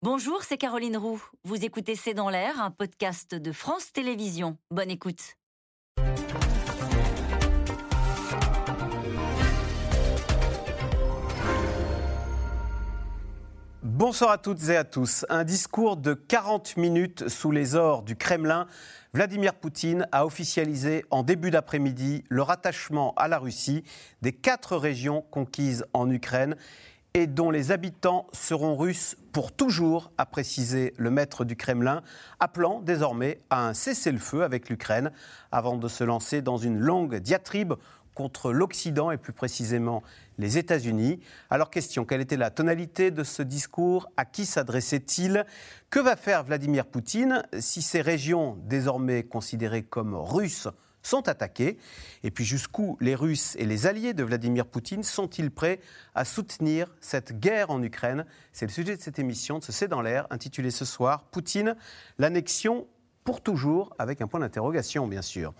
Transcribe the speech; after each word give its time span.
Bonjour, 0.00 0.44
c'est 0.44 0.58
Caroline 0.58 0.96
Roux. 0.96 1.20
Vous 1.42 1.64
écoutez 1.64 1.96
C'est 1.96 2.14
dans 2.14 2.30
l'air, 2.30 2.62
un 2.62 2.70
podcast 2.70 3.34
de 3.34 3.50
France 3.50 3.90
Télévisions. 3.90 4.56
Bonne 4.70 4.92
écoute. 4.92 5.34
Bonsoir 13.82 14.30
à 14.30 14.38
toutes 14.38 14.68
et 14.68 14.76
à 14.76 14.84
tous. 14.84 15.26
Un 15.28 15.42
discours 15.42 15.96
de 15.96 16.14
40 16.14 16.76
minutes 16.76 17.28
sous 17.28 17.50
les 17.50 17.74
ors 17.74 18.04
du 18.04 18.14
Kremlin. 18.14 18.68
Vladimir 19.14 19.54
Poutine 19.54 20.06
a 20.12 20.24
officialisé 20.24 21.04
en 21.10 21.24
début 21.24 21.50
d'après-midi 21.50 22.22
le 22.28 22.42
rattachement 22.42 23.14
à 23.16 23.26
la 23.26 23.40
Russie 23.40 23.82
des 24.22 24.30
quatre 24.30 24.76
régions 24.76 25.22
conquises 25.22 25.84
en 25.92 26.08
Ukraine 26.08 26.54
et 27.14 27.26
dont 27.26 27.50
les 27.50 27.72
habitants 27.72 28.26
seront 28.32 28.76
russes 28.76 29.16
pour 29.32 29.52
toujours, 29.52 30.10
a 30.18 30.26
précisé 30.26 30.94
le 30.96 31.10
maître 31.10 31.44
du 31.44 31.56
Kremlin, 31.56 32.02
appelant 32.40 32.80
désormais 32.80 33.40
à 33.50 33.68
un 33.68 33.74
cessez-le-feu 33.74 34.42
avec 34.42 34.68
l'Ukraine 34.68 35.12
avant 35.52 35.76
de 35.76 35.88
se 35.88 36.04
lancer 36.04 36.42
dans 36.42 36.56
une 36.56 36.78
longue 36.78 37.16
diatribe 37.16 37.74
contre 38.14 38.52
l'Occident 38.52 39.12
et 39.12 39.16
plus 39.16 39.32
précisément 39.32 40.02
les 40.38 40.58
États-Unis. 40.58 41.20
Alors 41.50 41.70
question, 41.70 42.04
quelle 42.04 42.20
était 42.20 42.36
la 42.36 42.50
tonalité 42.50 43.12
de 43.12 43.22
ce 43.22 43.42
discours? 43.42 44.08
À 44.16 44.24
qui 44.24 44.44
s'adressait-il? 44.44 45.46
Que 45.88 46.00
va 46.00 46.16
faire 46.16 46.42
Vladimir 46.42 46.86
Poutine 46.86 47.44
si 47.60 47.80
ces 47.80 48.00
régions 48.00 48.58
désormais 48.64 49.22
considérées 49.22 49.84
comme 49.84 50.16
russes 50.16 50.68
sont 51.02 51.28
attaqués. 51.28 51.78
Et 52.22 52.30
puis 52.30 52.44
jusqu'où 52.44 52.96
les 53.00 53.14
Russes 53.14 53.56
et 53.58 53.64
les 53.64 53.86
alliés 53.86 54.14
de 54.14 54.22
Vladimir 54.22 54.66
Poutine 54.66 55.02
sont-ils 55.02 55.50
prêts 55.50 55.80
à 56.14 56.24
soutenir 56.24 56.94
cette 57.00 57.38
guerre 57.38 57.70
en 57.70 57.82
Ukraine? 57.82 58.26
C'est 58.52 58.66
le 58.66 58.72
sujet 58.72 58.96
de 58.96 59.02
cette 59.02 59.18
émission, 59.18 59.58
de 59.58 59.64
ce 59.64 59.72
C'est 59.72 59.88
dans 59.88 60.02
l'air, 60.02 60.26
intitulée 60.30 60.70
ce 60.70 60.84
soir 60.84 61.24
Poutine, 61.24 61.76
l'annexion 62.18 62.86
pour 63.24 63.42
toujours, 63.42 63.94
avec 63.98 64.22
un 64.22 64.26
point 64.26 64.40
d'interrogation, 64.40 65.06
bien 65.06 65.20
sûr. 65.20 65.52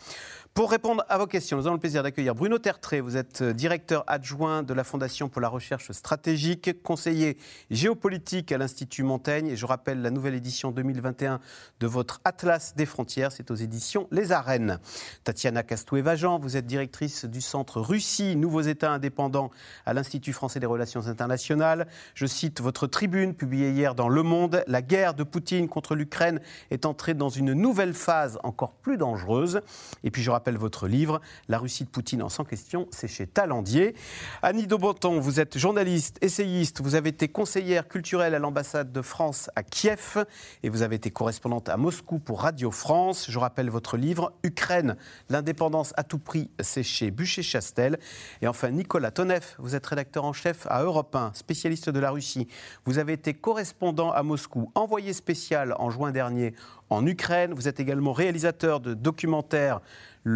Pour 0.54 0.72
répondre 0.72 1.04
à 1.08 1.18
vos 1.18 1.28
questions, 1.28 1.56
nous 1.56 1.66
avons 1.68 1.74
le 1.74 1.80
plaisir 1.80 2.02
d'accueillir 2.02 2.34
Bruno 2.34 2.58
Tertré. 2.58 3.00
Vous 3.00 3.16
êtes 3.16 3.44
directeur 3.44 4.02
adjoint 4.08 4.64
de 4.64 4.74
la 4.74 4.82
Fondation 4.82 5.28
pour 5.28 5.40
la 5.40 5.48
recherche 5.48 5.92
stratégique, 5.92 6.82
conseiller 6.82 7.38
géopolitique 7.70 8.50
à 8.50 8.58
l'Institut 8.58 9.04
Montaigne. 9.04 9.46
Et 9.46 9.56
je 9.56 9.66
rappelle 9.66 10.02
la 10.02 10.10
nouvelle 10.10 10.34
édition 10.34 10.72
2021 10.72 11.38
de 11.78 11.86
votre 11.86 12.20
Atlas 12.24 12.74
des 12.74 12.86
frontières. 12.86 13.30
C'est 13.30 13.52
aux 13.52 13.54
éditions 13.54 14.08
Les 14.10 14.32
Arènes. 14.32 14.80
Tatiana 15.22 15.62
Castoué-Vajan, 15.62 16.40
vous 16.40 16.56
êtes 16.56 16.66
directrice 16.66 17.24
du 17.24 17.40
Centre 17.40 17.80
Russie, 17.80 18.34
Nouveaux 18.34 18.62
États 18.62 18.90
indépendants 18.90 19.52
à 19.86 19.94
l'Institut 19.94 20.32
français 20.32 20.58
des 20.58 20.66
relations 20.66 21.06
internationales. 21.06 21.86
Je 22.14 22.26
cite 22.26 22.60
votre 22.60 22.88
tribune 22.88 23.32
publiée 23.32 23.70
hier 23.70 23.94
dans 23.94 24.08
Le 24.08 24.24
Monde. 24.24 24.64
La 24.66 24.82
guerre 24.82 25.14
de 25.14 25.22
Poutine 25.22 25.68
contre 25.68 25.94
l'Ukraine 25.94 26.40
est 26.72 26.84
entrée 26.84 27.14
dans 27.14 27.28
une 27.28 27.52
nouvelle 27.52 27.94
phase 27.94 28.40
encore 28.42 28.72
plus 28.72 28.96
dangereuse. 28.96 29.60
Et 30.02 30.10
puis 30.10 30.22
je 30.22 30.32
rappelle 30.38 30.56
votre 30.56 30.86
livre, 30.86 31.20
La 31.48 31.58
Russie 31.58 31.82
de 31.82 31.88
Poutine 31.88 32.22
en 32.22 32.28
sans 32.28 32.44
question, 32.44 32.86
c'est 32.92 33.08
chez 33.08 33.26
Talandier. 33.26 33.96
Annie 34.40 34.68
Daubenton, 34.68 35.18
vous 35.18 35.40
êtes 35.40 35.58
journaliste, 35.58 36.16
essayiste, 36.20 36.80
vous 36.80 36.94
avez 36.94 37.08
été 37.08 37.26
conseillère 37.26 37.88
culturelle 37.88 38.36
à 38.36 38.38
l'ambassade 38.38 38.92
de 38.92 39.02
France 39.02 39.50
à 39.56 39.64
Kiev 39.64 40.24
et 40.62 40.68
vous 40.68 40.82
avez 40.82 40.94
été 40.94 41.10
correspondante 41.10 41.68
à 41.68 41.76
Moscou 41.76 42.20
pour 42.20 42.42
Radio 42.42 42.70
France. 42.70 43.26
Je 43.28 43.36
rappelle 43.40 43.68
votre 43.68 43.96
livre, 43.96 44.32
Ukraine, 44.44 44.96
l'indépendance 45.28 45.92
à 45.96 46.04
tout 46.04 46.20
prix, 46.20 46.52
c'est 46.60 46.84
chez 46.84 47.10
Bûcher-Chastel. 47.10 47.98
Et 48.40 48.46
enfin, 48.46 48.70
Nicolas 48.70 49.10
Tonev, 49.10 49.56
vous 49.58 49.74
êtes 49.74 49.86
rédacteur 49.86 50.24
en 50.24 50.32
chef 50.32 50.68
à 50.70 50.84
Europe 50.84 51.16
1, 51.16 51.32
spécialiste 51.34 51.90
de 51.90 51.98
la 51.98 52.12
Russie. 52.12 52.46
Vous 52.84 52.98
avez 52.98 53.14
été 53.14 53.34
correspondant 53.34 54.12
à 54.12 54.22
Moscou, 54.22 54.70
envoyé 54.76 55.12
spécial 55.14 55.74
en 55.80 55.90
juin 55.90 56.12
dernier 56.12 56.54
en 56.90 57.06
Ukraine. 57.06 57.52
Vous 57.54 57.68
êtes 57.68 57.80
également 57.80 58.12
réalisateur 58.12 58.80
de 58.80 58.94
documentaires 58.94 59.80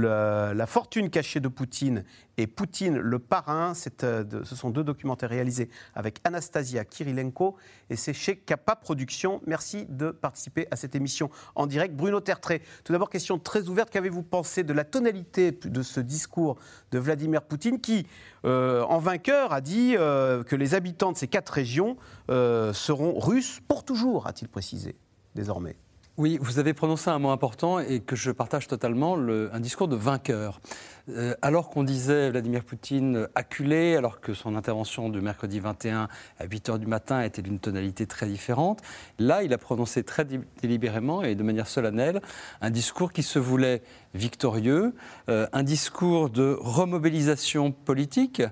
la 0.01 0.67
fortune 0.67 1.11
cachée 1.11 1.41
de 1.41 1.49
Poutine 1.49 2.05
et 2.39 2.47
Poutine 2.47 2.99
le 2.99 3.19
parrain. 3.19 3.73
Euh, 4.05 4.25
ce 4.45 4.57
sont 4.57 4.71
deux 4.71 4.85
documentaires 4.85 5.31
réalisés 5.31 5.69
avec 5.95 6.19
Anastasia 6.25 6.85
Kirilenko 6.85 7.57
et 7.91 7.97
c'est 7.97 8.13
chez 8.13 8.37
Kappa 8.37 8.77
Productions. 8.77 9.41
Merci 9.47 9.87
de 9.89 10.11
participer 10.11 10.67
à 10.71 10.77
cette 10.77 10.95
émission 10.95 11.31
en 11.55 11.67
direct. 11.67 11.95
Bruno 11.95 12.21
Tertré, 12.21 12.63
tout 12.85 12.93
d'abord, 12.93 13.11
question 13.11 13.39
très 13.39 13.69
ouverte. 13.69 13.91
Qu'avez-vous 13.91 14.23
pensé 14.23 14.65
de 14.65 14.73
la 14.73 14.85
tonalité 14.85 15.53
de 15.53 15.83
ce 15.83 16.01
discours 16.01 16.57
de 16.91 16.99
Vladimir 16.99 17.43
Poutine 17.43 17.81
qui, 17.81 18.07
euh, 18.45 18.83
en 18.83 18.99
vainqueur, 18.99 19.53
a 19.53 19.61
dit 19.61 19.97
euh, 19.97 20.43
que 20.43 20.57
les 20.57 20.75
habitants 20.75 21.13
de 21.13 21.17
ces 21.17 21.29
quatre 21.29 21.51
régions 21.51 21.97
seront 22.29 23.19
russes 23.19 23.61
pour 23.69 23.85
toujours, 23.85 24.27
a-t-il 24.27 24.49
précisé, 24.49 24.97
désormais? 25.35 25.77
Oui, 26.19 26.39
vous 26.41 26.59
avez 26.59 26.75
prononcé 26.75 27.11
un 27.11 27.19
mot 27.19 27.31
important 27.31 27.79
et 27.79 28.01
que 28.01 28.17
je 28.17 28.31
partage 28.31 28.67
totalement, 28.67 29.17
un 29.17 29.61
discours 29.61 29.89
de 29.89 29.97
vainqueur. 29.97 30.61
Euh, 31.09 31.35
alors 31.43 31.69
qu'on 31.71 31.83
disait 31.83 32.31
Vladimir 32.31 32.63
Poutine 32.65 33.27
acculé, 33.35 33.97
alors 33.97 34.21
que 34.21 34.35
son 34.35 34.55
intervention 34.55 35.09
du 35.09 35.21
mercredi 35.21 35.59
21 35.59 36.09
à 36.39 36.45
8 36.45 36.71
h 36.71 36.79
du 36.79 36.87
matin 36.87 37.23
était 37.23 37.43
d'une 37.43 37.59
tonalité 37.59 38.07
très 38.07 38.27
différente, 38.27 38.81
là, 39.19 39.43
il 39.43 39.53
a 39.53 39.59
prononcé 39.59 40.05
très 40.05 40.25
délibérément 40.61 41.23
et 41.23 41.35
de 41.35 41.43
manière 41.43 41.67
solennelle 41.67 42.21
un 42.61 42.71
discours 42.71 43.13
qui 43.13 43.25
se 43.25 43.39
voulait 43.41 43.83
victorieux, 44.15 44.95
euh, 45.29 45.47
un 45.53 45.65
discours 45.65 46.31
de 46.31 46.57
remobilisation 46.61 47.73
politique, 47.73 48.43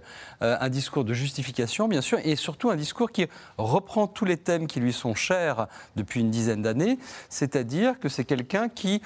euh, 0.43 0.57
un 0.61 0.69
discours 0.69 1.05
de 1.05 1.15
justification, 1.15 1.87
bien 1.87 2.01
sûr, 2.01 2.19
et 2.25 2.35
surtout 2.35 2.71
un 2.71 2.77
discours 2.77 3.13
qui 3.13 3.29
reprend 3.59 4.09
tous 4.09 4.25
les 4.25 4.37
thèmes 4.37 4.67
qui 4.67 4.81
lui 4.81 4.93
sont 4.93 5.15
chers 5.15 5.69
depuis 5.95 6.21
une 6.21 6.31
dizaine 6.31 6.63
d'années, 6.63 6.99
c'est-à-dire 7.29 8.01
que 8.01 8.09
c'est 8.09 8.25
quelqu'un 8.25 8.69
qui, 8.69 9.03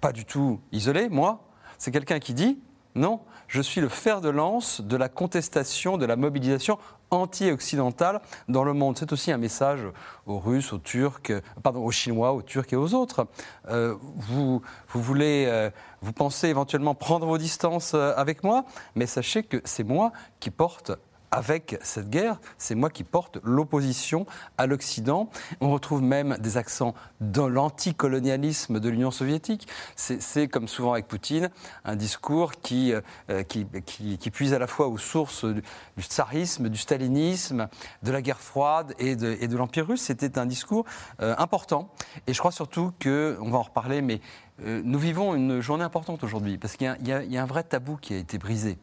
pas 0.00 0.12
du 0.12 0.24
tout 0.24 0.60
isolé, 0.70 1.08
moi, 1.08 1.42
c'est 1.78 1.90
quelqu'un 1.90 2.18
qui 2.18 2.34
dit 2.34 2.58
non, 2.96 3.20
je 3.46 3.60
suis 3.60 3.80
le 3.80 3.88
fer 3.88 4.20
de 4.20 4.30
lance 4.30 4.80
de 4.80 4.96
la 4.96 5.08
contestation, 5.08 5.98
de 5.98 6.06
la 6.06 6.16
mobilisation 6.16 6.78
anti-occidentale 7.10 8.20
dans 8.48 8.64
le 8.64 8.72
monde. 8.72 8.96
C'est 8.98 9.12
aussi 9.12 9.30
un 9.30 9.36
message 9.36 9.80
aux 10.26 10.38
Russes, 10.38 10.72
aux 10.72 10.78
Turcs, 10.78 11.30
pardon, 11.62 11.84
aux 11.84 11.90
Chinois, 11.90 12.32
aux 12.32 12.42
Turcs 12.42 12.72
et 12.72 12.76
aux 12.76 12.94
autres. 12.94 13.28
Euh, 13.68 13.94
vous, 14.16 14.62
vous 14.88 15.02
voulez, 15.02 15.44
euh, 15.46 15.70
vous 16.00 16.12
pensez 16.12 16.48
éventuellement 16.48 16.94
prendre 16.94 17.26
vos 17.26 17.38
distances 17.38 17.92
euh, 17.94 18.14
avec 18.16 18.42
moi, 18.42 18.64
mais 18.94 19.06
sachez 19.06 19.42
que 19.42 19.60
c'est 19.64 19.84
moi 19.84 20.10
qui 20.40 20.50
porte 20.50 20.92
avec 21.30 21.78
cette 21.82 22.10
guerre, 22.10 22.40
c'est 22.58 22.74
moi 22.74 22.90
qui 22.90 23.04
porte 23.04 23.38
l'opposition 23.42 24.26
à 24.58 24.66
l'Occident. 24.66 25.28
On 25.60 25.70
retrouve 25.70 26.02
même 26.02 26.36
des 26.38 26.56
accents 26.56 26.94
dans 27.20 27.48
l'anticolonialisme 27.48 28.80
de 28.80 28.88
l'Union 28.88 29.10
soviétique. 29.10 29.68
C'est, 29.96 30.48
comme 30.48 30.68
souvent 30.68 30.92
avec 30.92 31.08
Poutine, 31.08 31.50
un 31.84 31.96
discours 31.96 32.52
qui, 32.52 32.92
euh, 32.92 33.42
qui, 33.42 33.66
qui, 33.86 34.30
puise 34.30 34.54
à 34.54 34.58
la 34.58 34.66
fois 34.66 34.88
aux 34.88 34.98
sources 34.98 35.44
du 35.44 35.62
tsarisme, 36.02 36.68
du 36.68 36.78
stalinisme, 36.78 37.68
de 38.02 38.12
la 38.12 38.22
guerre 38.22 38.40
froide 38.40 38.94
et 38.98 39.16
de, 39.16 39.56
l'Empire 39.56 39.86
russe. 39.86 40.02
C'était 40.02 40.38
un 40.38 40.46
discours 40.46 40.84
euh, 41.20 41.34
important. 41.38 41.90
Et 42.26 42.34
je 42.34 42.38
crois 42.38 42.52
surtout 42.52 42.92
que, 42.98 43.38
on 43.40 43.50
va 43.50 43.58
en 43.58 43.62
reparler, 43.62 44.02
mais 44.02 44.20
euh, 44.64 44.82
nous 44.84 44.98
vivons 44.98 45.34
une 45.34 45.60
journée 45.60 45.84
importante 45.84 46.24
aujourd'hui, 46.24 46.58
parce 46.58 46.76
qu'il 46.76 46.94
y 47.02 47.36
a 47.36 47.42
un 47.42 47.46
vrai 47.46 47.62
tabou 47.62 47.96
qui 47.96 48.14
a 48.14 48.18
été 48.18 48.38
brisé. 48.38 48.78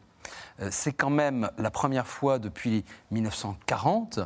Euh, 0.60 0.68
c'est 0.70 0.92
quand 0.92 1.10
même 1.10 1.50
la 1.58 1.70
première 1.70 2.06
fois 2.06 2.38
depuis 2.38 2.84
1940 3.10 4.20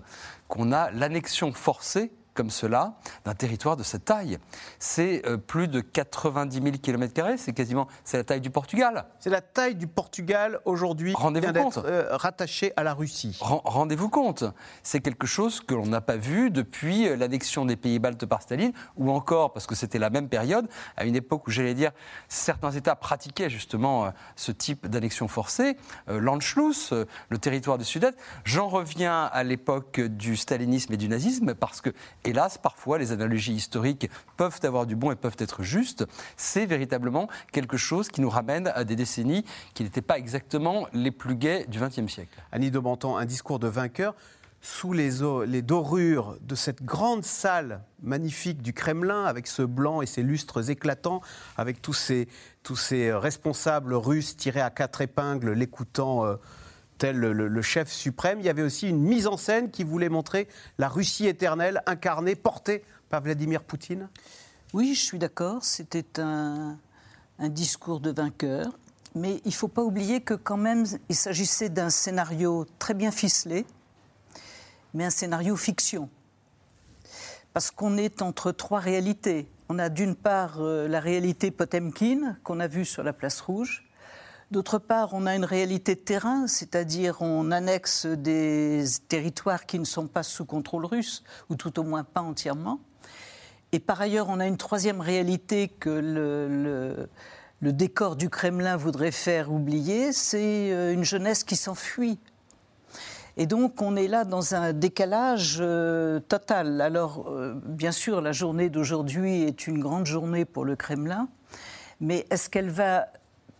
qu'on 0.48 0.72
a 0.72 0.90
l'annexion 0.90 1.52
forcée 1.52 2.12
comme 2.38 2.50
cela 2.50 2.94
d'un 3.24 3.34
territoire 3.34 3.76
de 3.76 3.82
cette 3.82 4.04
taille. 4.04 4.38
C'est 4.78 5.26
euh, 5.26 5.38
plus 5.38 5.66
de 5.66 5.80
90 5.80 6.62
000 6.62 6.76
km, 6.80 7.34
c'est 7.36 7.52
quasiment 7.52 7.88
c'est 8.04 8.16
la 8.16 8.22
taille 8.22 8.40
du 8.40 8.50
Portugal. 8.50 9.06
C'est 9.18 9.28
la 9.28 9.40
taille 9.40 9.74
du 9.74 9.88
Portugal 9.88 10.60
aujourd'hui 10.64 11.14
Rendez-vous 11.16 11.52
compte. 11.52 11.78
Euh, 11.78 12.06
rattaché 12.12 12.72
à 12.76 12.84
la 12.84 12.94
Russie. 12.94 13.36
Rendez-vous 13.40 14.08
compte, 14.08 14.44
c'est 14.84 15.00
quelque 15.00 15.26
chose 15.26 15.60
que 15.60 15.74
l'on 15.74 15.86
n'a 15.86 16.00
pas 16.00 16.16
vu 16.16 16.52
depuis 16.52 17.08
euh, 17.08 17.16
l'annexion 17.16 17.64
des 17.64 17.74
pays 17.74 17.98
baltes 17.98 18.24
par 18.24 18.40
Staline, 18.40 18.70
ou 18.96 19.10
encore, 19.10 19.52
parce 19.52 19.66
que 19.66 19.74
c'était 19.74 19.98
la 19.98 20.08
même 20.08 20.28
période, 20.28 20.68
à 20.96 21.06
une 21.06 21.16
époque 21.16 21.48
où 21.48 21.50
j'allais 21.50 21.74
dire 21.74 21.90
certains 22.28 22.70
États 22.70 22.94
pratiquaient 22.94 23.50
justement 23.50 24.12
ce 24.36 24.52
type 24.52 24.86
d'annexion 24.86 25.26
forcée, 25.26 25.76
l'Anschluss, 26.06 26.92
le 27.30 27.38
territoire 27.38 27.78
du 27.78 27.84
Sud-Est. 27.84 28.16
J'en 28.44 28.68
reviens 28.68 29.24
à 29.24 29.42
l'époque 29.42 30.00
du 30.00 30.36
stalinisme 30.36 30.92
et 30.92 30.96
du 30.96 31.08
nazisme, 31.08 31.54
parce 31.54 31.80
que 31.80 31.90
hélas, 32.28 32.58
parfois, 32.58 32.98
les 32.98 33.12
analogies 33.12 33.54
historiques 33.54 34.10
peuvent 34.36 34.60
avoir 34.62 34.86
du 34.86 34.96
bon 34.96 35.10
et 35.10 35.16
peuvent 35.16 35.36
être 35.38 35.62
justes. 35.62 36.06
C'est 36.36 36.66
véritablement 36.66 37.28
quelque 37.52 37.76
chose 37.76 38.08
qui 38.08 38.20
nous 38.20 38.30
ramène 38.30 38.68
à 38.68 38.84
des 38.84 38.96
décennies 38.96 39.44
qui 39.74 39.82
n'étaient 39.82 40.02
pas 40.02 40.18
exactement 40.18 40.86
les 40.92 41.10
plus 41.10 41.36
gaies 41.36 41.66
du 41.68 41.80
XXe 41.80 42.12
siècle. 42.12 42.38
Annie 42.52 42.70
de 42.70 42.78
Menton, 42.78 43.16
un 43.16 43.24
discours 43.24 43.58
de 43.58 43.68
vainqueur 43.68 44.14
sous 44.60 44.92
les, 44.92 45.10
les, 45.46 45.62
dorures 45.62 46.36
de 46.40 46.56
cette 46.56 46.82
grande 46.82 47.24
salle 47.24 47.82
magnifique 48.02 48.60
du 48.60 48.72
Kremlin, 48.72 49.24
avec 49.24 49.46
ce 49.46 49.62
blanc 49.62 50.02
et 50.02 50.06
ces 50.06 50.22
lustres 50.22 50.68
éclatants, 50.70 51.20
avec 51.56 51.80
tous 51.80 51.92
ces, 51.92 52.28
tous 52.64 52.74
ces 52.74 53.12
responsables 53.12 53.94
russes 53.94 54.36
tirés 54.36 54.60
à 54.60 54.70
quatre 54.70 55.00
épingles, 55.00 55.52
l'écoutant 55.52 56.24
euh, 56.24 56.34
tel 56.98 57.18
le, 57.18 57.62
chef 57.62 57.90
suprême. 57.90 58.40
Il 58.40 58.46
y 58.46 58.48
avait 58.48 58.62
aussi 58.62 58.88
une 58.88 59.00
mise 59.00 59.26
en 59.26 59.36
scène 59.36 59.70
qui 59.70 59.84
voulait 59.84 60.08
montrer 60.08 60.48
la 60.78 60.88
Russie 60.88 61.26
éternelle 61.26 61.82
incarnée, 61.86 62.34
portée 62.34 62.84
par 63.08 63.22
Vladimir 63.22 63.62
Poutine 63.62 64.08
Oui, 64.74 64.94
je 64.94 65.00
suis 65.00 65.18
d'accord. 65.18 65.64
C'était 65.64 66.20
un, 66.20 66.76
discours 67.40 68.00
de 68.00 68.10
vainqueur. 68.10 68.76
Mais 69.14 69.40
il 69.44 69.48
ne 69.48 69.54
faut 69.54 69.68
pas 69.68 69.82
oublier 69.82 70.20
que 70.20 70.34
quand 70.34 70.56
même, 70.56 70.84
il 71.08 71.14
s'agissait 71.14 71.70
d'un 71.70 71.88
scénario 71.88 72.66
très 72.78 72.94
bien 72.94 73.10
ficelé, 73.10 73.64
mais 74.92 75.04
un 75.04 75.10
scénario 75.10 75.56
fiction. 75.56 76.10
Parce 77.54 77.70
qu'on 77.70 77.96
est 77.96 78.20
entre 78.20 78.52
trois 78.52 78.80
réalités. 78.80 79.48
On 79.70 79.78
a 79.78 79.88
d'une 79.88 80.14
part 80.14 80.60
euh, 80.60 80.86
la 80.88 81.00
réalité 81.00 81.50
Potemkin, 81.50 82.36
qu'on 82.44 82.60
a 82.60 82.68
vue 82.68 82.84
sur 82.84 83.02
la 83.02 83.12
place 83.12 83.40
rouge, 83.40 83.87
D'autre 84.50 84.78
part, 84.78 85.10
on 85.12 85.26
a 85.26 85.36
une 85.36 85.44
réalité 85.44 85.94
de 85.94 86.00
terrain, 86.00 86.46
c'est-à-dire 86.46 87.20
on 87.20 87.50
annexe 87.50 88.06
des 88.06 88.82
territoires 89.06 89.66
qui 89.66 89.78
ne 89.78 89.84
sont 89.84 90.06
pas 90.06 90.22
sous 90.22 90.46
contrôle 90.46 90.86
russe, 90.86 91.22
ou 91.50 91.54
tout 91.54 91.78
au 91.78 91.82
moins 91.82 92.02
pas 92.02 92.22
entièrement. 92.22 92.80
Et 93.72 93.78
par 93.78 94.00
ailleurs, 94.00 94.28
on 94.30 94.40
a 94.40 94.46
une 94.46 94.56
troisième 94.56 95.02
réalité 95.02 95.68
que 95.68 95.90
le, 95.90 97.08
décor 97.60 98.16
du 98.16 98.30
Kremlin 98.30 98.78
voudrait 98.78 99.12
faire 99.12 99.52
oublier, 99.52 100.12
c'est 100.14 100.72
euh, 100.72 100.94
une 100.94 101.04
jeunesse 101.04 101.44
qui 101.44 101.54
s'enfuit. 101.54 102.18
Et 103.36 103.44
donc, 103.44 103.82
on 103.82 103.96
est 103.96 104.08
là 104.08 104.24
dans 104.24 104.54
un 104.54 104.72
décalage 104.72 105.58
euh, 105.60 106.20
total. 106.20 106.80
Alors, 106.80 107.28
euh, 107.28 107.52
bien 107.66 107.92
sûr, 107.92 108.22
la 108.22 108.32
journée 108.32 108.70
d'aujourd'hui 108.70 109.42
est 109.42 109.66
une 109.66 109.78
grande 109.78 110.06
journée 110.06 110.46
pour 110.46 110.64
le 110.64 110.74
Kremlin, 110.74 111.28
mais 112.00 112.26
est-ce 112.30 112.48
qu'elle 112.48 112.70
va 112.70 113.08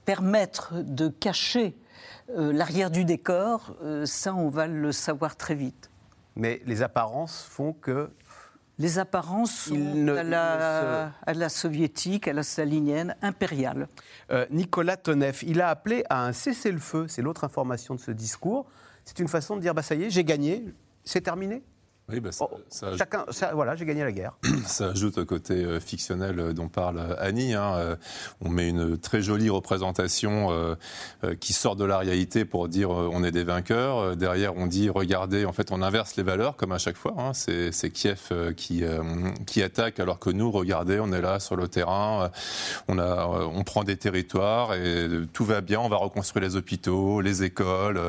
permettre 0.08 0.72
de 0.76 1.08
cacher 1.08 1.76
euh, 2.30 2.50
l'arrière 2.50 2.90
du 2.90 3.04
décor, 3.04 3.76
euh, 3.82 4.06
ça, 4.06 4.34
on 4.34 4.48
va 4.48 4.66
le 4.66 4.90
savoir 4.90 5.36
très 5.36 5.54
vite. 5.54 5.90
Mais 6.34 6.62
les 6.64 6.80
apparences 6.80 7.42
font 7.42 7.74
que 7.74 8.08
les 8.78 8.98
apparences 8.98 9.52
sont 9.52 10.08
à, 10.08 10.22
la, 10.22 11.12
à, 11.26 11.34
la, 11.34 11.48
soviétique, 11.50 12.26
à 12.26 12.32
la 12.32 12.42
stalinienne, 12.42 13.16
impériale. 13.20 13.86
Euh, 14.30 14.46
Nicolas 14.48 14.96
Tonev, 14.96 15.40
il 15.42 15.60
a 15.60 15.68
appelé 15.68 16.04
à 16.08 16.24
un 16.24 16.32
cessez-le-feu, 16.32 17.04
c'est 17.06 17.20
l'autre 17.20 17.44
information 17.44 17.94
de 17.94 18.00
ce 18.00 18.10
discours. 18.10 18.64
C'est 19.04 19.18
une 19.18 19.28
façon 19.28 19.56
de 19.56 19.60
dire, 19.60 19.74
bah, 19.74 19.82
ça 19.82 19.94
y 19.94 20.04
est, 20.04 20.10
j'ai 20.10 20.24
gagné, 20.24 20.64
c'est 21.04 21.20
terminé? 21.20 21.62
Oui, 22.10 22.20
bah, 22.20 22.30
oh, 22.40 22.48
chacun, 22.96 23.26
voilà, 23.52 23.76
j'ai 23.76 23.84
gagné 23.84 24.02
la 24.02 24.12
guerre. 24.12 24.32
Ça 24.66 24.86
ajoute 24.88 25.18
au 25.18 25.26
côté 25.26 25.52
euh, 25.52 25.78
fictionnel 25.78 26.40
euh, 26.40 26.52
dont 26.54 26.68
parle 26.68 27.14
Annie. 27.18 27.52
Hein, 27.52 27.74
euh, 27.76 27.96
on 28.40 28.48
met 28.48 28.66
une 28.66 28.96
très 28.96 29.20
jolie 29.20 29.50
représentation 29.50 30.48
qui 31.40 31.52
sort 31.52 31.76
de 31.76 31.84
la 31.84 31.98
réalité 31.98 32.44
pour 32.44 32.68
dire 32.68 32.90
on 32.90 33.22
est 33.24 33.30
des 33.30 33.44
vainqueurs. 33.44 34.16
Derrière, 34.16 34.56
on 34.56 34.66
dit 34.66 34.88
regardez, 34.88 35.44
en 35.44 35.52
fait, 35.52 35.70
on 35.70 35.82
inverse 35.82 36.16
les 36.16 36.22
valeurs 36.22 36.56
comme 36.56 36.72
à 36.72 36.78
chaque 36.78 36.96
fois. 36.96 37.14
Hein. 37.18 37.32
c'est 37.34 37.90
Kiev 37.90 38.30
qui, 38.56 38.84
qui 39.46 39.62
attaque 39.62 40.00
alors 40.00 40.18
que 40.18 40.30
nous, 40.30 40.50
regardez, 40.50 41.00
on 41.00 41.12
est 41.12 41.20
là 41.20 41.40
sur 41.40 41.56
le 41.56 41.68
terrain, 41.68 42.30
on, 42.88 42.98
a, 42.98 43.26
on 43.26 43.64
prend 43.64 43.84
des 43.84 43.96
territoires 43.96 44.74
et 44.74 45.08
tout 45.32 45.44
va 45.44 45.60
bien. 45.60 45.80
On 45.80 45.88
va 45.88 45.96
reconstruire 45.96 46.44
les 46.44 46.56
hôpitaux, 46.56 47.20
les 47.20 47.42
écoles, 47.42 48.00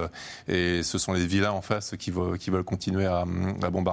et 0.48 0.84
ce 0.84 0.98
sont 0.98 1.14
les 1.14 1.26
vilains 1.26 1.52
en 1.52 1.62
face 1.62 1.96
qui, 1.98 2.12
veulent, 2.12 2.38
qui 2.38 2.50
veulent 2.50 2.64
continuer 2.64 3.06
à, 3.06 3.26
à 3.62 3.70
bombarder 3.70 3.89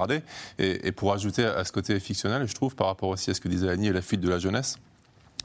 et, 0.59 0.91
pour 0.91 1.13
ajouter 1.13 1.45
à 1.45 1.63
ce 1.63 1.71
côté 1.71 1.99
fictionnel, 1.99 2.47
je 2.47 2.53
trouve, 2.53 2.75
par 2.75 2.87
rapport 2.87 3.09
aussi 3.09 3.31
à 3.31 3.33
ce 3.33 3.41
que 3.41 3.47
disait 3.47 3.69
Annie 3.69 3.87
et 3.87 3.93
la 3.93 4.01
fuite 4.01 4.21
de 4.21 4.29
la 4.29 4.39
jeunesse, 4.39 4.77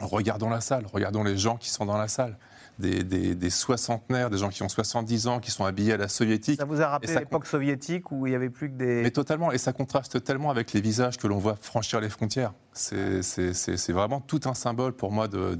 regardons 0.00 0.48
la 0.48 0.60
salle, 0.60 0.86
regardons 0.92 1.22
les 1.22 1.36
gens 1.36 1.56
qui 1.56 1.70
sont 1.70 1.86
dans 1.86 1.98
la 1.98 2.08
salle 2.08 2.36
des, 2.78 3.50
soixantenaires, 3.50 4.30
des 4.30 4.38
gens 4.38 4.48
qui 4.48 4.62
ont 4.62 4.68
70 4.68 5.26
ans, 5.26 5.40
qui 5.40 5.50
sont 5.50 5.64
habillés 5.64 5.92
à 5.92 5.96
la 5.96 6.08
soviétique. 6.08 6.58
Ça 6.58 6.64
vous 6.64 6.80
a 6.80 6.88
rappelé 6.88 7.14
l'époque 7.14 7.46
soviétique 7.46 8.10
où 8.10 8.26
il 8.26 8.30
n'y 8.30 8.36
avait 8.36 8.50
plus 8.50 8.70
que 8.70 8.76
des... 8.76 9.02
Mais 9.02 9.10
totalement, 9.10 9.52
et 9.52 9.58
ça 9.58 9.72
contraste 9.72 10.22
tellement 10.24 10.50
avec 10.50 10.72
les 10.72 10.80
visages 10.80 11.16
que 11.18 11.26
l'on 11.26 11.38
voit 11.38 11.56
franchir 11.60 12.00
les 12.00 12.08
frontières. 12.08 12.52
C'est 12.74 13.92
vraiment 13.92 14.20
tout 14.20 14.40
un 14.46 14.54
symbole 14.54 14.92
pour 14.92 15.12
moi 15.12 15.28
de, 15.28 15.58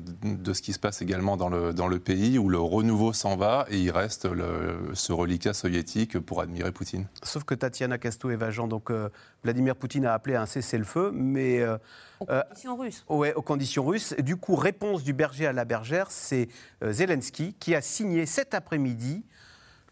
ce 0.52 0.62
qui 0.62 0.72
se 0.72 0.78
passe 0.78 1.02
également 1.02 1.36
dans 1.36 1.48
le, 1.48 1.72
dans 1.72 1.88
le 1.88 1.98
pays, 1.98 2.38
où 2.38 2.48
le 2.48 2.58
renouveau 2.58 3.12
s'en 3.12 3.36
va 3.36 3.66
et 3.68 3.78
il 3.78 3.90
reste 3.90 4.28
ce 4.94 5.12
reliquat 5.12 5.52
soviétique 5.52 6.18
pour 6.18 6.40
admirer 6.40 6.72
Poutine. 6.72 7.06
Sauf 7.22 7.44
que 7.44 7.54
Tatiana 7.54 7.98
Castou-Evajan, 7.98 8.66
donc 8.66 8.90
euh, 8.90 9.10
Vladimir 9.44 9.76
Poutine 9.76 10.06
a 10.06 10.14
appelé 10.14 10.34
à 10.34 10.42
un 10.42 10.46
cessez-le-feu, 10.46 11.10
mais... 11.12 11.60
Euh, 11.60 11.76
aux 12.20 12.30
euh, 12.30 12.42
conditions 12.42 12.76
russes. 12.76 13.04
Oui, 13.08 13.28
aux 13.34 13.42
conditions 13.42 13.84
russes. 13.84 14.14
Du 14.18 14.36
coup, 14.36 14.54
réponse 14.54 15.02
du 15.02 15.12
berger 15.12 15.46
à 15.46 15.52
la 15.52 15.64
bergère, 15.64 16.10
c'est 16.10 16.48
Zelensky 16.82 17.54
qui 17.58 17.74
a 17.74 17.82
signé 17.82 18.26
cet 18.26 18.54
après-midi 18.54 19.24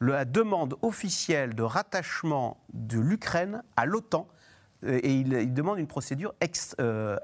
la 0.00 0.24
demande 0.24 0.76
officielle 0.80 1.54
de 1.54 1.62
rattachement 1.62 2.56
de 2.72 2.98
l'Ukraine 2.98 3.62
à 3.76 3.84
l'OTAN 3.84 4.26
et 4.86 5.12
il, 5.12 5.54
demande 5.54 5.78
une 5.78 5.86
procédure 5.86 6.34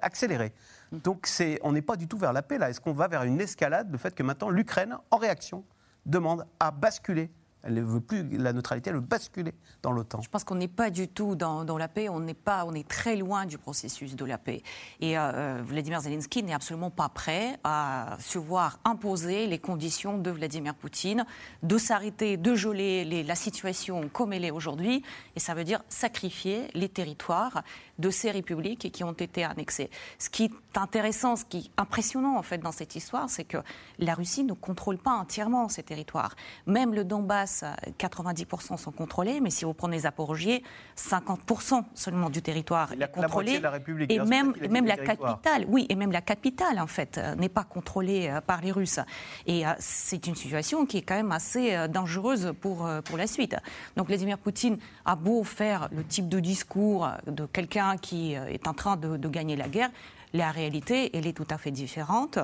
accélérée. 0.02 0.52
Donc 0.92 1.28
on 1.62 1.72
n'est 1.72 1.82
pas 1.82 1.96
du 1.96 2.08
tout 2.08 2.18
vers 2.18 2.32
la 2.32 2.42
paix 2.42 2.58
là. 2.58 2.70
Est-ce 2.70 2.80
qu'on 2.80 2.92
va 2.92 3.08
vers 3.08 3.22
une 3.24 3.40
escalade, 3.40 3.90
le 3.90 3.98
fait 3.98 4.14
que 4.14 4.22
maintenant 4.22 4.50
l'Ukraine, 4.50 4.96
en 5.10 5.16
réaction, 5.16 5.64
demande 6.04 6.46
à 6.60 6.70
basculer 6.70 7.30
elle 7.66 7.74
ne 7.74 7.82
veut 7.82 8.00
plus 8.00 8.24
la 8.38 8.52
neutralité, 8.52 8.90
elle 8.90 8.96
veut 8.96 9.02
basculer 9.02 9.52
dans 9.82 9.92
l'OTAN. 9.92 10.22
Je 10.22 10.28
pense 10.28 10.44
qu'on 10.44 10.54
n'est 10.54 10.68
pas 10.68 10.90
du 10.90 11.08
tout 11.08 11.34
dans, 11.34 11.64
la 11.76 11.88
paix, 11.88 12.08
on, 12.08 12.24
pas, 12.34 12.64
on 12.66 12.74
est 12.74 12.86
très 12.86 13.16
loin 13.16 13.44
du 13.46 13.58
processus 13.58 14.14
de 14.14 14.24
la 14.24 14.38
paix. 14.38 14.62
Et 15.00 15.18
euh, 15.18 15.32
euh, 15.32 15.62
Vladimir 15.64 16.00
Zelensky 16.00 16.42
n'est 16.42 16.54
absolument 16.54 16.90
pas 16.90 17.08
prêt 17.08 17.58
à 17.64 18.16
se 18.20 18.38
voir 18.38 18.78
imposer 18.84 19.46
les 19.46 19.58
conditions 19.58 20.18
de 20.18 20.30
Vladimir 20.30 20.74
Poutine, 20.74 21.26
de 21.62 21.78
s'arrêter, 21.78 22.36
de 22.36 22.54
geler 22.54 23.24
la 23.24 23.34
situation 23.34 24.08
comme 24.12 24.32
elle 24.32 24.44
est 24.44 24.50
aujourd'hui. 24.50 25.02
Et 25.34 25.40
ça 25.40 25.54
veut 25.54 25.64
dire 25.64 25.82
sacrifier 25.88 26.68
les 26.74 26.88
territoires 26.88 27.62
de 27.98 28.10
ces 28.10 28.30
républiques 28.30 28.90
qui 28.92 29.04
ont 29.04 29.12
été 29.12 29.44
annexées. 29.44 29.90
Ce 30.18 30.28
qui 30.30 30.44
est 30.44 30.52
intéressant, 30.78 31.36
ce 31.36 31.44
qui 31.44 31.58
est 31.58 31.80
impressionnant 31.80 32.36
en 32.36 32.42
fait 32.42 32.58
dans 32.58 32.72
cette 32.72 32.96
histoire, 32.96 33.30
c'est 33.30 33.44
que 33.44 33.58
la 33.98 34.14
Russie 34.14 34.44
ne 34.44 34.52
contrôle 34.52 34.98
pas 34.98 35.12
entièrement 35.12 35.68
ces 35.68 35.82
territoires. 35.82 36.34
Même 36.66 36.94
le 36.94 37.04
Donbass, 37.04 37.64
90% 37.98 38.76
sont 38.76 38.92
contrôlés, 38.92 39.40
mais 39.40 39.50
si 39.50 39.64
vous 39.64 39.74
prenez 39.74 40.00
Zaporogie, 40.00 40.62
50% 40.96 41.84
seulement 41.94 42.30
du 42.30 42.42
territoire 42.42 42.92
est 42.92 43.10
contrôlé. 43.10 43.60
La 43.60 43.70
République, 43.70 44.10
et 44.10 44.18
même, 44.18 44.54
même 44.70 44.86
la 44.86 44.96
capitale, 44.96 45.64
oui, 45.68 45.86
et 45.88 45.94
même 45.94 46.12
la 46.12 46.20
capitale 46.20 46.78
en 46.78 46.86
fait 46.86 47.18
euh, 47.18 47.34
n'est 47.34 47.48
pas 47.48 47.64
contrôlée 47.64 48.28
euh, 48.28 48.40
par 48.40 48.60
les 48.60 48.72
Russes. 48.72 49.00
Et 49.46 49.66
euh, 49.66 49.70
c'est 49.78 50.26
une 50.26 50.34
situation 50.34 50.86
qui 50.86 50.98
est 50.98 51.02
quand 51.02 51.16
même 51.16 51.32
assez 51.32 51.76
dangereuse 51.88 52.52
pour, 52.60 52.88
pour 53.04 53.16
la 53.16 53.26
suite. 53.26 53.56
Donc 53.96 54.08
Vladimir 54.08 54.38
Poutine 54.38 54.78
a 55.04 55.16
beau 55.16 55.44
faire 55.44 55.88
le 55.92 56.04
type 56.04 56.28
de 56.28 56.40
discours 56.40 57.08
de 57.26 57.46
quelqu'un 57.46 57.85
qui 57.94 58.36
euh, 58.36 58.46
est 58.46 58.66
en 58.66 58.74
train 58.74 58.96
de, 58.96 59.28
gagner 59.28 59.56
la 59.56 59.68
guerre, 59.68 59.90
la 60.32 60.50
réalité, 60.50 61.16
elle 61.16 61.26
est 61.26 61.32
tout 61.32 61.46
à 61.50 61.58
fait 61.58 61.70
différente. 61.70 62.38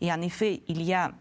Et 0.00 0.12
en 0.12 0.20
effet, 0.22 0.62
il 0.68 0.82
y 0.82 0.94
a 0.94 1.12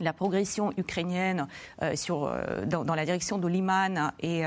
la 0.00 0.12
progression 0.12 0.72
ukrainienne 0.76 1.46
euh, 1.82 1.94
euh, 2.10 2.66
dans, 2.66 2.94
la 2.94 3.04
direction 3.04 3.38
de 3.38 3.48
Liman 3.48 4.12
et 4.20 4.44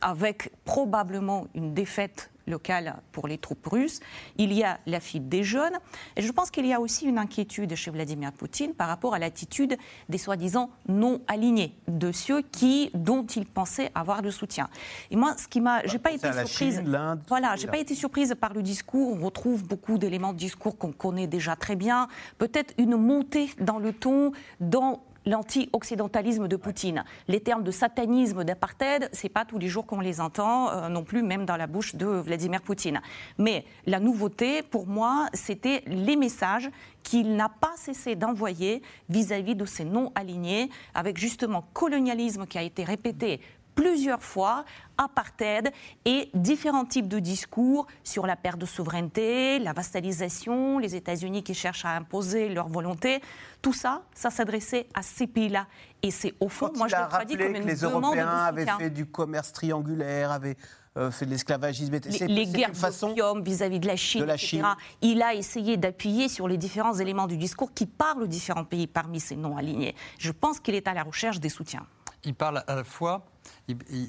avec 0.00 0.52
probablement 0.64 1.46
une 1.54 1.74
défaite 1.74 2.30
locale 2.50 2.96
pour 3.12 3.28
les 3.28 3.38
troupes 3.38 3.66
russes. 3.66 4.00
Il 4.36 4.52
y 4.52 4.62
a 4.62 4.78
la 4.86 5.00
fuite 5.00 5.28
des 5.28 5.42
jeunes. 5.42 5.78
Et 6.16 6.22
je 6.22 6.32
pense 6.32 6.50
qu'il 6.50 6.66
y 6.66 6.72
a 6.72 6.80
aussi 6.80 7.06
une 7.06 7.18
inquiétude 7.18 7.74
chez 7.74 7.90
Vladimir 7.90 8.32
Poutine 8.32 8.74
par 8.74 8.88
rapport 8.88 9.14
à 9.14 9.18
l'attitude 9.18 9.78
des 10.08 10.18
soi-disant 10.18 10.70
non 10.88 11.20
alignés, 11.28 11.74
de 11.88 12.12
ceux 12.12 12.42
qui, 12.42 12.90
dont 12.94 13.24
il 13.24 13.46
pensait 13.46 13.90
avoir 13.94 14.22
le 14.22 14.30
soutien. 14.30 14.68
Et 15.10 15.16
moi, 15.16 15.34
ce 15.38 15.48
qui 15.48 15.60
m'a. 15.60 15.86
J'ai 15.86 15.98
pas 15.98 16.12
été 16.12 16.30
surprise. 16.32 16.82
voilà, 17.28 17.56
j'ai 17.56 17.68
pas 17.68 17.78
été 17.78 17.94
surprise 17.94 18.34
par 18.38 18.52
le 18.52 18.62
discours. 18.62 19.16
On 19.16 19.24
retrouve 19.24 19.66
beaucoup 19.66 19.98
d'éléments 19.98 20.32
de 20.32 20.38
discours 20.38 20.76
qu'on 20.76 20.92
connaît 20.92 21.26
déjà 21.26 21.56
très 21.56 21.76
bien. 21.76 22.08
Peut-être 22.38 22.74
une 22.78 22.96
montée 22.96 23.50
dans 23.60 23.78
le 23.78 23.92
ton, 23.92 24.32
dans 24.60 25.02
l'anti-occidentalisme 25.26 26.48
de 26.48 26.56
Poutine. 26.56 27.04
Les 27.28 27.40
termes 27.40 27.62
de 27.62 27.70
satanisme, 27.70 28.44
d'apartheid, 28.44 29.08
c'est 29.12 29.28
pas 29.28 29.44
tous 29.44 29.58
les 29.58 29.68
jours 29.68 29.86
qu'on 29.86 30.00
les 30.00 30.20
entend 30.20 30.70
euh, 30.70 30.88
non 30.88 31.04
plus, 31.04 31.22
même 31.22 31.44
dans 31.44 31.56
la 31.56 31.66
bouche 31.66 31.94
de 31.94 32.06
Vladimir 32.06 32.62
Poutine. 32.62 33.00
Mais 33.38 33.64
la 33.86 34.00
nouveauté, 34.00 34.62
pour 34.62 34.86
moi, 34.86 35.26
c'était 35.32 35.82
les 35.86 36.16
messages 36.16 36.70
qu'il 37.02 37.36
n'a 37.36 37.48
pas 37.48 37.72
cessé 37.76 38.14
d'envoyer 38.14 38.82
vis-à-vis 39.08 39.54
de 39.54 39.64
ces 39.64 39.84
non-alignés, 39.84 40.70
avec 40.94 41.18
justement 41.18 41.64
colonialisme 41.72 42.46
qui 42.46 42.58
a 42.58 42.62
été 42.62 42.84
répété 42.84 43.40
plusieurs 43.74 44.22
fois 44.22 44.64
apartheid 44.98 45.72
et 46.04 46.30
différents 46.34 46.84
types 46.84 47.08
de 47.08 47.18
discours 47.18 47.86
sur 48.04 48.26
la 48.26 48.36
perte 48.36 48.58
de 48.58 48.66
souveraineté, 48.66 49.58
la 49.58 49.72
vassalisation, 49.72 50.78
les 50.78 50.94
États-Unis 50.94 51.42
qui 51.42 51.54
cherchent 51.54 51.84
à 51.84 51.96
imposer 51.96 52.48
leur 52.48 52.68
volonté. 52.68 53.20
Tout 53.62 53.72
ça, 53.72 54.02
ça 54.14 54.30
s'adressait 54.30 54.86
à 54.94 55.02
ces 55.02 55.26
pays-là. 55.26 55.66
Et 56.02 56.10
c'est 56.10 56.34
au 56.40 56.48
fond, 56.48 56.70
moi 56.76 56.88
je 56.88 56.96
le 56.96 57.08
traduis 57.08 57.36
comme 57.36 57.54
une 57.54 57.62
que 57.62 57.68
les 57.68 57.76
Européens 57.76 58.28
avaient 58.28 58.66
fait 58.66 58.90
du 58.90 59.06
commerce 59.06 59.52
triangulaire, 59.52 60.30
avaient 60.30 60.56
euh, 60.96 61.10
fait 61.10 61.24
de 61.24 61.30
l'esclavagisme. 61.30 61.92
Les, 61.92 62.26
les 62.26 62.46
guerres 62.46 62.72
d'opium 62.72 63.42
vis-à-vis 63.42 63.78
de 63.78 63.86
la 63.86 63.96
Chine, 63.96 64.22
de 64.22 64.26
la 64.26 64.34
etc. 64.34 64.62
Il 65.02 65.22
a 65.22 65.34
essayé 65.34 65.76
d'appuyer 65.76 66.28
sur 66.28 66.48
les 66.48 66.58
différents 66.58 66.94
éléments 66.94 67.26
du 67.26 67.36
discours 67.36 67.72
qui 67.72 67.86
parlent 67.86 68.22
aux 68.22 68.26
différents 68.26 68.64
pays 68.64 68.86
parmi 68.86 69.20
ces 69.20 69.36
non 69.36 69.56
alignés. 69.56 69.94
Je 70.18 70.32
pense 70.32 70.58
qu'il 70.58 70.74
est 70.74 70.88
à 70.88 70.94
la 70.94 71.04
recherche 71.04 71.38
des 71.38 71.48
soutiens. 71.48 71.86
Il 72.24 72.34
parle 72.34 72.64
à 72.66 72.74
la 72.74 72.84
fois 72.84 73.24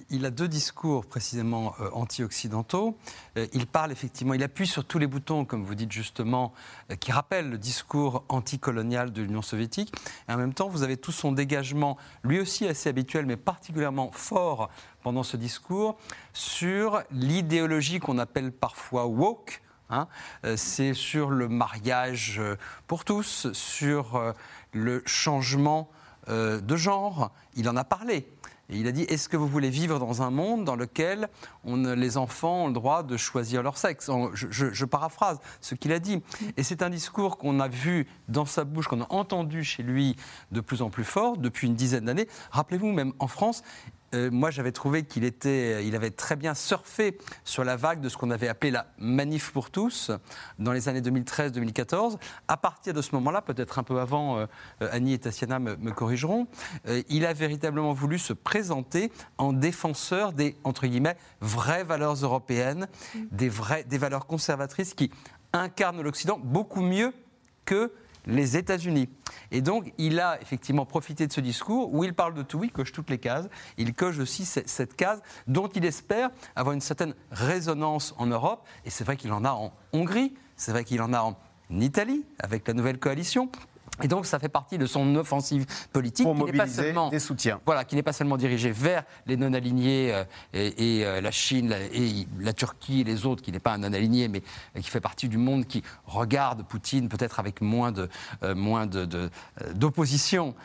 il, 0.09 0.25
a 0.25 0.31
deux 0.31 0.47
discours 0.47 1.05
précisément 1.05 1.73
euh, 1.79 1.89
anti-occidentaux. 1.93 2.97
Euh, 3.37 3.47
il 3.53 3.67
parle 3.67 3.91
effectivement, 3.91 4.33
il 4.33 4.43
appuie 4.43 4.67
sur 4.67 4.85
tous 4.85 4.99
les 4.99 5.07
boutons, 5.07 5.45
comme 5.45 5.63
vous 5.63 5.75
dites 5.75 5.91
justement, 5.91 6.53
euh, 6.91 6.95
qui 6.95 7.11
rappellent 7.11 7.49
le 7.49 7.57
discours 7.57 8.23
anticolonial 8.29 9.11
de 9.11 9.21
l'Union 9.21 9.41
soviétique. 9.41 9.93
Et 10.27 10.33
en 10.33 10.37
même 10.37 10.53
temps, 10.53 10.69
vous 10.69 10.83
avez 10.83 10.97
tout 10.97 11.11
son 11.11 11.31
dégagement, 11.31 11.97
lui 12.23 12.39
aussi 12.39 12.67
assez 12.67 12.89
habituel, 12.89 13.25
mais 13.25 13.37
particulièrement 13.37 14.11
fort 14.11 14.69
pendant 15.03 15.23
ce 15.23 15.37
discours, 15.37 15.97
sur 16.33 17.01
l'idéologie 17.11 17.99
qu'on 17.99 18.19
appelle 18.19 18.51
parfois 18.51 19.07
woke. 19.07 19.61
Hein. 19.89 20.07
C'est 20.55 20.93
sur 20.93 21.31
le 21.31 21.49
mariage 21.49 22.39
pour 22.87 23.03
tous, 23.03 23.51
sur 23.51 24.33
le 24.71 25.03
changement 25.05 25.89
de 26.29 26.75
genre. 26.77 27.31
Il 27.55 27.67
en 27.67 27.75
a 27.75 27.83
parlé 27.83 28.25
il 28.77 28.87
a 28.87 28.91
dit 28.91 29.03
Est-ce 29.03 29.29
que 29.29 29.37
vous 29.37 29.47
voulez 29.47 29.69
vivre 29.69 29.99
dans 29.99 30.21
un 30.21 30.29
monde 30.29 30.65
dans 30.65 30.75
lequel 30.75 31.29
les 31.65 32.17
enfants 32.17 32.63
ont 32.63 32.67
le 32.67 32.73
droit 32.73 33.03
de 33.03 33.17
choisir 33.17 33.63
leur 33.63 33.77
sexe? 33.77 34.09
Je, 34.33 34.85
paraphrase 34.85 35.39
ce 35.61 35.75
qu'il 35.75 35.91
a 35.91 35.99
dit. 35.99 36.21
Et 36.57 36.63
c'est 36.63 36.81
un 36.81 36.89
discours 36.89 37.37
qu'on 37.37 37.59
a 37.59 37.67
vu 37.67 38.07
dans 38.27 38.45
sa 38.45 38.63
bouche, 38.63 38.87
qu'on 38.87 39.01
a 39.01 39.11
entendu 39.11 39.63
chez 39.63 39.83
lui 39.83 40.15
de 40.51 40.61
plus 40.61 40.81
en 40.81 40.89
plus 40.89 41.03
fort 41.03 41.37
depuis 41.37 41.67
une 41.67 41.75
dizaine 41.75 42.05
d'années. 42.05 42.27
Rappelez-vous, 42.51 42.91
même 42.91 43.13
en 43.19 43.27
France, 43.27 43.63
euh, 44.13 44.29
moi 44.31 44.51
j'avais 44.51 44.71
trouvé 44.71 45.03
qu'il 45.03 45.23
était, 45.23 45.85
il 45.85 45.95
avait 45.95 46.11
très 46.11 46.35
bien 46.35 46.53
surfé 46.53 47.17
sur 47.43 47.63
la 47.63 47.75
vague 47.75 48.01
de 48.01 48.09
ce 48.09 48.17
qu'on 48.17 48.31
avait 48.31 48.47
appelé 48.47 48.71
la 48.71 48.87
manif 48.97 49.51
pour 49.51 49.71
tous 49.71 50.11
dans 50.59 50.71
les 50.71 50.89
années 50.89 51.01
2013-2014. 51.01 52.17
À 52.47 52.57
partir 52.57 52.93
de 52.93 53.01
ce 53.01 53.15
moment-là, 53.15 53.41
peut-être 53.41 53.79
un 53.79 53.83
peu 53.83 53.99
avant, 53.99 54.37
euh, 54.37 54.45
Annie 54.91 55.13
et 55.13 55.19
Tatiana 55.19 55.59
me, 55.59 55.91
corrigeront, 55.91 56.47
euh, 56.87 57.01
il 57.09 57.25
a 57.25 57.33
véritablement 57.33 57.93
voulu 57.93 58.17
se 58.19 58.33
présenter 58.33 59.11
en 59.37 59.53
défenseur 59.53 60.33
des 60.33 60.55
entre 60.63 60.87
guillemets 60.87 61.17
vraies 61.39 61.83
valeurs 61.83 62.15
européennes, 62.15 62.87
des 63.31 63.49
vraies, 63.49 63.83
des 63.83 63.97
valeurs 63.97 64.27
conservatrices 64.27 64.93
qui 64.93 65.11
incarnent 65.53 66.01
l'Occident 66.01 66.39
beaucoup 66.41 66.81
mieux 66.81 67.13
que 67.65 67.91
les 68.25 68.57
États-Unis. 68.57 69.09
Et 69.51 69.61
donc, 69.61 69.93
il 69.97 70.19
a 70.19 70.41
effectivement 70.41 70.85
profité 70.85 71.27
de 71.27 71.33
ce 71.33 71.41
discours 71.41 71.93
où 71.93 72.03
il 72.03 72.13
parle 72.13 72.33
de 72.33 72.41
tout, 72.41 72.63
il 72.63 72.71
coche 72.71 72.91
toutes 72.91 73.09
les 73.09 73.17
cases. 73.17 73.47
Il 73.77 73.93
coche 73.93 74.19
aussi 74.19 74.45
cette 74.45 74.95
case 74.95 75.21
dont 75.47 75.67
il 75.67 75.85
espère 75.85 76.29
avoir 76.55 76.73
une 76.73 76.81
certaine 76.81 77.13
résonance 77.31 78.13
en 78.17 78.27
Europe. 78.27 78.67
Et 78.85 78.89
c'est 78.89 79.03
vrai 79.03 79.17
qu'il 79.17 79.31
en 79.31 79.43
a 79.43 79.51
en 79.51 79.73
Hongrie, 79.93 80.33
c'est 80.55 80.71
vrai 80.71 80.83
qu'il 80.83 81.01
en 81.01 81.13
a 81.13 81.21
en 81.21 81.37
Italie 81.69 82.25
avec 82.39 82.67
la 82.67 82.73
nouvelle 82.73 82.99
coalition. 82.99 83.49
Et 84.03 84.07
donc, 84.07 84.25
ça 84.25 84.39
fait 84.39 84.49
partie 84.49 84.77
de 84.77 84.85
son 84.85 85.15
offensive 85.15 85.65
politique 85.91 86.25
qui 86.25 86.43
n'est 86.43 86.53
pas 86.53 86.67
seulement 86.67 87.09
des 87.09 87.19
soutiens. 87.19 87.59
Voilà, 87.65 87.83
qui 87.83 87.95
n'est 87.95 88.03
pas 88.03 88.13
seulement 88.13 88.37
dirigée 88.37 88.71
vers 88.71 89.03
les 89.27 89.37
non-alignés 89.37 90.13
euh, 90.13 90.23
et, 90.53 91.05
euh, 91.05 91.21
la 91.21 91.31
Chine 91.31 91.75
et 91.93 92.25
la 92.39 92.53
Turquie 92.53 93.01
et 93.01 93.03
les 93.03 93.25
autres, 93.25 93.43
qui 93.43 93.51
n'est 93.51 93.59
pas 93.59 93.73
un 93.73 93.79
non-aligné, 93.79 94.27
mais 94.27 94.41
qui 94.81 94.89
fait 94.89 95.01
partie 95.01 95.29
du 95.29 95.37
monde 95.37 95.65
qui 95.65 95.83
regarde 96.05 96.63
Poutine 96.63 97.09
peut-être 97.09 97.39
avec 97.39 97.61
moins 97.61 97.91
de 97.91 98.09
euh, 98.43 98.55
moins 98.55 98.87
d'opposition 99.75 100.55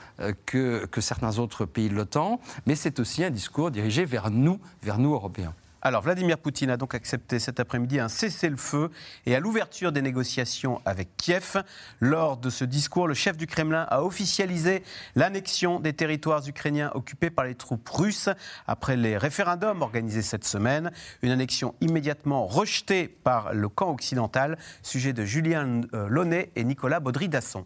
que, 0.47 0.87
que 0.87 1.00
certains 1.00 1.38
autres 1.38 1.64
pays 1.64 1.88
de 1.88 1.95
l'OTAN. 1.95 2.40
Mais 2.66 2.75
c'est 2.75 3.00
aussi 3.00 3.25
un 3.25 3.30
discours 3.30 3.71
dirigé 3.71 4.04
vers 4.04 4.30
nous, 4.30 4.61
vers 4.83 4.99
nous 4.99 5.12
Européens. 5.12 5.54
Alors, 5.87 6.02
Vladimir 6.02 6.37
Poutine 6.38 6.71
a 6.71 6.76
donc 6.76 6.97
accepté 6.97 7.38
cet 7.38 7.61
après-midi 7.61 8.00
un 8.00 8.09
cessez-le-feu 8.09 8.90
et 9.25 9.37
à 9.37 9.38
l'ouverture 9.38 9.93
des 9.93 10.02
négociations 10.02 10.83
avec 10.85 11.16
Kiev. 11.16 11.62
Lors 12.00 12.38
de 12.38 12.50
ce 12.50 12.64
discours, 12.64 13.07
le 13.07 13.14
chef 13.14 13.37
du 13.37 13.47
Kremlin 13.47 13.87
a 13.88 14.02
officialisé 14.02 14.83
l'annexion 15.14 15.78
des 15.78 15.93
territoires 15.93 16.43
ukrainiens 16.49 16.90
occupés 16.97 17.31
par 17.31 17.45
les 17.45 17.55
troupes 17.55 17.88
russes 17.88 18.28
après 18.66 18.97
les 18.97 19.16
référendums 19.16 19.81
organisés 19.81 20.23
cette 20.23 20.43
semaine. 20.43 20.90
Une 21.23 21.31
annexion 21.31 21.76
immédiatement 21.81 22.47
rejetée 22.47 23.07
par 23.07 23.55
le 23.55 23.69
camp 23.69 23.93
occidental. 23.93 24.59
Sujet 24.83 25.12
de 25.12 25.25
Julien 25.25 25.83
euh, 25.95 26.09
Launay 26.09 26.50
et 26.57 26.64
Nicolas 26.64 26.99
Baudry-Dasson. 26.99 27.64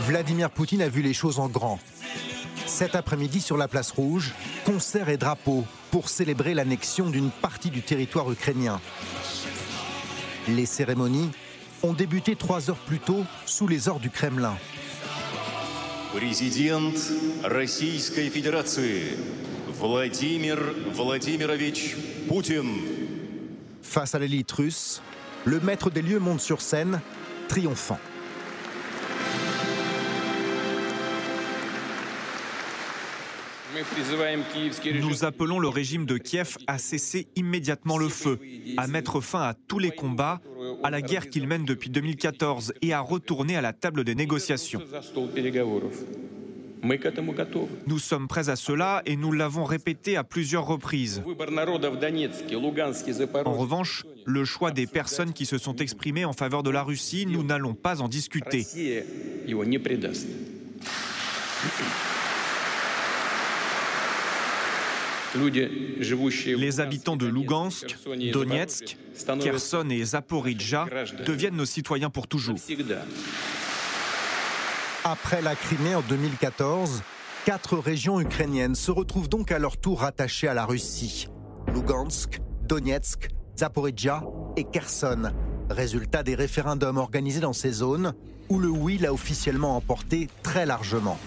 Vladimir 0.00 0.50
Poutine 0.50 0.82
a 0.82 0.88
vu 0.90 1.00
les 1.00 1.14
choses 1.14 1.38
en 1.38 1.48
grand. 1.48 1.78
Cet 2.65 2.95
après-midi 2.95 3.41
sur 3.41 3.57
la 3.57 3.67
place 3.67 3.91
rouge, 3.91 4.33
concert 4.65 5.09
et 5.09 5.17
drapeaux 5.17 5.65
pour 5.91 6.09
célébrer 6.09 6.53
l'annexion 6.53 7.09
d'une 7.09 7.29
partie 7.29 7.69
du 7.69 7.81
territoire 7.81 8.31
ukrainien. 8.31 8.79
Les 10.47 10.65
cérémonies 10.65 11.29
ont 11.83 11.93
débuté 11.93 12.35
trois 12.35 12.69
heures 12.69 12.77
plus 12.77 12.99
tôt 12.99 13.25
sous 13.45 13.67
les 13.67 13.87
ordres 13.87 14.01
du 14.01 14.09
Kremlin. 14.09 14.55
Président 16.15 16.91
Российской 17.43 18.29
Fédération, 18.29 18.81
Vladimir 19.79 20.57
Vladimirovich 20.93 21.95
Poutine. 22.27 22.77
Face 23.81 24.13
à 24.15 24.19
l'élite 24.19 24.51
russe, 24.51 25.01
le 25.45 25.59
maître 25.59 25.89
des 25.89 26.01
lieux 26.01 26.19
monte 26.19 26.41
sur 26.41 26.61
scène, 26.61 27.01
triomphant. 27.47 27.99
Nous 35.00 35.24
appelons 35.24 35.58
le 35.58 35.68
régime 35.68 36.06
de 36.06 36.18
Kiev 36.18 36.56
à 36.66 36.78
cesser 36.78 37.28
immédiatement 37.36 37.98
le 37.98 38.08
feu, 38.08 38.38
à 38.76 38.86
mettre 38.86 39.20
fin 39.20 39.42
à 39.42 39.54
tous 39.54 39.78
les 39.78 39.90
combats, 39.90 40.40
à 40.82 40.90
la 40.90 41.02
guerre 41.02 41.28
qu'il 41.28 41.46
mène 41.46 41.64
depuis 41.64 41.90
2014 41.90 42.74
et 42.82 42.92
à 42.92 43.00
retourner 43.00 43.56
à 43.56 43.60
la 43.60 43.72
table 43.72 44.04
des 44.04 44.14
négociations. 44.14 44.80
Nous 47.86 47.98
sommes 47.98 48.28
prêts 48.28 48.48
à 48.48 48.56
cela 48.56 49.02
et 49.06 49.16
nous 49.16 49.32
l'avons 49.32 49.64
répété 49.64 50.16
à 50.16 50.24
plusieurs 50.24 50.66
reprises. 50.66 51.22
En 53.44 53.52
revanche, 53.52 54.04
le 54.24 54.44
choix 54.44 54.70
des 54.70 54.86
personnes 54.86 55.32
qui 55.32 55.46
se 55.46 55.58
sont 55.58 55.76
exprimées 55.76 56.24
en 56.24 56.32
faveur 56.32 56.62
de 56.62 56.70
la 56.70 56.82
Russie, 56.82 57.26
nous 57.26 57.42
n'allons 57.42 57.74
pas 57.74 58.00
en 58.02 58.08
discuter. 58.08 58.66
Les 66.46 66.80
habitants 66.80 67.16
de 67.16 67.26
Lugansk, 67.26 67.96
Donetsk, 68.32 68.96
Kherson 69.40 69.88
et 69.90 70.04
Zaporizhzhia 70.04 70.86
deviennent 71.24 71.56
nos 71.56 71.66
citoyens 71.66 72.10
pour 72.10 72.26
toujours. 72.28 72.56
Après 75.04 75.42
la 75.42 75.54
Crimée 75.54 75.94
en 75.94 76.02
2014, 76.02 77.02
quatre 77.44 77.78
régions 77.78 78.20
ukrainiennes 78.20 78.74
se 78.74 78.90
retrouvent 78.90 79.28
donc 79.28 79.52
à 79.52 79.58
leur 79.58 79.76
tour 79.76 80.00
rattachées 80.00 80.48
à 80.48 80.54
la 80.54 80.64
Russie. 80.64 81.28
Lugansk, 81.72 82.40
Donetsk, 82.62 83.28
Zaporizhzhia 83.56 84.24
et 84.56 84.64
Kherson. 84.64 85.30
Résultat 85.70 86.22
des 86.22 86.34
référendums 86.34 86.96
organisés 86.96 87.40
dans 87.40 87.52
ces 87.52 87.70
zones, 87.70 88.14
où 88.48 88.58
le 88.58 88.68
oui 88.68 88.98
l'a 88.98 89.12
officiellement 89.12 89.76
emporté 89.76 90.28
très 90.42 90.66
largement. 90.66 91.18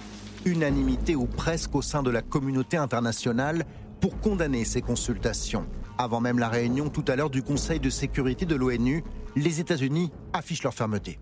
Unanimité 0.45 1.15
ou 1.15 1.25
presque 1.25 1.75
au 1.75 1.81
sein 1.81 2.03
de 2.03 2.09
la 2.09 2.21
communauté 2.21 2.77
internationale 2.77 3.65
pour 3.99 4.19
condamner 4.19 4.65
ces 4.65 4.81
consultations. 4.81 5.67
Avant 5.97 6.21
même 6.21 6.39
la 6.39 6.49
réunion 6.49 6.89
tout 6.89 7.05
à 7.07 7.15
l'heure 7.15 7.29
du 7.29 7.43
Conseil 7.43 7.79
de 7.79 7.89
sécurité 7.89 8.45
de 8.45 8.55
l'ONU, 8.55 9.03
les 9.35 9.59
États-Unis 9.59 10.11
affichent 10.33 10.63
leur 10.63 10.73
fermeté. 10.73 11.19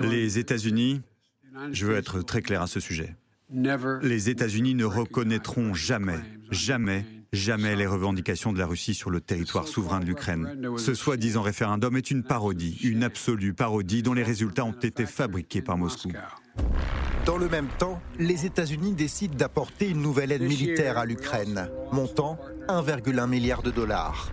Les 0.00 0.38
États-Unis, 0.38 1.02
je 1.70 1.86
veux 1.86 1.96
être 1.96 2.22
très 2.22 2.42
clair 2.42 2.62
à 2.62 2.66
ce 2.66 2.80
sujet, 2.80 3.14
les 4.02 4.30
États-Unis 4.30 4.74
ne 4.74 4.84
reconnaîtront 4.84 5.74
jamais, 5.74 6.18
jamais, 6.50 7.04
jamais 7.34 7.76
les 7.76 7.86
revendications 7.86 8.52
de 8.52 8.58
la 8.58 8.66
Russie 8.66 8.94
sur 8.94 9.10
le 9.10 9.20
territoire 9.20 9.68
souverain 9.68 10.00
de 10.00 10.06
l'Ukraine. 10.06 10.70
Ce 10.76 10.94
soi-disant 10.94 11.42
référendum 11.42 11.96
est 11.96 12.10
une 12.10 12.22
parodie, 12.22 12.78
une 12.82 13.02
absolue 13.02 13.54
parodie 13.54 14.02
dont 14.02 14.14
les 14.14 14.22
résultats 14.22 14.64
ont 14.64 14.72
été 14.72 15.06
fabriqués 15.06 15.62
par 15.62 15.76
Moscou. 15.76 16.12
Dans 17.26 17.38
le 17.38 17.48
même 17.48 17.68
temps, 17.78 18.00
les 18.18 18.44
États-Unis 18.44 18.92
décident 18.92 19.34
d'apporter 19.34 19.88
une 19.88 20.02
nouvelle 20.02 20.30
aide 20.32 20.42
militaire 20.42 20.98
à 20.98 21.06
l'Ukraine, 21.06 21.70
montant 21.90 22.38
1,1 22.68 23.26
milliard 23.28 23.62
de 23.62 23.70
dollars. 23.70 24.30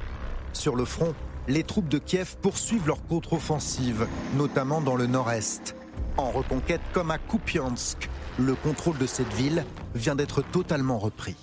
Sur 0.53 0.75
le 0.75 0.83
front, 0.83 1.15
les 1.47 1.63
troupes 1.63 1.87
de 1.87 1.97
Kiev 1.97 2.35
poursuivent 2.41 2.87
leur 2.87 3.05
contre-offensive, 3.05 4.07
notamment 4.37 4.81
dans 4.81 4.95
le 4.95 5.07
nord-est. 5.07 5.75
En 6.17 6.31
reconquête 6.31 6.81
comme 6.93 7.11
à 7.11 7.17
Kupiansk, 7.17 8.09
le 8.41 8.55
contrôle 8.55 8.97
de 8.97 9.05
cette 9.05 9.31
ville 9.33 9.65
vient 9.95 10.15
d'être 10.15 10.41
totalement 10.41 10.99
repris. 10.99 11.35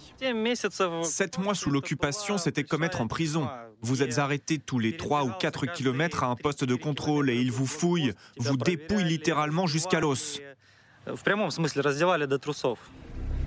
Sept 1.05 1.38
mois 1.38 1.55
sous 1.55 1.71
l'occupation, 1.71 2.38
c'était 2.38 2.64
comme 2.64 2.83
être 2.83 3.00
en 3.00 3.07
prison. 3.07 3.49
Vous 3.81 4.02
êtes 4.02 4.19
arrêté 4.19 4.59
tous 4.59 4.78
les 4.78 4.97
3 4.97 5.25
ou 5.25 5.31
4 5.31 5.67
kilomètres 5.67 6.25
à 6.25 6.26
un 6.26 6.37
poste 6.37 6.64
de 6.64 6.75
contrôle 6.75 7.31
et 7.31 7.37
ils 7.37 7.52
vous 7.52 7.67
fouillent, 7.67 8.12
vous 8.38 8.57
dépouillent 8.57 9.05
littéralement 9.05 9.67
jusqu'à 9.67 10.00
l'os. 10.00 10.40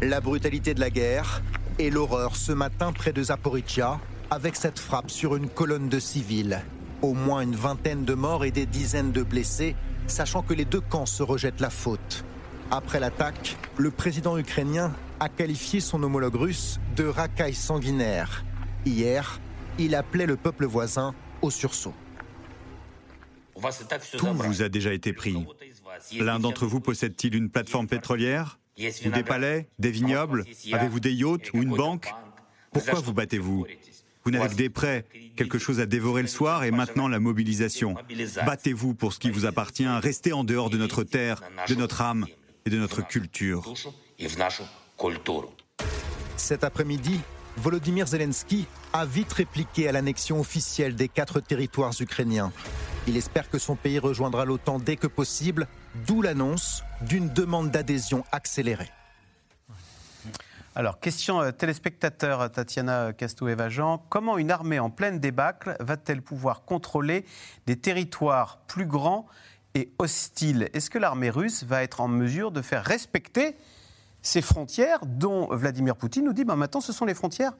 La 0.02 0.22
brutalité 0.22 0.74
de 0.74 0.80
la 0.80 0.90
guerre 0.90 1.42
et 1.78 1.90
l'horreur 1.90 2.36
ce 2.36 2.52
matin 2.54 2.92
près 2.92 3.14
de 3.14 3.22
Zaporizhia 3.24 4.00
avec 4.30 4.56
cette 4.56 4.80
frappe 4.80 5.12
sur 5.12 5.36
une 5.36 5.50
colonne 5.50 5.90
de 5.90 6.00
civils. 6.00 6.62
Au 7.02 7.14
moins 7.14 7.42
une 7.42 7.56
vingtaine 7.56 8.06
de 8.06 8.14
morts 8.14 8.46
et 8.46 8.52
des 8.52 8.66
dizaines 8.66 9.12
de 9.12 9.24
blessés, 9.24 9.76
sachant 10.08 10.42
que 10.42 10.54
les 10.54 10.66
deux 10.66 10.82
camps 10.82 11.06
se 11.06 11.24
rejettent 11.24 11.60
la 11.60 11.70
faute. 11.70 12.24
Après 12.74 13.02
l'attaque, 13.02 13.58
le 13.78 13.92
président 13.92 14.38
ukrainien 14.38 14.94
a 15.20 15.28
qualifié 15.28 15.82
son 15.82 16.02
homologue 16.04 16.36
russe 16.36 16.80
de 16.96 17.04
racaille 17.04 17.54
sanguinaire. 17.54 18.46
Hier, 18.86 19.42
il 19.78 19.94
appelait 19.94 20.26
le 20.26 20.38
peuple 20.38 20.66
voisin 20.66 21.14
au 21.42 21.50
sursaut. 21.50 21.94
Tout 24.18 24.34
vous 24.34 24.62
a 24.62 24.70
déjà 24.70 24.94
été 24.94 25.12
pris. 25.12 25.46
L'un 26.18 26.40
d'entre 26.40 26.66
vous 26.66 26.80
possède-t-il 26.80 27.36
une 27.36 27.50
plateforme 27.50 27.88
pétrolière 27.88 28.58
Ou 28.80 29.10
des 29.10 29.24
palais 29.24 29.68
Des 29.78 29.92
vignobles 29.92 30.46
Avez-vous 30.72 31.02
des 31.02 31.12
yachts 31.12 31.52
ou 31.54 31.62
une 31.62 31.76
banque 31.76 32.10
Pourquoi 32.72 33.02
vous 33.02 33.14
battez-vous 33.14 33.66
Vous 34.24 34.32
n'avez 34.32 34.48
que 34.48 34.56
des 34.56 34.70
prêts, 34.70 35.06
quelque 35.36 35.60
chose 35.60 35.82
à 35.82 35.86
dévorer 35.86 36.22
le 36.22 36.30
soir 36.30 36.64
et 36.64 36.72
maintenant 36.72 37.10
la 37.10 37.20
mobilisation. 37.20 37.96
Battez-vous 38.46 38.94
pour 38.94 39.12
ce 39.12 39.20
qui 39.20 39.30
vous 39.30 39.46
appartient, 39.46 39.86
restez 39.86 40.32
en 40.32 40.46
dehors 40.46 40.70
de 40.70 40.78
notre 40.78 41.04
terre, 41.04 41.42
de 41.68 41.76
notre 41.76 42.02
âme 42.02 42.26
et 42.66 42.70
de 42.70 42.78
notre 42.78 43.06
culture. 43.06 43.74
Cet 46.38 46.64
après-midi, 46.64 47.20
Volodymyr 47.58 48.08
Zelensky 48.08 48.66
a 48.94 49.06
vite 49.06 49.34
répliqué 49.34 49.88
à 49.88 49.92
l'annexion 49.92 50.40
officielle 50.40 50.96
des 50.96 51.08
quatre 51.08 51.40
territoires 51.40 51.94
ukrainiens. 52.00 52.52
Il 53.08 53.18
espère 53.18 53.50
que 53.50 53.58
son 53.58 53.76
pays 53.76 54.00
rejoindra 54.00 54.46
l'OTAN 54.46 54.80
dès 54.80 54.96
que 54.96 55.08
possible, 55.08 55.68
d'où 56.08 56.22
l'annonce 56.22 56.84
d'une 57.02 57.30
demande 57.30 57.72
d'adhésion 57.72 58.24
accélérée. 58.32 58.92
Alors, 60.74 61.02
question 61.02 61.42
euh, 61.42 61.52
téléspectateur 61.52 62.50
Tatiana 62.50 63.12
Castoueva-Jean. 63.12 64.06
Comment 64.08 64.38
une 64.38 64.52
armée 64.52 64.80
en 64.80 64.90
pleine 64.90 65.20
débâcle 65.20 65.76
va-t-elle 65.82 66.22
pouvoir 66.22 66.64
contrôler 66.64 67.26
des 67.66 67.76
territoires 67.76 68.60
plus 68.68 68.86
grands 68.86 69.28
et 69.76 69.92
hostiles 70.00 70.70
Est-ce 70.74 70.90
que 70.90 70.98
l'armée 70.98 71.30
russe 71.30 71.64
va 71.64 71.84
être 71.84 72.02
en 72.02 72.08
mesure 72.08 72.52
de 72.52 72.62
faire 72.62 72.84
respecter 72.84 73.56
ces 74.22 74.42
frontières 74.42 75.06
dont 75.06 75.48
Vladimir 75.56 75.96
Poutine 75.96 76.26
nous 76.26 76.34
dit 76.34 76.44
bah, 76.44 76.56
maintenant 76.56 76.82
ce 76.82 76.94
sont 76.94 77.06
les 77.06 77.14
frontières 77.14 77.54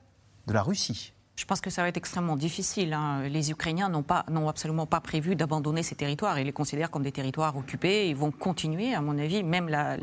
de 0.48 0.54
la 0.54 0.62
Russie? 0.62 1.14
Je 1.38 1.46
pense 1.46 1.62
que 1.62 1.70
ça 1.70 1.82
va 1.82 1.88
être 1.88 1.98
extrêmement 1.98 2.36
difficile. 2.36 2.94
Hein. 2.94 3.24
Les 3.24 3.52
Ukrainiens 3.52 3.90
n'ont 3.90 4.04
pas, 4.04 4.26
n'ont 4.30 4.50
absolument 4.50 4.86
pas 4.86 5.00
prévu 5.00 5.36
d'abandonner 5.36 5.82
ces 5.82 5.96
territoires. 5.96 6.38
Ils 6.38 6.46
les 6.46 6.52
considèrent 6.52 6.92
comme 6.92 7.04
des 7.04 7.12
territoires 7.12 7.56
occupés. 7.58 8.10
Ils 8.10 8.16
vont 8.16 8.32
continuer, 8.32 8.94
à 8.94 9.02
mon 9.02 9.18
avis, 9.18 9.42
même 9.42 9.70
la, 9.70 9.98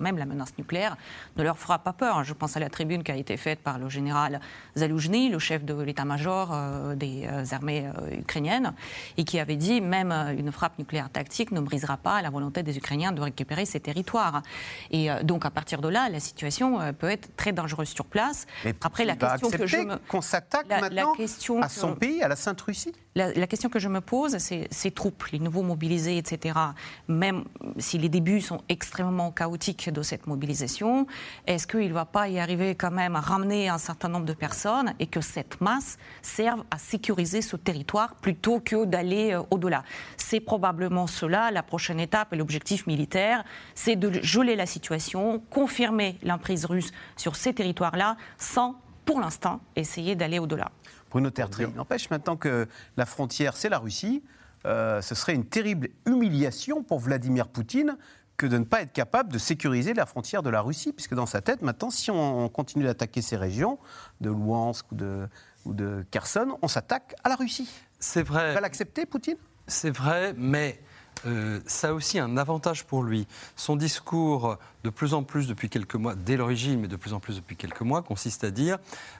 même 0.00 0.18
la 0.18 0.26
menace 0.26 0.54
nucléaire 0.58 0.96
ne 1.36 1.42
leur 1.42 1.58
fera 1.58 1.78
pas 1.78 1.92
peur. 1.92 2.24
Je 2.24 2.32
pense 2.32 2.56
à 2.56 2.60
la 2.60 2.70
tribune 2.70 3.04
qui 3.04 3.12
a 3.12 3.16
été 3.16 3.36
faite 3.36 3.60
par 3.60 3.78
le 3.78 3.88
général 3.88 4.40
Zaloujny, 4.76 5.28
le 5.28 5.38
chef 5.38 5.64
de 5.64 5.74
l'état-major 5.74 6.50
euh, 6.52 6.94
des 6.94 7.26
euh, 7.26 7.44
armées 7.52 7.86
euh, 7.86 8.18
ukrainiennes, 8.18 8.72
et 9.16 9.24
qui 9.24 9.38
avait 9.38 9.56
dit 9.56 9.80
même 9.80 10.10
une 10.10 10.50
frappe 10.50 10.78
nucléaire 10.78 11.10
tactique 11.10 11.52
ne 11.52 11.60
brisera 11.60 11.96
pas 11.96 12.22
la 12.22 12.30
volonté 12.30 12.62
des 12.62 12.76
Ukrainiens 12.76 13.12
de 13.12 13.20
récupérer 13.20 13.66
ces 13.66 13.80
territoires. 13.80 14.42
Et 14.90 15.08
donc 15.22 15.44
à 15.44 15.50
partir 15.50 15.80
de 15.80 15.88
là, 15.88 16.08
la 16.08 16.20
situation 16.20 16.78
peut 16.98 17.10
être 17.10 17.36
très 17.36 17.52
dangereuse 17.52 17.88
sur 17.88 18.06
place. 18.06 18.46
Après, 18.82 19.04
la 19.04 19.16
question 19.16 19.50
que 19.50 19.66
je 19.66 19.76
me... 19.76 19.96
qu'on 20.08 20.20
s'attaque 20.20 20.61
la, 20.68 21.06
question 21.16 21.60
à 21.60 21.68
son 21.68 21.94
pays, 21.94 22.22
à 22.22 22.28
la 22.28 22.36
Sainte-Russie 22.36 22.92
la, 23.14 23.46
question 23.46 23.68
que 23.68 23.78
je 23.78 23.88
me 23.88 24.00
pose, 24.00 24.38
c'est 24.38 24.68
ces 24.70 24.90
troupes, 24.90 25.24
les 25.32 25.38
nouveaux 25.38 25.62
mobilisés, 25.62 26.16
etc., 26.16 26.58
même 27.08 27.44
si 27.76 27.98
les 27.98 28.08
débuts 28.08 28.40
sont 28.40 28.62
extrêmement 28.70 29.30
chaotiques 29.30 29.90
de 29.90 30.02
cette 30.02 30.26
mobilisation, 30.26 31.06
est-ce 31.46 31.66
qu'il 31.66 31.88
ne 31.88 31.92
va 31.92 32.06
pas 32.06 32.28
y 32.28 32.38
arriver 32.38 32.74
quand 32.74 32.90
même 32.90 33.14
à 33.14 33.20
ramener 33.20 33.68
un 33.68 33.76
certain 33.76 34.08
nombre 34.08 34.24
de 34.24 34.32
personnes 34.32 34.94
et 34.98 35.06
que 35.06 35.20
cette 35.20 35.60
masse 35.60 35.98
serve 36.22 36.64
à 36.70 36.78
sécuriser 36.78 37.42
ce 37.42 37.56
territoire 37.56 38.14
plutôt 38.14 38.60
que 38.60 38.86
d'aller 38.86 39.32
euh, 39.32 39.42
au-delà? 39.50 39.84
C'est 40.16 40.40
probablement 40.40 41.06
cela 41.06 41.50
la 41.50 41.62
prochaine 41.62 42.00
étape 42.00 42.32
et 42.32 42.36
l'objectif 42.36 42.86
militaire, 42.86 43.44
c'est 43.74 43.96
de 43.96 44.10
geler 44.22 44.56
la 44.56 44.66
situation, 44.66 45.42
confirmer 45.50 46.18
l'emprise 46.22 46.64
russe 46.64 46.92
sur 47.16 47.36
ces 47.36 47.52
territoires-là 47.52 48.16
sans 48.38 48.81
pour 49.04 49.20
l'instant, 49.20 49.60
essayer 49.76 50.14
d'aller 50.14 50.38
au-delà. 50.38 50.70
Bruno 51.10 51.30
Tertri, 51.30 51.66
n'empêche 51.68 52.10
maintenant 52.10 52.36
que 52.36 52.66
la 52.96 53.06
frontière, 53.06 53.56
c'est 53.56 53.68
la 53.68 53.78
Russie. 53.78 54.22
Euh, 54.64 55.02
ce 55.02 55.14
serait 55.14 55.34
une 55.34 55.44
terrible 55.44 55.88
humiliation 56.06 56.82
pour 56.82 57.00
Vladimir 57.00 57.48
Poutine 57.48 57.96
que 58.36 58.46
de 58.46 58.58
ne 58.58 58.64
pas 58.64 58.82
être 58.82 58.92
capable 58.92 59.32
de 59.32 59.38
sécuriser 59.38 59.92
la 59.92 60.06
frontière 60.06 60.42
de 60.42 60.50
la 60.50 60.60
Russie, 60.60 60.92
puisque 60.92 61.14
dans 61.14 61.26
sa 61.26 61.40
tête, 61.40 61.62
maintenant, 61.62 61.90
si 61.90 62.10
on 62.10 62.48
continue 62.48 62.84
d'attaquer 62.84 63.22
ces 63.22 63.36
régions, 63.36 63.78
de 64.20 64.30
Louhansk 64.30 64.90
ou 64.90 64.94
de, 64.94 65.28
ou 65.64 65.74
de 65.74 66.04
Kherson, 66.10 66.58
on 66.62 66.68
s'attaque 66.68 67.14
à 67.24 67.28
la 67.28 67.36
Russie. 67.36 67.70
C'est 67.98 68.22
vrai. 68.22 68.50
Il 68.50 68.54
va 68.54 68.60
l'accepter, 68.60 69.06
Poutine? 69.06 69.36
C'est 69.66 69.90
vrai, 69.90 70.34
mais 70.36 70.80
euh, 71.26 71.60
ça 71.66 71.88
a 71.88 71.92
aussi 71.92 72.18
un 72.18 72.36
avantage 72.36 72.84
pour 72.84 73.02
lui. 73.02 73.26
Son 73.56 73.76
discours, 73.76 74.56
de 74.84 74.90
plus 74.90 75.14
en 75.14 75.22
plus 75.22 75.46
depuis 75.46 75.68
quelques 75.68 75.94
mois, 75.94 76.14
dès 76.14 76.36
l'origine, 76.36 76.80
mais 76.80 76.88
de 76.88 76.96
plus 76.96 77.12
en 77.12 77.20
plus 77.20 77.36
depuis 77.36 77.56
quelques 77.56 77.82
mois, 77.82 78.02
consiste 78.02 78.44
à 78.44 78.50
dire 78.50 78.78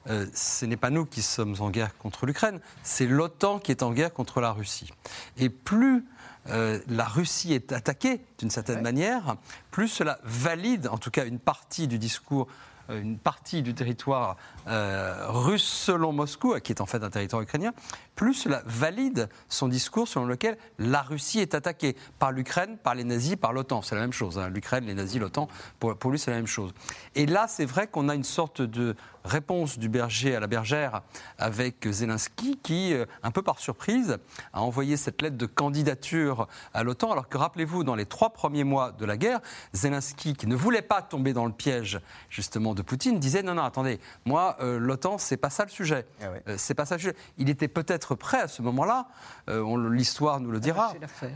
euh, 0.08 0.26
ce 0.34 0.66
n'est 0.66 0.76
pas 0.76 0.90
nous 0.90 1.04
qui 1.04 1.22
sommes 1.22 1.56
en 1.60 1.70
guerre 1.70 1.96
contre 1.98 2.26
l'Ukraine, 2.26 2.60
c'est 2.82 3.06
l'OTAN 3.06 3.58
qui 3.58 3.70
est 3.70 3.82
en 3.82 3.92
guerre 3.92 4.12
contre 4.12 4.40
la 4.40 4.52
Russie. 4.52 4.92
Et 5.38 5.48
plus 5.48 6.04
euh, 6.48 6.80
la 6.88 7.04
Russie 7.04 7.52
est 7.52 7.72
attaquée, 7.72 8.20
d'une 8.38 8.50
certaine 8.50 8.82
manière, 8.82 9.36
plus 9.70 9.88
cela 9.88 10.18
valide, 10.24 10.88
en 10.88 10.98
tout 10.98 11.10
cas 11.10 11.24
une 11.24 11.38
partie 11.38 11.86
du 11.86 11.98
discours 11.98 12.48
une 12.92 13.18
partie 13.18 13.62
du 13.62 13.74
territoire 13.74 14.36
russe 14.66 15.64
selon 15.64 16.12
Moscou, 16.12 16.54
qui 16.62 16.72
est 16.72 16.80
en 16.80 16.86
fait 16.86 17.02
un 17.02 17.10
territoire 17.10 17.42
ukrainien, 17.42 17.72
plus 18.14 18.34
cela 18.34 18.62
valide 18.66 19.28
son 19.48 19.68
discours 19.68 20.06
selon 20.06 20.26
lequel 20.26 20.58
la 20.78 21.02
Russie 21.02 21.40
est 21.40 21.54
attaquée 21.54 21.96
par 22.18 22.32
l'Ukraine, 22.32 22.76
par 22.82 22.94
les 22.94 23.04
nazis, 23.04 23.36
par 23.36 23.52
l'OTAN. 23.52 23.82
C'est 23.82 23.94
la 23.94 24.02
même 24.02 24.12
chose. 24.12 24.38
Hein. 24.38 24.48
L'Ukraine, 24.50 24.84
les 24.84 24.94
nazis, 24.94 25.20
l'OTAN, 25.20 25.48
pour, 25.80 26.10
lui, 26.10 26.18
c'est 26.18 26.30
la 26.30 26.36
même 26.36 26.46
chose. 26.46 26.72
Et 27.14 27.26
là, 27.26 27.46
c'est 27.48 27.64
vrai 27.64 27.86
qu'on 27.86 28.08
a 28.08 28.14
une 28.14 28.24
sorte 28.24 28.62
de 28.62 28.94
réponse 29.24 29.78
du 29.78 29.88
berger 29.88 30.36
à 30.36 30.40
la 30.40 30.46
bergère 30.46 31.02
avec 31.38 31.88
Zelensky 31.88 32.58
qui, 32.62 32.94
euh, 32.94 33.06
un 33.22 33.30
peu 33.30 33.42
par 33.42 33.58
surprise, 33.58 34.18
a 34.52 34.62
envoyé 34.62 34.96
cette 34.96 35.22
lettre 35.22 35.36
de 35.36 35.46
candidature 35.46 36.48
à 36.74 36.82
l'OTAN. 36.82 37.12
Alors 37.12 37.28
que 37.28 37.38
rappelez-vous, 37.38 37.84
dans 37.84 37.94
les 37.94 38.06
trois 38.06 38.30
premiers 38.30 38.64
mois 38.64 38.92
de 38.92 39.04
la 39.04 39.16
guerre, 39.16 39.40
Zelensky, 39.72 40.34
qui 40.34 40.46
ne 40.46 40.56
voulait 40.56 40.82
pas 40.82 41.02
tomber 41.02 41.32
dans 41.32 41.46
le 41.46 41.52
piège 41.52 42.00
justement 42.30 42.74
de 42.74 42.82
Poutine, 42.82 43.18
disait 43.18 43.42
non, 43.42 43.54
non, 43.54 43.62
attendez, 43.62 44.00
moi, 44.24 44.56
euh, 44.60 44.78
l'OTAN, 44.78 45.18
c'est 45.18 45.36
pas 45.36 45.50
ça 45.50 45.64
le 45.64 45.70
sujet. 45.70 46.06
Ah 46.20 46.26
euh, 46.48 46.54
c'est 46.58 46.74
pas 46.74 46.84
ça 46.84 46.96
le 46.96 47.00
sujet. 47.00 47.16
Il 47.38 47.50
était 47.50 47.68
peut-être 47.68 48.14
prêt 48.14 48.40
à 48.40 48.48
ce 48.48 48.62
moment-là, 48.62 49.06
euh, 49.48 49.90
l'histoire 49.90 50.40
nous 50.40 50.50
le 50.50 50.60
dira, 50.60 50.94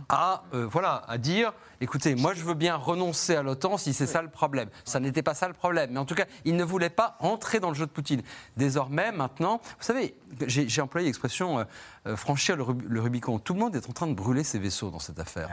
à, 0.09 0.45
euh, 0.55 0.67
voilà, 0.67 1.03
à 1.09 1.19
dire 1.19 1.53
écoutez, 1.81 2.15
moi 2.15 2.35
je 2.35 2.43
veux 2.43 2.55
bien 2.55 2.77
renoncer 2.77 3.35
à 3.35 3.43
l'OTAN 3.43 3.77
si 3.77 3.93
c'est 3.93 4.07
ça 4.07 4.23
le 4.23 4.29
problème. 4.29 4.69
Ça 4.85 5.01
n'était 5.01 5.23
pas 5.23 5.35
ça 5.35 5.49
le 5.49 5.55
problème. 5.55 5.91
Mais 5.93 5.99
en 5.99 6.05
tout 6.05 6.15
cas, 6.15 6.27
il 6.45 6.57
ne 6.57 6.65
voulait 6.65 6.91
pas 6.91 7.17
entrer 7.21 7.61
dans 7.61 7.69
le 7.69 7.75
jeu 7.75 7.87
de 7.87 7.91
Poutine. 7.91 8.23
Désormais, 8.57 9.13
maintenant, 9.13 9.61
vous 9.63 9.85
savez, 9.85 10.15
j'ai 10.47 10.81
employé 10.81 11.07
l'expression 11.07 11.67
euh, 12.07 12.17
franchir 12.17 12.57
le, 12.57 13.01
Rubicon. 13.01 13.39
Tout 13.39 13.55
le 13.55 13.61
monde 13.61 13.75
est 13.77 13.89
en 13.89 13.93
train 13.93 14.07
de 14.07 14.15
brûler 14.15 14.45
ses 14.45 14.59
vaisseaux 14.59 14.91
dans 14.91 14.99
cette 14.99 15.19
affaire. 15.19 15.49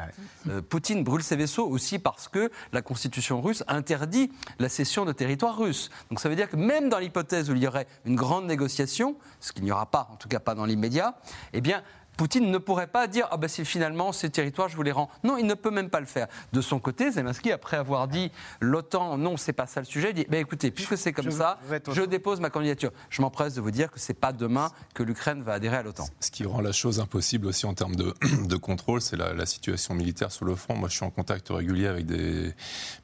Ah 0.48 0.62
Poutine 0.70 1.04
brûle 1.04 1.24
ses 1.24 1.36
vaisseaux 1.36 1.68
aussi 1.68 2.00
parce 2.00 2.28
que 2.28 2.52
la 2.72 2.82
constitution 2.82 3.42
russe 3.42 3.64
interdit 3.68 4.32
la 4.60 4.70
cession 4.70 5.06
de 5.06 5.12
territoire 5.12 5.58
russe. 5.58 5.90
Donc 6.10 6.20
ça 6.20 6.30
veut 6.30 6.36
dire 6.36 6.50
que 6.50 6.56
même 6.56 6.90
dans 6.90 7.00
l'hypothèse 7.00 7.50
où 7.50 7.56
il 7.56 7.64
y 7.64 7.68
aurait 7.68 7.88
une 8.06 8.16
grande 8.16 8.46
négociation, 8.46 9.16
ce 9.40 9.52
qu'il 9.52 9.64
n'y 9.64 9.72
aura 9.72 9.86
pas, 9.86 10.10
en 10.12 10.16
tout 10.16 10.28
cas 10.28 10.40
pas 10.40 10.56
dans 10.56 10.66
l'immédiat, 10.66 11.16
eh 11.54 11.62
bien, 11.62 11.84
Poutine 12.18 12.52
ne 12.52 12.58
pourrait 12.58 12.88
pas 12.88 13.08
dire 13.08 13.28
ah 13.32 13.38
ben 13.38 13.50
finalement 13.50 14.12
ces 14.12 14.30
territoires 14.30 14.70
je 14.70 14.76
vous 14.76 14.84
les 14.84 14.92
rends. 14.92 15.10
Non, 15.24 15.38
il 15.38 15.46
ne 15.46 15.54
peut 15.54 15.72
même 15.72 15.90
pas 15.90 16.00
le 16.00 16.06
faire. 16.06 16.28
De 16.52 16.62
son 16.62 16.80
côté, 16.80 17.12
Zelensky 17.12 17.52
après 17.52 17.78
avoir 17.78 18.08
dit 18.08 18.32
l'OTAN 18.62 19.18
non 19.18 19.38
c'est 19.38 19.54
pas 19.54 19.68
ça 19.68 19.80
le 19.80 19.86
sujet, 19.86 20.14
dit 20.14 20.26
ben 20.30 20.40
écoutez 20.40 20.72
puisque 20.72 20.98
c'est 20.98 21.14
comme 21.14 21.32
ça, 21.32 21.60
je 21.92 22.02
dépose 22.04 22.40
ma 22.40 22.50
candidature. 22.50 22.92
Je 23.10 23.22
m'empresse 23.22 23.56
de 23.56 23.62
vous 23.62 23.72
dire 23.72 23.92
que 23.92 24.00
c'est 24.00 24.14
pas 24.14 24.34
demain 24.34 24.72
que 24.94 25.04
l'Ukraine 25.04 25.42
va 25.42 25.54
adhérer 25.54 25.78
à 25.78 25.84
l'OTAN. 25.84 26.06
Ce 26.20 26.32
qui 26.32 26.46
rend 26.46 26.62
la 26.62 26.72
chose 26.72 27.00
impossible 27.00 27.48
aussi 27.48 27.66
en 27.66 27.74
termes 27.74 27.96
de, 27.96 28.14
de 28.48 28.56
contrôle, 28.56 29.02
c'est 29.02 29.18
la, 29.18 29.34
la, 29.34 29.46
situation 29.46 29.94
militaire 29.94 30.32
sur 30.32 30.46
le 30.46 30.56
front. 30.56 30.76
Moi 30.76 30.90
je 30.90 30.96
suis 30.96 31.06
en 31.06 31.10
contact 31.10 31.50
régulier 31.50 31.88
avec 31.88 32.06
des 32.06 32.54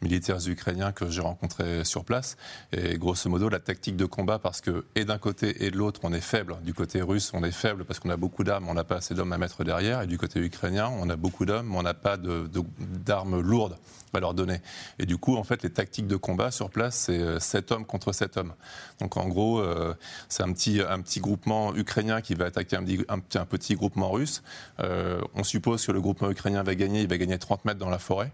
militaires 0.02 0.48
ukrainiens 0.48 0.92
que 0.92 1.10
j'ai 1.10 1.22
rencontrés 1.22 1.84
sur 1.84 2.06
place 2.06 2.38
et 2.72 2.98
grosso 2.98 3.30
modo 3.30 3.50
la 3.50 3.60
tactique 3.60 3.96
de 3.96 4.06
combat 4.06 4.40
parce 4.40 4.62
que 4.62 4.86
et 4.96 5.06
d'un 5.06 5.18
côté 5.18 5.66
et 5.66 5.72
de 5.72 5.78
l'autre 5.78 6.02
on 6.04 6.14
est 6.14 6.22
faible. 6.22 6.58
Du 6.64 6.74
côté 6.74 7.02
russe 7.02 7.32
on 7.34 7.44
est 7.44 7.52
faible 7.52 7.86
parce 7.86 8.00
qu'on 8.00 8.10
a 8.10 8.18
beaucoup 8.18 8.44
d'armes, 8.44 8.68
on 8.70 8.74
n'a 8.74 8.84
pas 8.84 8.99
assez 9.00 9.16
d'hommes 9.16 9.34
à 9.34 9.38
mettre 9.38 9.64
derrière. 9.64 10.02
Et 10.02 10.08
du 10.08 10.18
côté 10.18 10.40
ukrainien, 10.40 10.90
on 11.00 11.10
a 11.10 11.16
beaucoup 11.16 11.46
d'hommes, 11.46 11.68
mais 11.70 11.78
on 11.78 11.84
n'a 11.84 11.94
pas 11.94 12.18
d'armes 12.18 13.42
lourdes 13.42 13.78
à 14.14 14.20
leur 14.20 14.34
donner. 14.34 14.62
Et 14.98 15.06
du 15.06 15.18
coup, 15.18 15.36
en 15.36 15.44
fait, 15.44 15.64
les 15.64 15.70
tactiques 15.70 16.08
de 16.08 16.16
combat 16.16 16.52
sur 16.52 16.70
place, 16.70 16.96
c'est 16.96 17.40
7 17.40 17.72
euh, 17.72 17.76
hommes 17.76 17.86
contre 17.86 18.12
7 18.12 18.38
hommes. 18.38 18.54
Donc 19.00 19.18
en 19.18 19.28
gros, 19.28 19.60
euh, 19.60 19.96
c'est 20.30 20.44
un 20.44 20.52
petit, 20.52 20.82
un 20.88 21.02
petit 21.02 21.20
groupement 21.20 21.76
ukrainien 21.76 22.22
qui 22.22 22.34
va 22.36 22.46
attaquer 22.46 22.78
un, 22.78 22.86
un, 23.10 23.46
petit 23.46 23.76
groupement 23.76 24.12
russe. 24.12 24.44
Euh, 24.80 25.22
on 25.36 25.44
suppose 25.44 25.86
que 25.86 25.92
le 25.92 26.02
groupement 26.02 26.30
ukrainien 26.30 26.64
va 26.64 26.76
gagner, 26.76 27.02
il 27.02 27.08
va 27.08 27.18
gagner 27.18 27.38
30 27.38 27.66
mètres 27.66 27.80
dans 27.80 27.90
la 27.90 28.00
forêt. 28.00 28.32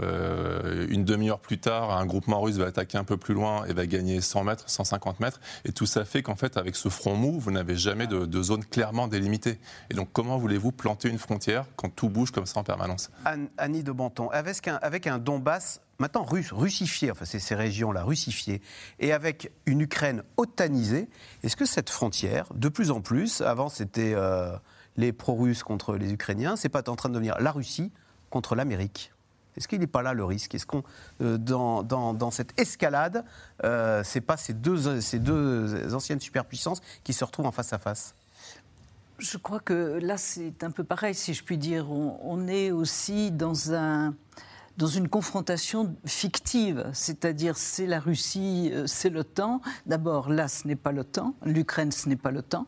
Euh, 0.00 0.86
une 0.88 1.04
demi-heure 1.04 1.40
plus 1.40 1.58
tard, 1.58 1.90
un 1.96 2.06
groupement 2.06 2.40
russe 2.40 2.56
va 2.56 2.66
attaquer 2.66 2.98
un 2.98 3.04
peu 3.04 3.16
plus 3.16 3.34
loin 3.34 3.64
et 3.66 3.72
va 3.72 3.86
gagner 3.86 4.20
100 4.20 4.44
mètres, 4.44 4.64
150 4.66 5.20
mètres. 5.20 5.40
Et 5.64 5.72
tout 5.72 5.86
ça 5.86 6.04
fait 6.04 6.22
qu'en 6.22 6.36
fait, 6.36 6.56
avec 6.56 6.76
ce 6.76 6.88
front 6.88 7.14
mou, 7.14 7.38
vous 7.38 7.50
n'avez 7.50 7.76
jamais 7.76 8.06
de, 8.06 8.42
zone 8.42 8.64
clairement 8.64 9.08
délimitée. 9.08 9.58
Et 9.90 9.94
donc, 9.94 10.08
comment 10.12 10.38
voulez-vous 10.38 10.72
planter 10.72 11.08
une 11.08 11.18
frontière 11.18 11.66
quand 11.76 11.94
tout 11.94 12.08
bouge 12.08 12.30
comme 12.30 12.46
ça 12.46 12.60
en 12.60 12.64
permanence? 12.64 13.10
Annie 13.58 13.82
de 13.82 13.92
Banton, 13.92 14.28
avec 14.30 15.06
un, 15.06 15.18
Donbass 15.18 15.80
maintenant 15.98 16.24
russifiées, 16.24 17.12
enfin 17.12 17.24
c'est 17.24 17.38
ces 17.38 17.54
régions-là 17.54 18.02
russifiées, 18.02 18.60
et 18.98 19.12
avec 19.12 19.52
une 19.66 19.82
Ukraine 19.82 20.24
otanisée, 20.36 21.08
est-ce 21.44 21.54
que 21.54 21.64
cette 21.66 21.90
frontière, 21.90 22.46
de 22.54 22.68
plus 22.68 22.90
en 22.90 23.00
plus, 23.00 23.40
avant 23.40 23.68
c'était 23.68 24.12
euh, 24.14 24.56
les 24.96 25.12
pro-russes 25.12 25.62
contre 25.62 25.94
les 25.94 26.12
Ukrainiens, 26.12 26.56
c'est 26.56 26.68
pas 26.68 26.88
en 26.88 26.96
train 26.96 27.08
de 27.08 27.14
devenir 27.14 27.38
la 27.38 27.52
Russie 27.52 27.92
contre 28.30 28.56
l'Amérique? 28.56 29.11
Est-ce 29.56 29.68
qu'il 29.68 29.80
n'est 29.80 29.86
pas 29.86 30.02
là 30.02 30.14
le 30.14 30.24
risque? 30.24 30.54
Est-ce 30.54 30.66
qu'on, 30.66 30.82
euh, 31.20 31.38
dans, 31.38 31.82
dans, 31.82 32.30
cette 32.30 32.58
escalade, 32.58 33.24
euh, 33.64 34.02
c'est 34.04 34.20
pas 34.20 34.36
ces 34.36 34.54
deux, 34.54 35.00
ces 35.00 35.18
deux 35.18 35.94
anciennes 35.94 36.20
superpuissances 36.20 36.80
qui 37.04 37.12
se 37.12 37.24
retrouvent 37.24 37.46
en 37.46 37.52
face 37.52 37.72
à 37.72 37.78
face? 37.78 38.14
Je 39.18 39.38
crois 39.38 39.60
que 39.60 39.98
là, 40.02 40.16
c'est 40.16 40.64
un 40.64 40.70
peu 40.70 40.84
pareil, 40.84 41.14
si 41.14 41.34
je 41.34 41.44
puis 41.44 41.58
dire. 41.58 41.90
on 41.90 42.48
est 42.48 42.70
aussi 42.70 43.30
dans 43.30 43.72
un 43.72 44.14
dans 44.78 44.86
une 44.86 45.08
confrontation 45.08 45.96
fictive, 46.04 46.86
c'est-à-dire 46.92 47.56
c'est 47.56 47.86
la 47.86 48.00
Russie, 48.00 48.70
euh, 48.72 48.86
c'est 48.86 49.10
l'OTAN. 49.10 49.60
D'abord, 49.86 50.30
là, 50.30 50.48
ce 50.48 50.66
n'est 50.66 50.76
pas 50.76 50.92
l'OTAN, 50.92 51.34
l'Ukraine, 51.44 51.92
ce 51.92 52.08
n'est 52.08 52.16
pas 52.16 52.30
l'OTAN. 52.30 52.66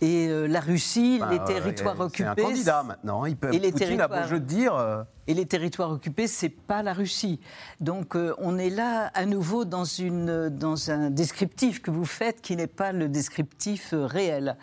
Et 0.00 0.28
euh, 0.28 0.46
la 0.46 0.60
Russie, 0.60 1.20
les 1.30 1.38
territoires 1.44 2.00
occupés. 2.00 2.32
C'est 2.36 2.42
un 2.42 2.48
candidat 2.48 2.82
maintenant, 2.82 3.24
il 3.26 3.36
peut, 3.36 3.54
et 3.54 3.58
les 3.58 3.72
Poutine 3.72 4.00
a 4.00 4.08
beau 4.08 4.38
dire. 4.38 4.74
Euh, 4.74 5.02
et 5.28 5.34
les 5.34 5.46
territoires 5.46 5.90
occupés, 5.90 6.28
c'est 6.28 6.48
pas 6.48 6.84
la 6.84 6.92
Russie. 6.92 7.40
Donc 7.80 8.16
on 8.38 8.58
est 8.58 8.70
là 8.70 9.10
à 9.12 9.26
nouveau 9.26 9.64
dans, 9.64 9.84
une, 9.84 10.50
dans 10.50 10.92
un 10.92 11.10
descriptif 11.10 11.82
que 11.82 11.90
vous 11.90 12.04
faites 12.04 12.40
qui 12.40 12.54
n'est 12.54 12.68
pas 12.68 12.92
le 12.92 13.08
descriptif 13.08 13.92
réel. 13.92 14.56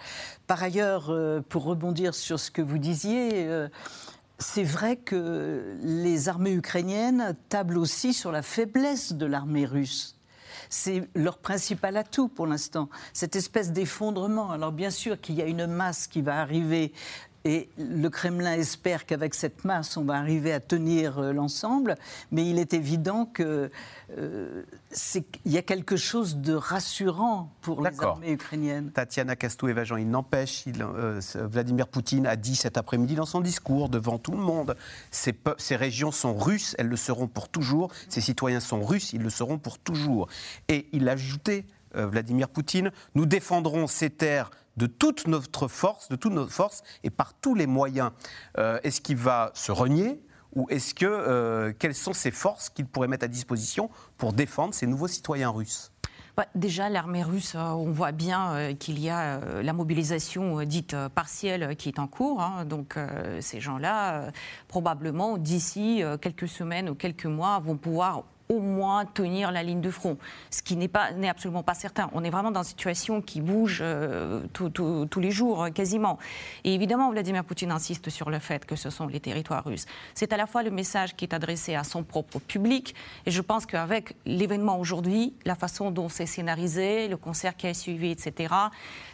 Par 0.47 0.63
ailleurs, 0.63 1.13
pour 1.49 1.65
rebondir 1.65 2.15
sur 2.15 2.39
ce 2.39 2.49
que 2.49 2.61
vous 2.61 2.77
disiez, 2.77 3.67
c'est 4.39 4.63
vrai 4.63 4.97
que 4.97 5.75
les 5.81 6.29
armées 6.29 6.53
ukrainiennes 6.53 7.35
tablent 7.49 7.77
aussi 7.77 8.13
sur 8.13 8.31
la 8.31 8.41
faiblesse 8.41 9.13
de 9.13 9.25
l'armée 9.25 9.65
russe. 9.65 10.17
C'est 10.69 11.07
leur 11.15 11.37
principal 11.37 11.97
atout 11.97 12.27
pour 12.27 12.47
l'instant, 12.47 12.89
cette 13.13 13.35
espèce 13.35 13.71
d'effondrement. 13.71 14.51
Alors 14.51 14.71
bien 14.71 14.89
sûr 14.89 15.21
qu'il 15.21 15.35
y 15.35 15.41
a 15.41 15.45
une 15.45 15.67
masse 15.67 16.07
qui 16.07 16.21
va 16.21 16.39
arriver 16.39 16.93
et 17.45 17.69
le 17.77 18.07
Kremlin 18.09 18.53
espère 18.53 19.05
qu'avec 19.05 19.33
cette 19.33 19.65
masse, 19.65 19.97
on 19.97 20.05
va 20.05 20.15
arriver 20.15 20.53
à 20.53 20.61
tenir 20.61 21.19
euh, 21.19 21.33
l'ensemble. 21.33 21.95
Mais 22.31 22.47
il 22.47 22.57
est 22.57 22.73
évident 22.73 23.25
qu'il 23.25 23.69
euh, 24.17 24.63
y 25.45 25.57
a 25.57 25.61
quelque 25.61 25.97
chose 25.97 26.37
de 26.37 26.53
rassurant 26.53 27.51
pour 27.61 27.85
les 27.85 27.99
armées 28.01 28.31
ukrainiennes. 28.31 28.91
Tatiana 28.91 29.35
Kastou-Evajan, 29.35 29.97
il 29.97 30.09
n'empêche, 30.09 30.63
euh, 30.79 31.19
Vladimir 31.35 31.87
Poutine 31.89 32.27
a 32.27 32.37
dit 32.37 32.55
cet 32.55 32.77
après-midi 32.77 33.15
dans 33.15 33.25
son 33.25 33.41
discours 33.41 33.89
devant 33.89 34.17
tout 34.17 34.31
le 34.31 34.37
monde, 34.37 34.77
ces, 35.11 35.35
ces 35.57 35.75
régions 35.75 36.11
sont 36.11 36.35
russes, 36.35 36.75
elles 36.79 36.87
le 36.87 36.95
seront 36.95 37.27
pour 37.27 37.49
toujours. 37.49 37.91
Ces 38.07 38.21
citoyens 38.21 38.61
sont 38.61 38.83
russes, 38.83 39.11
ils 39.11 39.21
le 39.21 39.29
seront 39.29 39.57
pour 39.57 39.79
toujours. 39.79 40.27
Et 40.69 40.87
il 40.93 41.09
a 41.09 41.13
ajouté, 41.13 41.65
Vladimir 41.93 42.49
Poutine, 42.49 42.91
nous 43.13 43.27
défendrons 43.27 43.85
ces 43.85 44.09
terres 44.09 44.49
de 44.77 44.87
toute 44.87 45.27
notre 45.27 45.67
force, 45.67 46.09
de 46.09 46.15
toute 46.15 46.33
notre 46.33 46.51
force 46.51 46.83
et 47.03 47.09
par 47.09 47.33
tous 47.33 47.55
les 47.55 47.67
moyens. 47.67 48.11
Euh, 48.57 48.79
est-ce 48.83 49.01
qu'il 49.01 49.17
va 49.17 49.51
se 49.53 49.71
renier 49.71 50.21
ou 50.55 50.67
est-ce 50.69 50.93
que 50.93 51.05
euh, 51.05 51.73
quelles 51.77 51.95
sont 51.95 52.13
ces 52.13 52.31
forces 52.31 52.69
qu'il 52.69 52.85
pourrait 52.85 53.07
mettre 53.07 53.25
à 53.25 53.27
disposition 53.27 53.89
pour 54.17 54.33
défendre 54.33 54.73
ces 54.73 54.87
nouveaux 54.87 55.07
citoyens 55.07 55.49
russes? 55.49 55.91
Bah, 56.35 56.47
déjà, 56.55 56.89
l'armée 56.89 57.21
russe, 57.21 57.53
euh, 57.55 57.59
on 57.59 57.91
voit 57.91 58.11
bien 58.11 58.73
qu'il 58.79 58.99
y 58.99 59.09
a 59.09 59.39
la 59.61 59.73
mobilisation 59.73 60.63
dite 60.63 60.95
partielle 61.13 61.75
qui 61.75 61.89
est 61.89 61.99
en 61.99 62.07
cours. 62.07 62.41
Hein. 62.41 62.65
donc, 62.65 62.97
ces 63.39 63.59
gens-là, 63.59 64.31
probablement, 64.67 65.37
d'ici 65.37 66.01
quelques 66.21 66.47
semaines 66.47 66.89
ou 66.89 66.95
quelques 66.95 67.27
mois, 67.27 67.59
vont 67.59 67.77
pouvoir 67.77 68.23
au 68.49 68.59
moins 68.59 69.05
tenir 69.05 69.51
la 69.51 69.63
ligne 69.63 69.81
de 69.81 69.89
front, 69.89 70.17
ce 70.49 70.61
qui 70.61 70.75
n'est 70.75 70.89
absolument 71.29 71.63
pas 71.63 71.73
certain. 71.73 72.09
On 72.13 72.23
est 72.23 72.29
vraiment 72.29 72.51
dans 72.51 72.61
une 72.61 72.67
situation 72.67 73.21
qui 73.21 73.41
bouge 73.41 73.79
euh, 73.81 74.41
tous 74.51 75.19
les 75.19 75.31
jours 75.31 75.67
quasiment. 75.73 76.19
Et 76.63 76.73
évidemment, 76.73 77.11
Vladimir 77.11 77.43
Poutine 77.43 77.71
insiste 77.71 78.09
sur 78.09 78.29
le 78.29 78.39
fait 78.39 78.65
que 78.65 78.75
ce 78.75 78.89
sont 78.89 79.07
les 79.07 79.19
territoires 79.19 79.63
russes. 79.63 79.85
C'est 80.13 80.33
à 80.33 80.37
la 80.37 80.45
fois 80.45 80.63
le 80.63 80.71
message 80.71 81.15
qui 81.15 81.25
est 81.25 81.33
adressé 81.33 81.75
à 81.75 81.83
son 81.83 82.03
propre 82.03 82.39
public, 82.39 82.95
et 83.25 83.31
je 83.31 83.41
pense 83.41 83.65
qu'avec 83.65 84.15
l'événement 84.25 84.79
aujourd'hui, 84.79 85.33
la 85.45 85.55
façon 85.55 85.91
dont 85.91 86.09
c'est 86.09 86.25
scénarisé, 86.25 87.07
le 87.07 87.17
concert 87.17 87.55
qui 87.55 87.67
a 87.67 87.73
suivi, 87.73 88.11
etc., 88.11 88.53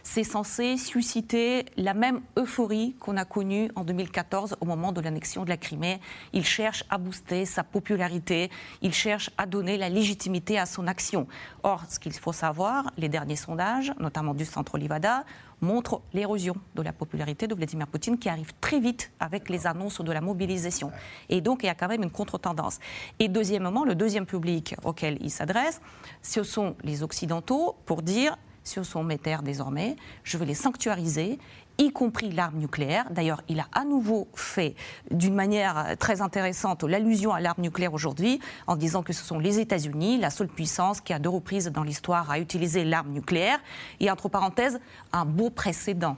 c'est 0.02 0.24
censé 0.24 0.76
susciter 0.76 1.66
la 1.76 1.94
même 1.94 2.20
euphorie 2.36 2.94
qu'on 3.00 3.16
a 3.16 3.24
connue 3.24 3.70
en 3.76 3.84
2014 3.84 4.56
au 4.60 4.64
moment 4.64 4.92
de 4.92 5.00
l'annexion 5.00 5.44
de 5.44 5.48
la 5.48 5.56
Crimée. 5.56 6.00
Il 6.32 6.44
cherche 6.44 6.84
à 6.90 6.98
booster 6.98 7.44
sa 7.44 7.64
popularité, 7.64 8.50
il 8.82 8.92
cherche 8.92 9.30
à 9.38 9.46
donner 9.46 9.76
la 9.76 9.88
légitimité 9.88 10.58
à 10.58 10.66
son 10.66 10.86
action. 10.86 11.26
Or, 11.62 11.84
ce 11.88 11.98
qu'il 11.98 12.12
faut 12.12 12.32
savoir, 12.32 12.90
les 12.96 13.08
derniers 13.08 13.36
sondages, 13.36 13.92
notamment 13.98 14.34
du 14.34 14.44
centre 14.44 14.74
Olivada, 14.74 15.24
montrent 15.60 16.00
l'érosion 16.12 16.54
de 16.74 16.82
la 16.82 16.92
popularité 16.92 17.46
de 17.46 17.54
Vladimir 17.54 17.86
Poutine 17.86 18.18
qui 18.18 18.28
arrive 18.28 18.52
très 18.60 18.80
vite 18.80 19.12
avec 19.20 19.48
les 19.48 19.66
annonces 19.66 20.00
de 20.00 20.12
la 20.12 20.20
mobilisation. 20.20 20.90
Et 21.28 21.40
donc, 21.40 21.62
il 21.62 21.66
y 21.66 21.68
a 21.68 21.74
quand 21.74 21.88
même 21.88 22.02
une 22.02 22.10
contre-tendance. 22.10 22.78
Et 23.18 23.28
deuxièmement, 23.28 23.84
le 23.84 23.94
deuxième 23.94 24.26
public 24.26 24.74
auquel 24.84 25.18
il 25.20 25.30
s'adresse, 25.30 25.80
ce 26.22 26.42
sont 26.42 26.76
les 26.82 27.02
Occidentaux 27.02 27.76
pour 27.86 28.02
dire 28.02 28.36
sur 28.70 28.86
son 28.86 29.02
mes 29.02 29.18
désormais, 29.42 29.96
je 30.22 30.38
vais 30.38 30.46
les 30.46 30.54
sanctuariser 30.54 31.38
y 31.78 31.90
compris 31.90 32.30
l'arme 32.30 32.58
nucléaire. 32.58 33.06
D'ailleurs, 33.10 33.42
il 33.48 33.58
a 33.58 33.66
à 33.72 33.84
nouveau 33.84 34.28
fait 34.34 34.74
d'une 35.10 35.34
manière 35.34 35.96
très 35.98 36.20
intéressante 36.20 36.84
l'allusion 36.84 37.32
à 37.32 37.40
l'arme 37.40 37.62
nucléaire 37.62 37.94
aujourd'hui 37.94 38.38
en 38.66 38.76
disant 38.76 39.02
que 39.02 39.12
ce 39.12 39.24
sont 39.24 39.38
les 39.38 39.58
États-Unis, 39.60 40.18
la 40.18 40.30
seule 40.30 40.48
puissance 40.48 41.00
qui 41.00 41.12
a 41.12 41.18
deux 41.18 41.30
reprises 41.30 41.68
dans 41.68 41.82
l'histoire 41.82 42.30
à 42.30 42.38
utiliser 42.38 42.84
l'arme 42.84 43.10
nucléaire. 43.10 43.58
Et 43.98 44.10
entre 44.10 44.28
parenthèses, 44.28 44.78
un 45.12 45.24
beau 45.24 45.48
précédent 45.48 46.16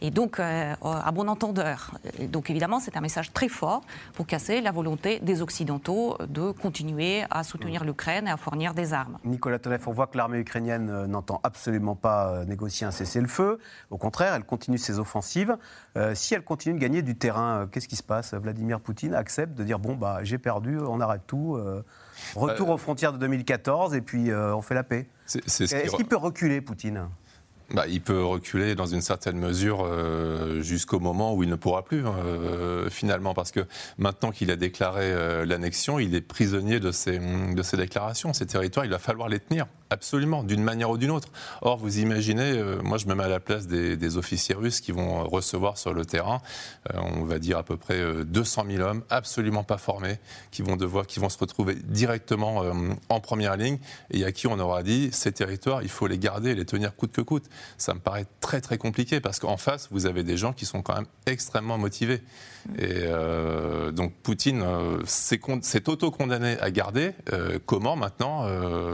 et 0.00 0.10
donc 0.10 0.40
euh, 0.40 0.74
à 0.82 1.10
bon 1.12 1.28
entendeur. 1.28 1.92
donc 2.28 2.50
évidemment, 2.50 2.80
c'est 2.80 2.96
un 2.96 3.00
message 3.00 3.32
très 3.32 3.48
fort 3.48 3.82
pour 4.14 4.26
casser 4.26 4.60
la 4.60 4.72
volonté 4.72 5.20
des 5.20 5.42
Occidentaux 5.42 6.16
de 6.28 6.50
continuer 6.50 7.24
à 7.30 7.44
soutenir 7.44 7.84
l'Ukraine 7.84 8.26
et 8.26 8.30
à 8.30 8.36
fournir 8.36 8.74
des 8.74 8.92
armes. 8.92 9.18
Nicolas 9.24 9.58
Tonev, 9.58 9.82
on 9.86 9.92
voit 9.92 10.06
que 10.06 10.16
l'armée 10.16 10.38
ukrainienne 10.38 10.90
euh, 10.90 11.06
n'entend 11.06 11.40
absolument 11.42 11.94
pas 11.94 12.28
euh, 12.28 12.44
négocier 12.44 12.86
un 12.86 12.90
cessez-le-feu. 12.90 13.58
Au 13.90 13.98
contraire, 13.98 14.34
elle 14.34 14.44
continue 14.44 14.78
ses 14.78 14.98
offensives. 14.98 15.56
si 16.14 16.34
elle 16.34 16.42
continue 16.42 16.74
de 16.74 16.80
gagner 16.80 17.02
du 17.02 17.16
terrain, 17.16 17.68
qu'est-ce 17.70 17.88
qui 17.88 17.96
se 17.96 18.02
passe? 18.02 18.34
Vladimir 18.34 18.80
Poutine 18.80 19.14
accepte 19.14 19.54
de 19.54 19.64
dire 19.64 19.78
bon 19.78 19.94
bah 19.94 20.20
j'ai 20.22 20.38
perdu, 20.38 20.78
on 20.78 21.00
arrête 21.00 21.22
tout. 21.26 21.58
retour 22.34 22.70
aux 22.70 22.76
frontières 22.76 23.12
de 23.12 23.18
2014 23.18 23.94
et 23.94 24.00
puis 24.00 24.32
on 24.32 24.62
fait 24.62 24.74
la 24.74 24.82
paix. 24.82 25.08
Est-ce 25.34 25.96
qu'il 25.96 26.06
peut 26.06 26.16
reculer, 26.16 26.60
Poutine? 26.60 27.08
Bah, 27.72 27.86
il 27.88 28.00
peut 28.02 28.22
reculer 28.22 28.74
dans 28.74 28.86
une 28.86 29.00
certaine 29.00 29.38
mesure 29.38 29.84
euh, 29.84 30.60
jusqu'au 30.60 31.00
moment 31.00 31.34
où 31.34 31.42
il 31.42 31.48
ne 31.48 31.56
pourra 31.56 31.84
plus, 31.84 32.06
hein, 32.06 32.14
euh, 32.24 32.90
finalement, 32.90 33.32
parce 33.34 33.50
que 33.50 33.60
maintenant 33.98 34.30
qu'il 34.30 34.50
a 34.50 34.56
déclaré 34.56 35.04
euh, 35.04 35.46
l'annexion, 35.46 35.98
il 35.98 36.14
est 36.14 36.20
prisonnier 36.20 36.80
de 36.80 36.92
ses, 36.92 37.18
de 37.18 37.62
ses 37.62 37.76
déclarations. 37.76 38.32
Ces 38.32 38.46
territoires, 38.46 38.84
il 38.84 38.90
va 38.90 38.98
falloir 38.98 39.28
les 39.28 39.40
tenir. 39.40 39.66
Absolument, 39.92 40.42
d'une 40.42 40.62
manière 40.62 40.88
ou 40.88 40.96
d'une 40.96 41.10
autre. 41.10 41.28
Or, 41.60 41.76
vous 41.76 41.98
imaginez, 41.98 42.52
euh, 42.52 42.80
moi 42.82 42.96
je 42.96 43.06
me 43.06 43.14
mets 43.14 43.24
à 43.24 43.28
la 43.28 43.40
place 43.40 43.66
des, 43.66 44.16
officiers 44.16 44.54
russes 44.54 44.80
qui 44.80 44.90
vont 44.90 45.24
recevoir 45.24 45.76
sur 45.76 45.92
le 45.92 46.06
terrain, 46.06 46.40
euh, 46.94 46.98
on 47.14 47.24
va 47.24 47.38
dire 47.38 47.58
à 47.58 47.62
peu 47.62 47.76
près 47.76 48.02
200 48.24 48.64
euh, 48.64 48.76
000 48.76 48.88
hommes, 48.88 49.02
absolument 49.10 49.64
pas 49.64 49.76
formés, 49.76 50.18
qui 50.50 50.62
vont 50.62 50.76
devoir, 50.76 51.06
qui 51.06 51.20
vont 51.20 51.28
se 51.28 51.36
retrouver 51.36 51.74
directement 51.74 52.62
en 53.10 53.20
première 53.20 53.56
ligne 53.56 53.78
et 54.10 54.24
à 54.24 54.32
qui 54.32 54.46
on 54.46 54.58
aura 54.58 54.82
dit 54.82 55.10
ces 55.12 55.30
territoires, 55.30 55.82
il 55.82 55.90
faut 55.90 56.06
les 56.06 56.18
garder 56.18 56.54
les 56.54 56.64
tenir 56.64 56.96
coûte 56.96 57.12
que 57.12 57.20
coûte. 57.20 57.44
Ça 57.76 57.92
me 57.92 58.00
paraît 58.00 58.26
très 58.40 58.62
très 58.62 58.78
compliqué 58.78 59.20
parce 59.20 59.38
qu'en 59.40 59.58
face, 59.58 59.88
vous 59.90 60.06
avez 60.06 60.24
des 60.24 60.38
gens 60.38 60.54
qui 60.54 60.64
sont 60.64 60.80
quand 60.80 60.94
même 60.94 61.06
extrêmement 61.26 61.76
motivés. 61.76 62.22
Et 62.78 63.06
donc 63.92 64.14
Poutine 64.22 64.64
s'est 65.04 65.88
auto-condamné 65.88 66.58
à 66.60 66.70
garder. 66.70 67.12
comment 67.66 67.96
maintenant 67.96 68.46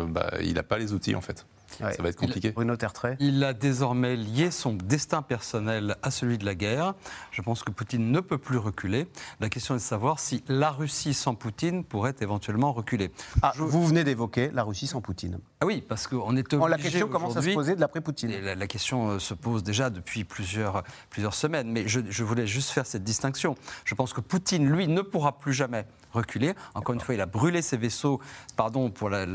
bah, 0.07 0.31
Il 0.41 0.55
n'a 0.55 0.63
pas 0.63 0.79
les 0.79 0.88
outils 0.93 1.15
en 1.15 1.21
fait. 1.21 1.47
Ça 1.79 2.03
va 2.03 2.09
être 2.09 2.17
compliqué. 2.17 2.51
Bruno 2.51 2.77
Tertrais. 2.77 3.17
Il 3.21 3.43
a 3.45 3.53
désormais 3.53 4.17
lié 4.17 4.51
son 4.51 4.75
destin 4.75 5.23
personnel 5.23 5.97
à 6.03 6.11
celui 6.11 6.39
de 6.39 6.45
la 6.45 6.55
guerre. 6.55 6.95
Je 7.31 7.43
pense 7.43 7.63
que 7.63 7.71
Poutine 7.71 8.11
ne 8.11 8.21
peut 8.21 8.39
plus 8.39 8.59
reculer. 8.59 9.07
La 9.41 9.49
question 9.49 9.75
est 9.75 9.79
de 9.79 9.83
savoir 9.83 10.19
si 10.19 10.43
la 10.49 10.71
Russie 10.71 11.15
sans 11.15 11.35
Poutine 11.35 11.85
pourrait 11.85 12.17
éventuellement 12.21 12.73
reculer. 12.73 13.13
Ah, 13.43 13.53
Vous 13.57 13.87
venez 13.87 14.05
d'évoquer 14.05 14.51
la 14.53 14.63
Russie 14.63 14.87
sans 14.87 15.01
Poutine. 15.01 15.39
Ah 15.61 15.67
oui, 15.67 15.83
parce 15.87 16.07
qu'on 16.07 16.37
est 16.37 16.53
obligé. 16.53 16.71
La 16.71 16.79
question 16.79 17.09
commence 17.09 17.37
à 17.37 17.43
se 17.43 17.51
poser 17.51 17.75
de 17.75 17.81
l'après-Poutine. 17.81 18.31
La, 18.41 18.67
question 18.67 19.11
euh, 19.11 19.19
se 19.19 19.35
pose 19.35 19.63
déjà 19.63 19.91
depuis 19.91 20.25
plusieurs, 20.25 20.83
plusieurs 21.11 21.35
semaines. 21.35 21.71
Mais 21.71 21.89
je, 21.89 22.01
je 22.09 22.25
voulais 22.25 22.47
juste 22.47 22.71
faire 22.71 22.87
cette 22.87 23.05
distinction. 23.05 23.57
Je 23.85 23.95
pense 23.95 24.13
que 24.13 24.21
Poutine, 24.21 24.69
lui, 24.69 24.89
ne 24.89 25.03
pourra 25.03 25.39
plus 25.39 25.53
jamais 25.53 25.87
reculer. 26.13 26.55
Encore 26.75 26.95
une 26.95 27.01
fois, 27.01 27.15
il 27.15 27.21
a 27.21 27.27
brûlé 27.27 27.63
ses 27.63 27.77
vaisseaux, 27.77 28.21
pardon 28.57 28.91
pour 28.91 29.11
la, 29.11 29.27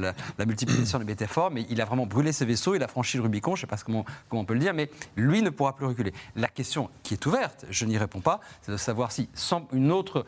multiplication 0.46 1.00
des 1.00 1.06
métaphores, 1.06 1.52
mais 1.52 1.66
il 1.70 1.82
a 1.82 1.86
vraiment 1.86 2.06
brûlé 2.06 2.32
ses 2.34 2.46
vaisseaux, 2.46 2.76
il 2.76 2.84
a 2.84 2.88
franchi 2.88 3.18
le 3.18 3.24
Rubicon, 3.24 3.56
je 3.56 3.62
ne 3.62 3.62
sais 3.62 3.68
pas 3.68 3.78
comment, 3.78 4.06
comment 4.30 4.42
on 4.42 4.46
peut 4.46 4.54
le 4.54 4.60
dire, 4.60 4.74
mais 4.74 4.90
lui 5.16 5.42
ne 5.42 5.50
pourra 5.50 5.76
plus 5.76 5.86
reculer. 5.86 6.14
La 6.36 6.48
question 6.48 6.90
qui 7.04 7.14
est 7.14 7.26
ouverte, 7.26 7.66
je 7.70 7.86
n'y 7.86 7.98
réponds 7.98 8.22
pas, 8.22 8.40
c'est 8.62 8.72
de 8.72 8.78
savoir 8.78 9.12
si, 9.12 9.30
sans 9.34 9.68
une 9.72 9.92
autre 9.92 10.26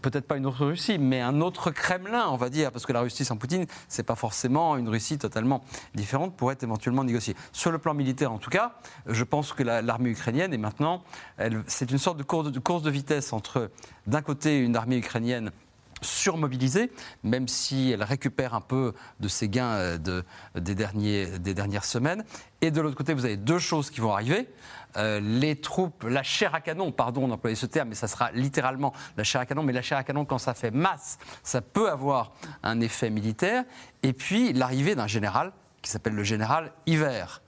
peut-être 0.00 0.26
pas 0.26 0.36
une 0.36 0.46
autre 0.46 0.64
Russie, 0.66 0.98
mais 0.98 1.20
un 1.20 1.40
autre 1.40 1.70
Kremlin, 1.70 2.28
on 2.28 2.36
va 2.36 2.48
dire, 2.48 2.72
parce 2.72 2.86
que 2.86 2.92
la 2.92 3.00
Russie 3.00 3.24
sans 3.24 3.36
Poutine, 3.36 3.66
c'est 3.88 4.02
pas 4.02 4.14
forcément 4.14 4.76
une 4.76 4.88
Russie 4.88 5.18
totalement 5.18 5.62
différente, 5.94 6.36
pourrait 6.36 6.56
éventuellement 6.62 7.04
négociée. 7.04 7.36
Sur 7.52 7.70
le 7.70 7.78
plan 7.78 7.94
militaire, 7.94 8.32
en 8.32 8.38
tout 8.38 8.50
cas, 8.50 8.72
je 9.06 9.24
pense 9.24 9.52
que 9.52 9.62
l'armée 9.62 10.10
ukrainienne 10.10 10.54
est 10.54 10.58
maintenant, 10.58 11.02
c'est 11.66 11.90
une 11.90 11.98
sorte 11.98 12.16
de 12.16 12.22
course 12.22 12.82
de 12.82 12.90
vitesse 12.90 13.32
entre, 13.32 13.70
d'un 14.06 14.22
côté, 14.22 14.58
une 14.58 14.76
armée 14.76 14.96
ukrainienne 14.96 15.50
surmobilisée, 16.04 16.92
même 17.22 17.48
si 17.48 17.90
elle 17.90 18.02
récupère 18.02 18.54
un 18.54 18.60
peu 18.60 18.94
de 19.20 19.28
ses 19.28 19.48
gains 19.48 19.74
euh, 19.74 20.22
des 20.54 21.54
dernières 21.54 21.84
semaines. 21.84 22.24
Et 22.60 22.70
de 22.70 22.80
l'autre 22.80 22.96
côté, 22.96 23.14
vous 23.14 23.24
avez 23.24 23.36
deux 23.36 23.58
choses 23.58 23.90
qui 23.90 24.00
vont 24.00 24.12
arriver. 24.12 24.48
Euh, 24.96 25.20
les 25.20 25.56
troupes, 25.56 26.04
la 26.04 26.22
chair 26.22 26.54
à 26.54 26.60
canon, 26.60 26.92
pardon 26.92 27.26
d'employer 27.26 27.56
ce 27.56 27.66
terme, 27.66 27.88
mais 27.88 27.94
ça 27.94 28.06
sera 28.06 28.30
littéralement 28.32 28.92
la 29.16 29.24
chair 29.24 29.40
à 29.40 29.46
canon, 29.46 29.62
mais 29.62 29.72
la 29.72 29.82
chair 29.82 29.98
à 29.98 30.04
canon, 30.04 30.24
quand 30.24 30.38
ça 30.38 30.54
fait 30.54 30.70
masse, 30.70 31.18
ça 31.42 31.60
peut 31.60 31.90
avoir 31.90 32.32
un 32.62 32.80
effet 32.80 33.10
militaire. 33.10 33.64
Et 34.02 34.12
puis 34.12 34.52
l'arrivée 34.52 34.94
d'un 34.94 35.08
général 35.08 35.52
qui 35.82 35.90
s'appelle 35.90 36.14
le 36.14 36.24
général 36.24 36.72
Hiver. 36.86 37.42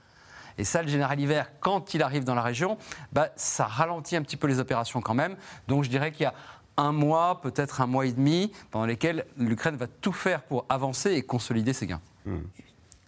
Et 0.58 0.64
ça, 0.64 0.82
le 0.82 0.88
général 0.88 1.20
Hiver, 1.20 1.50
quand 1.60 1.94
il 1.94 2.02
arrive 2.02 2.24
dans 2.24 2.34
la 2.34 2.42
région, 2.42 2.78
bah, 3.12 3.28
ça 3.36 3.66
ralentit 3.66 4.16
un 4.16 4.22
petit 4.22 4.36
peu 4.36 4.46
les 4.46 4.58
opérations 4.58 5.00
quand 5.00 5.14
même. 5.14 5.36
Donc 5.68 5.84
je 5.84 5.90
dirais 5.90 6.12
qu'il 6.12 6.24
y 6.24 6.26
a 6.26 6.34
un 6.76 6.92
mois, 6.92 7.40
peut-être 7.40 7.80
un 7.80 7.86
mois 7.86 8.06
et 8.06 8.12
demi, 8.12 8.52
pendant 8.70 8.86
lesquels 8.86 9.24
l'Ukraine 9.36 9.76
va 9.76 9.86
tout 9.86 10.12
faire 10.12 10.42
pour 10.42 10.66
avancer 10.68 11.12
et 11.12 11.22
consolider 11.22 11.72
ses 11.72 11.86
gains. 11.86 12.00
Hmm. 12.24 12.38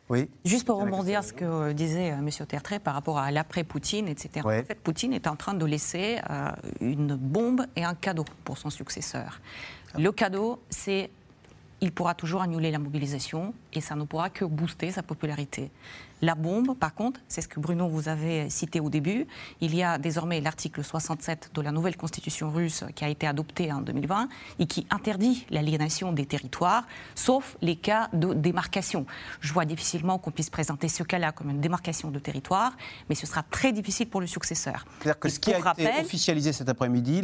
Oui. 0.09 0.31
Juste 0.45 0.67
pour 0.67 0.81
rebondir 0.81 1.23
ce 1.23 1.35
que 1.35 1.73
disait 1.73 2.13
euh, 2.13 2.19
M. 2.19 2.31
Tertrais 2.47 2.79
par 2.79 2.95
rapport 2.95 3.19
à 3.19 3.31
l'après-Poutine, 3.31 4.09
etc. 4.09 4.41
En 4.43 4.65
fait, 4.65 4.81
Poutine 4.83 5.13
est 5.13 5.27
en 5.27 5.37
train 5.37 5.53
de 5.53 5.67
laisser 5.67 6.19
euh, 6.31 6.51
une 6.81 7.15
bombe 7.15 7.67
et 7.77 7.85
un 7.85 7.95
cadeau 7.95 8.25
pour 8.45 8.57
son 8.57 8.71
successeur. 8.71 9.41
Le 9.99 10.11
cadeau, 10.13 10.61
c'est 10.71 11.11
il 11.81 11.93
pourra 11.93 12.15
toujours 12.15 12.43
annuler 12.43 12.71
la 12.71 12.79
mobilisation 12.79 13.55
et 13.73 13.81
ça 13.81 13.95
ne 13.95 14.05
pourra 14.05 14.31
que 14.31 14.45
booster 14.45 14.91
sa 14.91 15.03
popularité. 15.03 15.71
La 16.23 16.35
bombe, 16.35 16.77
par 16.77 16.95
contre, 16.95 17.21
c'est 17.29 17.41
ce 17.43 17.49
que 17.49 17.61
Bruno 17.61 17.89
vous 17.89 18.09
avait 18.09 18.51
cité 18.51 18.81
au 18.81 18.91
début. 18.91 19.27
Il 19.61 19.75
y 19.75 19.83
a 19.83 19.99
désormais 19.99 20.41
l'article 20.41 20.83
67 20.83 21.51
de 21.55 21.61
la 21.61 21.71
nouvelle 21.71 21.97
constitution 21.97 22.51
russe 22.51 22.85
qui 22.95 23.05
a 23.05 23.09
été 23.09 23.27
adoptée 23.27 23.73
en 23.73 23.81
2020 23.81 24.29
et 24.59 24.67
qui 24.67 24.87
interdit 24.91 25.47
l'aliénation 25.51 26.13
des 26.13 26.27
territoires, 26.27 26.85
sauf 27.15 27.57
les 27.63 27.77
cas 27.77 28.09
de 28.13 28.35
démarcation. 28.35 29.07
Je 29.41 29.53
vois 29.53 29.65
difficilement 29.65 30.19
qu'on 30.19 30.31
puisse 30.31 30.51
présenter 30.51 30.89
ce 30.89 31.03
cas-là 31.05 31.33
comme 31.33 31.51
une 31.51 31.61
démarcation 31.61 32.11
de 32.11 32.19
territoire, 32.19 32.73
mais 33.09 33.15
ce 33.15 33.27
sera 33.27 33.43
très 33.43 33.73
difficile 33.73 34.09
pour 34.09 34.21
le 34.21 34.27
successeur. 34.27 34.85
C'est-à-dire 34.99 35.21
que 35.21 35.29
ce 35.29 35.39
qui 35.39 35.55
a 35.55 35.59
été 35.59 36.01
officialisé 36.01 36.53
cet 36.53 36.69
après-midi, 36.69 37.23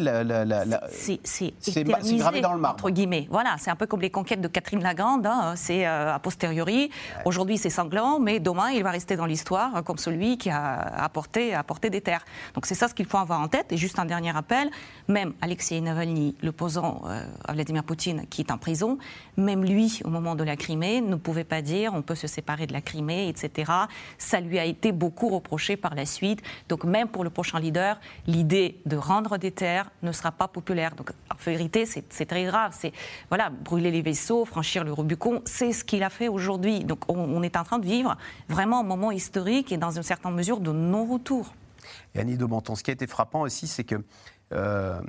c'est 0.90 1.84
gravé 1.84 2.40
dans 2.40 2.54
le 2.54 2.60
marbre. 2.60 2.76
Entre 2.76 2.90
guillemets. 2.90 3.26
Voilà, 3.30 3.56
c'est 3.58 3.70
un 3.70 3.76
peu 3.76 3.86
comme 3.86 4.00
les 4.00 4.10
conquêtes 4.10 4.40
de 4.40 4.48
Catherine 4.48 4.82
la 4.82 4.94
Grande. 4.94 5.26
Hein. 5.26 5.54
c'est 5.56 5.86
euh, 5.86 6.14
a 6.14 6.18
posteriori. 6.18 6.90
Aujourd'hui, 7.24 7.58
c'est 7.58 7.70
sanglant, 7.70 8.20
mais 8.20 8.38
demain, 8.38 8.70
il 8.70 8.83
va 8.84 8.90
rester 8.90 9.16
dans 9.16 9.26
l'histoire 9.26 9.82
comme 9.82 9.98
celui 9.98 10.38
qui 10.38 10.50
a 10.50 10.76
apporté, 11.02 11.54
apporté 11.54 11.90
des 11.90 12.00
terres. 12.00 12.24
Donc 12.54 12.66
c'est 12.66 12.74
ça 12.74 12.86
ce 12.86 12.94
qu'il 12.94 13.06
faut 13.06 13.18
avoir 13.18 13.40
en 13.40 13.48
tête. 13.48 13.72
Et 13.72 13.76
juste 13.76 13.98
un 13.98 14.04
dernier 14.04 14.30
rappel, 14.30 14.70
même 15.08 15.34
Alexei 15.40 15.80
Navalny, 15.80 16.36
l'opposant 16.42 17.02
euh, 17.06 17.26
à 17.46 17.52
Vladimir 17.52 17.84
Poutine, 17.84 18.26
qui 18.30 18.42
est 18.42 18.50
en 18.50 18.58
prison, 18.58 18.98
même 19.36 19.64
lui, 19.64 20.00
au 20.04 20.10
moment 20.10 20.34
de 20.34 20.44
la 20.44 20.56
Crimée, 20.56 21.00
ne 21.00 21.16
pouvait 21.16 21.44
pas 21.44 21.62
dire 21.62 21.92
on 21.94 22.02
peut 22.02 22.14
se 22.14 22.26
séparer 22.26 22.66
de 22.66 22.72
la 22.72 22.80
Crimée, 22.80 23.28
etc. 23.28 23.72
Ça 24.18 24.40
lui 24.40 24.58
a 24.58 24.64
été 24.64 24.92
beaucoup 24.92 25.28
reproché 25.28 25.76
par 25.76 25.94
la 25.94 26.06
suite. 26.06 26.42
Donc 26.68 26.84
même 26.84 27.08
pour 27.08 27.24
le 27.24 27.30
prochain 27.30 27.58
leader, 27.58 27.98
l'idée 28.26 28.80
de 28.86 28.96
rendre 28.96 29.38
des 29.38 29.50
terres 29.50 29.90
ne 30.02 30.12
sera 30.12 30.30
pas 30.30 30.48
populaire. 30.48 30.94
Donc 30.94 31.10
en 31.30 31.36
vérité, 31.44 31.86
c'est 31.86 32.26
très 32.26 32.44
grave. 32.44 32.76
C'est 32.78 32.92
voilà, 33.28 33.50
brûler 33.50 33.90
les 33.90 34.02
vaisseaux, 34.02 34.44
franchir 34.44 34.84
le 34.84 34.92
Rubicon, 34.92 35.42
c'est 35.44 35.72
ce 35.72 35.84
qu'il 35.84 36.02
a 36.02 36.10
fait 36.10 36.28
aujourd'hui. 36.28 36.84
Donc 36.84 37.00
on, 37.08 37.18
on 37.18 37.42
est 37.42 37.56
en 37.56 37.64
train 37.64 37.78
de 37.78 37.86
vivre 37.86 38.16
vraiment 38.48 38.73
un 38.78 38.82
moment 38.82 39.10
historique 39.10 39.72
et 39.72 39.76
dans 39.76 39.90
une 39.90 40.02
certaine 40.02 40.34
mesure 40.34 40.60
de 40.60 40.72
non-retour. 40.72 41.54
Et 42.14 42.20
Annie 42.20 42.36
de 42.36 42.44
Menton, 42.44 42.74
ce 42.74 42.82
qui 42.82 42.90
a 42.90 42.94
été 42.94 43.06
frappant 43.06 43.42
aussi, 43.42 43.66
c'est 43.66 43.84
que 43.84 43.96
euh, 44.52 45.00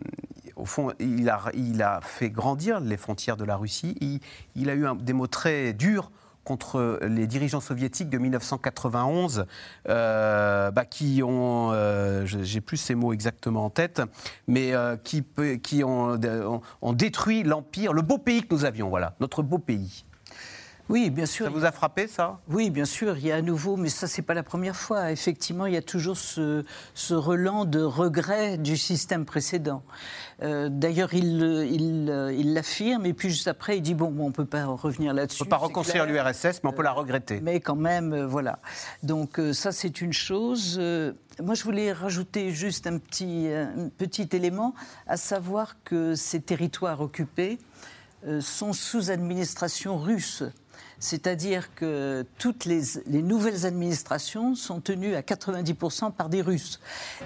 au 0.56 0.66
fond, 0.66 0.92
il 1.00 1.30
a, 1.30 2.00
fait 2.02 2.30
grandir 2.30 2.80
les 2.80 2.98
frontières 2.98 3.38
de 3.38 3.44
la 3.44 3.58
Russie. 3.58 4.22
Il, 4.56 4.70
a 4.70 4.76
eu 4.76 4.86
des 5.00 5.14
mots 5.14 5.28
très 5.28 5.74
durs 5.74 6.12
contre 6.44 7.00
les 7.02 7.26
dirigeants 7.26 7.60
soviétiques 7.60 8.10
de 8.10 8.20
1991, 8.20 9.46
euh, 9.90 10.72
bah, 10.72 10.86
qui 10.86 11.22
ont, 11.24 11.72
euh, 11.74 12.26
j'ai 12.26 12.62
plus 12.62 12.78
ces 12.78 12.94
mots 12.94 13.14
exactement 13.14 13.66
en 13.66 13.70
tête, 13.72 14.02
mais 14.48 14.74
qui, 15.04 15.24
qui 15.62 15.84
ont, 15.84 16.20
ont 16.82 16.94
détruit 16.94 17.44
l'empire, 17.44 17.94
le 17.94 18.04
beau 18.04 18.18
pays 18.18 18.44
que 18.44 18.54
nous 18.54 18.64
avions, 18.66 18.90
voilà, 18.90 19.16
notre 19.20 19.42
beau 19.42 19.58
pays. 19.58 20.06
Oui, 20.88 21.10
bien 21.10 21.26
sûr. 21.26 21.46
Ça 21.46 21.52
vous 21.52 21.66
a 21.66 21.72
frappé, 21.72 22.08
ça? 22.08 22.40
Oui, 22.48 22.70
bien 22.70 22.86
sûr. 22.86 23.18
Il 23.18 23.26
y 23.26 23.32
a 23.32 23.38
à 23.38 23.42
nouveau, 23.42 23.76
mais 23.76 23.90
ça, 23.90 24.08
c'est 24.08 24.22
pas 24.22 24.36
la 24.36 24.44
première 24.44 24.76
fois. 24.76 25.12
Effectivement, 25.12 25.66
il 25.66 25.74
y 25.74 25.78
a 25.78 25.82
toujours 25.82 26.18
ce, 26.18 26.64
ce 26.94 27.14
relan 27.16 27.66
de 27.66 27.82
regret 27.82 28.58
du 28.58 28.78
système 28.78 29.26
précédent. 29.26 29.84
Euh, 30.44 30.70
d'ailleurs, 30.70 31.14
il, 31.14 31.42
il, 31.72 32.54
l'affirme, 32.54 33.06
et 33.06 33.14
puis 33.14 33.30
juste 33.30 33.48
après, 33.48 33.78
il 33.78 33.82
dit 33.82 33.96
bon, 33.96 34.14
on 34.20 34.32
peut 34.32 34.46
pas 34.46 34.66
revenir 34.66 35.14
là-dessus. 35.14 35.42
On 35.42 35.46
peut 35.46 35.50
pas 35.50 35.58
reconstruire 35.58 36.06
l'URSS, 36.06 36.62
mais 36.64 36.70
on 36.70 36.74
peut 36.74 36.84
la 36.84 36.92
regretter. 36.92 37.40
mais 37.42 37.60
quand 37.60 37.76
même, 37.76 38.14
euh, 38.14 38.28
voilà. 38.28 38.60
Donc 39.02 39.40
euh, 39.40 39.54
ça, 39.54 39.72
c'est 39.72 40.02
une 40.02 40.14
chose. 40.14 40.80
moi, 41.42 41.56
je 41.56 41.64
voulais 41.64 41.94
rajouter 41.94 42.52
juste 42.52 42.86
un 42.86 43.00
petit, 43.00 43.48
un 43.48 43.90
petit 43.98 44.30
élément, 44.34 44.76
à 45.08 45.18
savoir 45.18 45.78
que 45.84 46.16
ces 46.16 46.42
territoires 46.42 47.02
occupés 47.02 47.58
sont 48.40 48.74
sous 48.74 49.12
administration 49.12 49.98
russe. 49.98 50.44
C'est-à-dire 51.00 51.74
que 51.76 52.26
toutes 52.38 52.66
les, 52.66 52.82
nouvelles 53.08 53.66
administrations 53.66 54.56
sont 54.56 54.82
tenues 54.82 55.16
à 55.16 55.22
90% 55.22 56.12
par 56.12 56.30
des 56.30 56.42
Russes. 56.42 56.80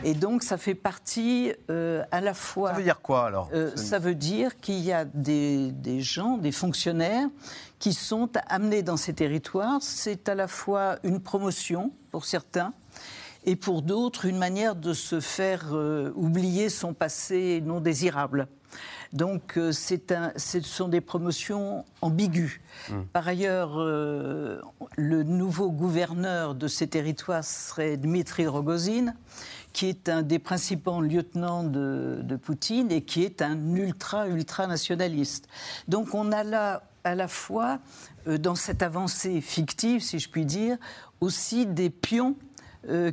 Et 0.03 0.13
donc, 0.13 0.43
ça 0.43 0.57
fait 0.57 0.75
partie 0.75 1.53
euh, 1.69 2.03
à 2.11 2.21
la 2.21 2.33
fois. 2.33 2.71
Ça 2.71 2.77
veut 2.77 2.83
dire 2.83 3.01
quoi 3.01 3.25
alors 3.25 3.49
euh, 3.53 3.71
Ça 3.75 3.99
veut 3.99 4.15
dire 4.15 4.57
qu'il 4.57 4.79
y 4.79 4.91
a 4.91 5.05
des, 5.05 5.73
gens, 6.01 6.37
des 6.37 6.51
fonctionnaires 6.51 7.27
qui 7.79 7.93
sont 7.93 8.29
amenés 8.47 8.83
dans 8.83 8.97
ces 8.97 9.13
territoires. 9.13 9.79
C'est 9.81 10.29
à 10.29 10.35
la 10.35 10.47
fois 10.47 10.97
une 11.03 11.19
promotion 11.19 11.91
pour 12.11 12.25
certains 12.25 12.73
et 13.45 13.55
pour 13.55 13.81
d'autres 13.81 14.25
une 14.25 14.37
manière 14.37 14.75
de 14.75 14.93
se 14.93 15.19
faire 15.19 15.73
euh, 15.73 16.11
oublier 16.15 16.69
son 16.69 16.93
passé 16.93 17.61
non 17.65 17.79
désirable. 17.79 18.47
Donc 19.13 19.57
euh, 19.57 19.71
un, 20.11 20.31
ce 20.35 20.61
sont 20.61 20.87
des 20.87 21.01
promotions 21.01 21.85
ambiguës. 22.01 22.59
Hum. 22.91 23.05
Par 23.11 23.27
ailleurs, 23.27 23.79
euh, 23.79 24.61
le 24.97 25.23
nouveau 25.23 25.71
gouverneur 25.71 26.53
de 26.53 26.67
ces 26.67 26.87
territoires 26.87 27.43
serait 27.43 27.97
Dmitri 27.97 28.45
Rogozin, 28.45 29.13
qui 29.73 29.87
est 29.87 30.09
un 30.09 30.21
des 30.21 30.39
principaux 30.39 31.01
lieutenants 31.01 31.63
de, 31.63 32.35
Poutine 32.41 32.91
et 32.91 33.01
qui 33.01 33.23
est 33.23 33.41
un 33.41 33.75
ultra-ultra 33.75 34.67
nationaliste. 34.67 35.47
Donc 35.87 36.13
on 36.13 36.31
a 36.31 36.43
là 36.43 36.83
à 37.03 37.15
la 37.15 37.27
fois, 37.27 37.79
euh, 38.27 38.37
dans 38.37 38.55
cette 38.55 38.83
avancée 38.83 39.41
fictive, 39.41 40.01
si 40.01 40.19
je 40.19 40.29
puis 40.29 40.45
dire, 40.45 40.77
aussi 41.19 41.65
des 41.65 41.89
pions 41.89 42.35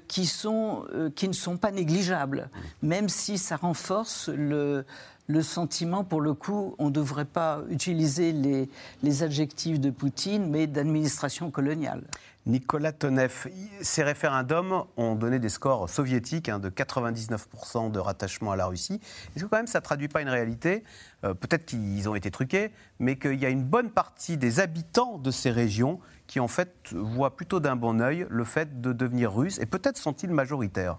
qui, 0.06 0.26
sont, 0.26 0.84
qui 1.16 1.26
ne 1.26 1.32
sont 1.32 1.56
pas 1.56 1.72
négligeables, 1.72 2.50
hum. 2.54 2.88
même 2.88 3.08
si 3.08 3.36
ça 3.36 3.56
renforce 3.56 4.28
le, 4.28 4.84
le 5.26 5.42
sentiment, 5.42 6.04
pour 6.04 6.20
le 6.20 6.34
coup, 6.34 6.74
on 6.78 6.86
ne 6.86 6.90
devrait 6.90 7.24
pas 7.24 7.62
utiliser 7.68 8.32
les, 8.32 9.22
adjectifs 9.22 9.80
de 9.80 9.90
Poutine, 9.90 10.50
mais 10.50 10.66
d'administration 10.66 11.50
coloniale. 11.50 12.02
Nicolas 12.46 12.92
Tonev, 12.92 13.48
ces 13.82 14.04
référendums 14.04 14.84
ont 14.96 15.16
donné 15.16 15.40
des 15.40 15.48
scores 15.48 15.90
soviétiques 15.90 16.48
hein, 16.48 16.60
de 16.60 16.70
99% 16.70 17.90
de 17.90 17.98
rattachement 17.98 18.52
à 18.52 18.56
la 18.56 18.66
Russie. 18.66 19.00
Est-ce 19.34 19.44
que 19.44 19.50
quand 19.50 19.56
même 19.56 19.66
ça 19.66 19.80
ne 19.80 19.84
traduit 19.84 20.06
pas 20.06 20.22
une 20.22 20.28
réalité? 20.28 20.84
Euh, 21.24 21.34
Peut-être 21.34 21.64
qu'ils 21.64 22.08
ont 22.08 22.14
été 22.14 22.30
truqués, 22.30 22.70
mais 23.00 23.18
qu'il 23.18 23.40
y 23.40 23.46
a 23.46 23.48
une 23.48 23.64
bonne 23.64 23.90
partie 23.90 24.36
des 24.36 24.60
habitants 24.60 25.18
de 25.18 25.32
ces 25.32 25.50
régions 25.50 25.98
qui 26.28 26.38
en 26.38 26.46
fait 26.46 26.92
voient 26.92 27.34
plutôt 27.34 27.58
d'un 27.58 27.74
bon 27.74 28.00
oeil 28.00 28.26
le 28.30 28.44
fait 28.44 28.80
de 28.80 28.92
devenir 28.92 29.34
russe, 29.34 29.58
et 29.58 29.66
peut-être 29.66 29.96
sont-ils 29.96 30.30
majoritaires? 30.30 30.98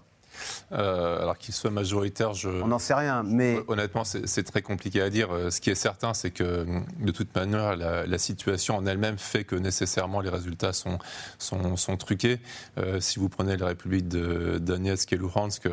Euh, 0.72 1.22
alors 1.22 1.38
qu'il 1.38 1.54
soit 1.54 1.70
majoritaire, 1.70 2.34
je... 2.34 2.48
On 2.48 2.68
n'en 2.68 2.78
sait 2.78 2.94
rien, 2.94 3.22
mais... 3.22 3.58
Honnêtement, 3.68 4.04
c'est 4.04 4.42
très 4.42 4.62
compliqué 4.62 5.00
à 5.00 5.10
dire. 5.10 5.32
Euh, 5.32 5.50
ce 5.50 5.60
qui 5.60 5.70
est 5.70 5.74
certain, 5.74 6.14
c'est 6.14 6.30
que 6.30 6.66
de 7.00 7.10
toute 7.10 7.34
manière, 7.34 7.76
la, 7.76 8.18
situation 8.18 8.76
en 8.76 8.84
elle-même 8.84 9.16
fait 9.16 9.44
que 9.44 9.54
nécessairement 9.54 10.20
les 10.20 10.28
résultats 10.28 10.72
sont, 10.72 10.98
sont, 11.38 11.76
sont 11.76 11.96
truqués. 11.96 12.40
Euh, 12.78 12.98
si 13.00 13.20
vous 13.20 13.28
prenez 13.28 13.56
la 13.56 13.66
République 13.66 14.08
de 14.08 14.58
Donetsk 14.58 15.12
et 15.12 15.16
Luhansk, 15.16 15.68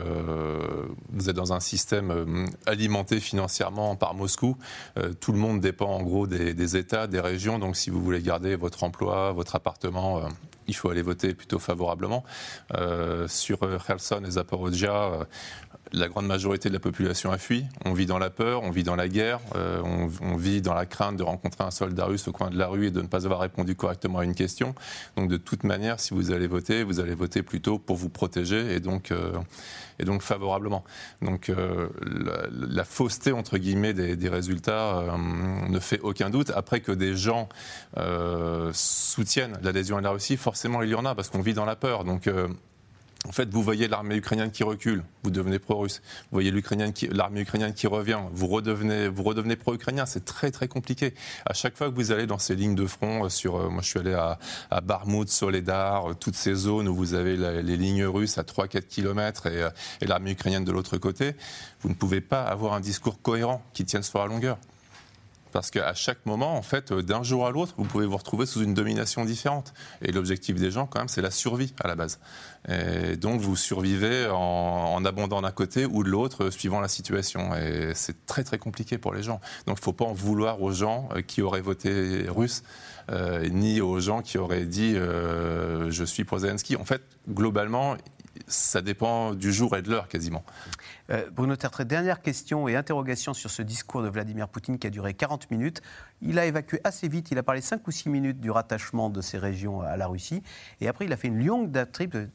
vous 1.12 1.30
êtes 1.30 1.36
dans 1.36 1.54
un 1.54 1.60
système 1.60 2.48
alimenté 2.68 3.20
financièrement 3.20 3.96
par 3.96 4.14
Moscou. 4.14 4.58
tout 5.20 5.32
le 5.32 5.40
monde 5.40 5.60
dépend 5.60 5.88
en 5.88 6.04
gros 6.04 6.28
des, 6.28 6.54
des 6.54 6.78
États, 6.78 7.08
des 7.08 7.20
régions. 7.20 7.58
Donc 7.58 7.76
si 7.76 7.90
vous 7.90 8.02
voulez 8.02 8.22
garder 8.22 8.56
votre 8.56 8.84
emploi, 8.84 9.32
votre 9.32 9.56
appartement 9.56 10.22
il 10.68 10.76
faut 10.76 10.90
aller 10.90 11.02
voter 11.02 11.34
plutôt 11.34 11.60
favorablement. 11.60 12.24
Euh, 12.74 13.28
sur 13.28 13.60
Kherson 13.86 14.24
et 14.26 14.32
Zaporozhia, 14.32 15.28
la 15.94 16.08
grande 16.08 16.26
majorité 16.26 16.70
de 16.70 16.74
la 16.74 16.80
population 16.80 17.32
a 17.32 17.38
fui. 17.38 17.66
On 17.86 17.94
vit 17.94 18.06
dans 18.06 18.18
la 18.18 18.30
peur, 18.30 18.64
on 18.64 18.72
vit 18.72 18.84
dans 18.84 18.96
la 18.96 19.08
guerre, 19.08 19.40
euh, 19.56 19.82
on, 19.84 20.36
vit 20.36 20.62
dans 20.62 20.74
la 20.74 20.86
crainte 20.86 21.18
de 21.18 21.24
rencontrer 21.24 21.64
un 21.64 21.72
soldat 21.72 22.06
russe 22.06 22.28
au 22.28 22.32
coin 22.32 22.50
de 22.50 22.58
la 22.58 22.68
rue 22.68 22.88
et 22.88 22.92
de 22.92 23.02
ne 23.02 23.08
pas 23.08 23.26
avoir 23.26 23.40
répondu 23.40 23.76
correctement 23.76 24.20
à 24.20 24.24
une 24.24 24.36
question. 24.36 24.76
Donc 25.16 25.30
de 25.30 25.38
toute 25.38 25.64
manière, 25.64 26.00
si 26.00 26.14
vous 26.14 26.32
allez 26.32 26.48
voter, 26.48 26.84
vous 26.84 27.00
allez 27.00 27.16
voter 27.16 27.44
plutôt 27.44 27.80
pour 27.80 27.96
vous 27.96 28.10
protéger 28.10 28.74
et 28.74 28.80
donc, 28.80 29.12
euh, 29.12 29.34
et 30.00 30.06
donc 30.06 30.22
favorablement. 30.22 30.84
Donc 31.22 31.50
euh, 31.50 31.88
la, 32.52 32.84
fausseté, 32.84 33.32
entre 33.32 33.58
guillemets, 33.58 33.94
des, 33.94 34.16
des 34.16 34.30
résultats 34.30 35.06
ne 35.68 35.80
fait 35.80 36.00
aucun 36.02 36.30
doute. 36.30 36.52
Après 36.56 36.82
que 36.82 36.92
des 36.92 37.16
gens 37.16 37.48
soutiennent 38.74 39.58
l'adhésion 39.62 39.98
à 39.98 40.02
la 40.02 40.10
Russie, 40.10 40.38
forcément 40.38 40.82
il 40.82 40.90
y 40.90 40.96
en 40.96 41.06
a 41.06 41.16
parce 41.16 41.30
qu'on 41.30 41.42
vit 41.42 41.54
dans 41.54 41.66
la 41.66 41.76
peur. 41.76 42.04
Donc 42.04 42.30
en 43.28 43.32
fait, 43.32 43.50
vous 43.50 43.64
voyez 43.64 43.88
l'armée 43.88 44.16
ukrainienne 44.16 44.52
qui 44.52 44.64
recule, 44.64 45.04
vous 45.24 45.32
devenez 45.32 45.58
pro-russe. 45.58 46.02
Vous 46.32 46.40
voyez 46.42 46.54
l'armée 47.12 47.42
ukrainienne 47.42 47.74
qui 47.74 47.88
revient, 47.88 48.20
vous 48.32 48.48
redevenez, 48.48 49.56
pro-ukrainien. 49.56 50.06
C'est 50.06 50.26
très 50.26 50.52
très 50.52 50.68
compliqué. 50.68 51.14
À 51.46 51.54
chaque 51.54 51.76
fois 51.76 51.90
que 51.90 51.96
vous 51.96 52.12
allez 52.12 52.28
dans 52.28 52.38
ces 52.38 52.56
lignes 52.56 52.76
de 52.76 52.86
front, 52.86 53.26
euh, 53.26 53.30
sur, 53.30 53.56
euh, 53.56 53.70
moi 53.70 53.82
je 53.82 53.88
suis 53.88 54.00
allé 54.00 54.14
à, 54.14 54.38
à 54.70 54.82
Barmout, 54.82 55.28
Soledar, 55.28 56.12
euh, 56.12 56.14
toutes 56.14 56.36
ces 56.36 56.54
zones 56.54 56.88
où 56.88 56.96
vous 56.96 57.14
avez 57.14 57.36
les 57.36 57.78
lignes 57.78 58.06
russes 58.06 58.38
à 58.38 58.44
3-4 58.44 58.88
km 58.88 59.48
et 59.48 60.06
l'armée 60.06 60.32
ukrainienne 60.32 60.66
de 60.66 60.72
l'autre 60.72 60.98
côté, 60.98 61.36
vous 61.82 61.90
ne 61.90 61.96
pouvez 61.96 62.22
pas 62.22 62.44
avoir 62.44 62.74
un 62.74 62.80
discours 62.80 63.22
cohérent 63.22 63.64
qui 63.74 63.86
tienne 63.86 64.04
sur 64.04 64.20
la 64.20 64.28
longueur 64.28 64.58
parce 65.56 65.72
qu'à 65.72 65.94
chaque 65.94 66.26
moment, 66.26 66.58
en 66.58 66.62
fait, 66.62 66.92
euh, 66.92 67.02
d'un 67.02 67.24
jour 67.24 67.48
à 67.48 67.52
l'autre, 67.52 67.76
vous 67.78 67.86
pouvez 67.86 68.06
vous 68.06 68.18
retrouver 68.18 68.46
sous 68.46 68.62
une 68.62 68.74
domination 68.74 69.24
différente. 69.24 69.74
Et 70.02 70.12
l'objectif 70.12 70.58
des 70.58 70.70
gens, 70.70 70.86
quand 70.86 71.00
même, 71.00 71.08
c'est 71.08 71.22
la 71.22 71.32
survie 71.32 71.74
à 71.82 71.88
la 71.88 71.96
base. 71.96 72.20
Et 72.68 73.16
donc, 73.16 73.40
vous 73.40 73.56
survivez 73.56 74.28
en, 74.30 75.06
abondant 75.06 75.42
d'un 75.42 75.52
côté 75.52 75.86
ou 75.86 76.04
de 76.04 76.10
l'autre, 76.10 76.44
euh, 76.44 76.52
suivant 76.52 76.82
la 76.82 76.90
situation. 76.90 77.56
Et 77.56 77.94
c'est 77.96 78.26
très, 78.26 78.44
très 78.44 78.58
compliqué 78.58 78.98
pour 78.98 79.14
les 79.14 79.24
gens. 79.24 79.40
Donc, 79.66 79.78
il 79.78 79.80
ne 79.80 79.86
faut 79.86 79.94
pas 79.94 80.04
en 80.04 80.12
vouloir 80.12 80.62
aux 80.62 80.74
gens 80.74 81.08
euh, 81.16 81.22
qui 81.22 81.42
auraient 81.42 81.62
voté 81.62 82.26
russe, 82.28 82.64
ni 83.50 83.80
aux 83.80 84.02
gens 84.02 84.22
qui 84.22 84.38
auraient 84.38 84.66
dit 84.66 84.96
je 84.96 86.04
suis 86.06 86.26
pour 86.26 86.40
Zelensky. 86.40 86.76
En 86.76 86.86
fait, 86.86 87.04
globalement, 87.30 87.96
ça 88.48 88.82
dépend 88.82 89.34
du 89.34 89.54
jour 89.54 89.78
et 89.78 89.82
de 89.82 89.90
l'heure 89.90 90.08
quasiment. 90.08 90.44
Euh, 91.12 91.30
Bruno 91.32 91.56
Tertre, 91.56 91.84
dernière 91.84 92.22
question 92.22 92.68
et 92.68 92.76
interrogation 92.76 93.34
sur 93.34 93.52
ce 93.52 93.62
discours 93.62 94.02
de 94.02 94.10
Vladimir 94.10 94.48
Poutine 94.48 94.80
qui 94.80 94.88
a 94.88 94.90
duré 94.90 95.14
40 95.14 95.52
minutes. 95.52 95.82
Il 96.22 96.40
a 96.40 96.46
évacué 96.46 96.82
assez 96.84 97.08
vite, 97.08 97.30
il 97.32 97.38
a 97.38 97.44
parlé 97.44 97.62
5 97.62 97.88
ou 97.88 97.92
6 97.92 98.10
minutes 98.10 98.40
du 98.40 98.50
rattachement 98.50 99.10
de 99.10 99.22
ces 99.22 99.38
régions 99.38 99.82
à 99.82 99.98
la 99.98 100.08
Russie. 100.08 100.42
Et 100.82 100.88
après, 100.88 101.06
il 101.06 101.14
a 101.14 101.18
fait 101.18 101.28
une 101.28 101.46
longue 101.46 101.72
trip, 101.92 102.16
euh, 102.16 102.28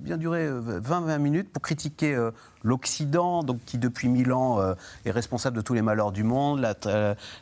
bien 0.00 0.16
duré 0.16 0.48
20-20 0.48 1.10
euh, 1.10 1.18
minutes, 1.18 1.52
pour 1.52 1.62
critiquer 1.62 2.16
l'Occident, 2.62 3.44
qui 3.66 3.78
depuis 3.78 4.08
mille 4.08 4.32
ans 4.32 4.58
est 5.04 5.10
responsable 5.10 5.56
de 5.56 5.60
tous 5.60 5.74
les 5.74 5.82
malheurs 5.82 6.12
du 6.12 6.22
monde, 6.24 6.66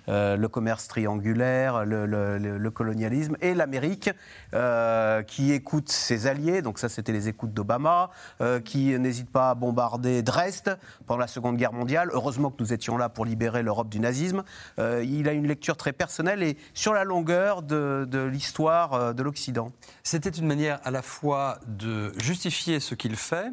le 0.08 0.46
commerce 0.46 0.88
triangulaire, 0.88 1.84
le, 1.84 2.68
colonialisme, 2.70 3.36
et 3.40 3.54
l'Amérique 3.54 4.10
qui 5.26 5.52
écoute 5.52 5.90
ses 5.90 6.26
alliés, 6.26 6.62
donc 6.62 6.78
ça 6.78 6.88
c'était 6.88 7.12
les 7.12 7.28
écoutes 7.28 7.52
d'Obama, 7.52 8.10
qui 8.64 8.98
n'hésite 8.98 9.30
pas 9.30 9.50
à 9.50 9.54
bombarder 9.54 10.22
Dresde 10.22 10.55
pendant 11.06 11.20
la 11.20 11.26
Seconde 11.26 11.56
Guerre 11.56 11.72
mondiale. 11.72 12.10
Heureusement 12.12 12.50
que 12.50 12.62
nous 12.62 12.72
étions 12.72 12.96
là 12.96 13.08
pour 13.08 13.24
libérer 13.24 13.62
l'Europe 13.62 13.88
du 13.88 14.00
nazisme. 14.00 14.44
il 14.78 15.28
a 15.28 15.32
une 15.32 15.46
lecture 15.46 15.76
très 15.76 15.92
personnelle 15.92 16.42
et 16.42 16.56
sur 16.74 16.92
la 16.92 17.04
longueur 17.04 17.62
de, 17.62 18.28
l'histoire 18.30 18.94
euh, 18.94 19.12
de 19.12 19.22
l'Occident. 19.22 19.72
C'était 20.02 20.30
une 20.30 20.46
manière 20.46 20.80
à 20.84 20.90
la 20.90 21.02
fois 21.02 21.58
de 21.66 22.12
justifier 22.18 22.80
ce 22.80 22.94
qu'il 22.94 23.16
fait 23.16 23.48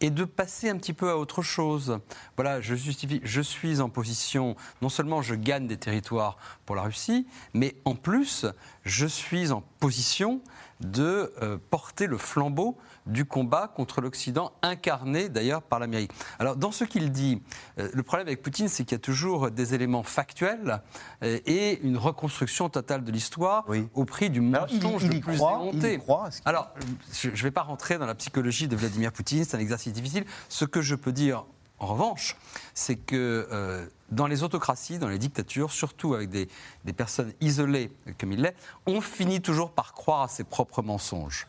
et 0.00 0.10
de 0.10 0.24
passer 0.24 0.68
un 0.68 0.76
petit 0.76 0.92
peu 0.92 1.10
à 1.10 1.16
autre 1.16 1.42
chose. 1.42 1.98
Voilà, 2.36 2.60
je 2.60 3.40
suis 3.42 3.80
en 3.80 3.88
position, 3.88 4.56
non 4.82 4.88
seulement 4.88 5.22
je 5.22 5.34
gagne 5.34 5.66
des 5.66 5.76
territoires 5.76 6.36
pour 6.66 6.76
la 6.76 6.82
Russie, 6.82 7.26
mais 7.54 7.76
en 7.84 7.94
plus, 7.94 8.44
je 8.84 9.06
suis 9.06 9.50
en 9.50 9.62
position 9.80 10.42
de 10.80 11.32
euh, 11.42 11.56
porter 11.70 12.06
le 12.06 12.18
flambeau 12.18 12.76
du 13.06 13.24
combat 13.24 13.68
contre 13.68 14.00
l'Occident, 14.00 14.52
incarné 14.62 15.28
d'ailleurs 15.28 15.62
par 15.62 15.78
l'Amérique. 15.78 16.10
Alors, 16.38 16.56
dans 16.56 16.72
ce 16.72 16.84
qu'il 16.84 17.10
dit, 17.10 17.42
euh, 17.78 17.88
le 17.92 18.02
problème 18.02 18.26
avec 18.26 18.42
Poutine, 18.42 18.68
c'est 18.68 18.84
qu'il 18.84 18.92
y 18.92 18.96
a 18.96 19.00
toujours 19.00 19.50
des 19.50 19.74
éléments 19.74 20.02
factuels 20.02 20.82
euh, 21.22 21.38
et 21.46 21.80
une 21.82 21.98
reconstruction 21.98 22.68
totale 22.68 23.04
de 23.04 23.12
l'histoire 23.12 23.66
au 23.94 24.04
prix 24.04 24.30
du 24.30 24.40
mensonge 24.40 25.04
le 25.04 25.20
plus 25.20 25.36
croit, 25.36 26.28
Alors, 26.44 26.70
je 27.12 27.28
ne 27.28 27.34
vais 27.34 27.50
pas 27.50 27.62
rentrer 27.62 27.98
dans 27.98 28.06
la 28.06 28.14
psychologie 28.14 28.68
de 28.68 28.76
Vladimir 28.76 29.12
Poutine, 29.12 29.44
c'est 29.44 29.56
un 29.56 29.60
exercice 29.60 29.92
difficile. 29.92 30.24
Ce 30.48 30.64
que 30.64 30.80
je 30.80 30.94
peux 30.94 31.12
dire, 31.12 31.44
en 31.78 31.86
revanche, 31.86 32.36
c'est 32.72 32.96
que 32.96 33.48
euh, 33.50 33.86
dans 34.10 34.26
les 34.26 34.42
autocraties, 34.42 34.98
dans 34.98 35.08
les 35.08 35.18
dictatures, 35.18 35.72
surtout 35.72 36.14
avec 36.14 36.30
des, 36.30 36.48
des 36.84 36.92
personnes 36.92 37.32
isolées 37.40 37.92
comme 38.18 38.32
il 38.32 38.40
l'est, 38.40 38.56
on 38.86 39.00
finit 39.00 39.40
toujours 39.40 39.72
par 39.72 39.92
croire 39.92 40.22
à 40.22 40.28
ses 40.28 40.44
propres 40.44 40.82
mensonges 40.82 41.46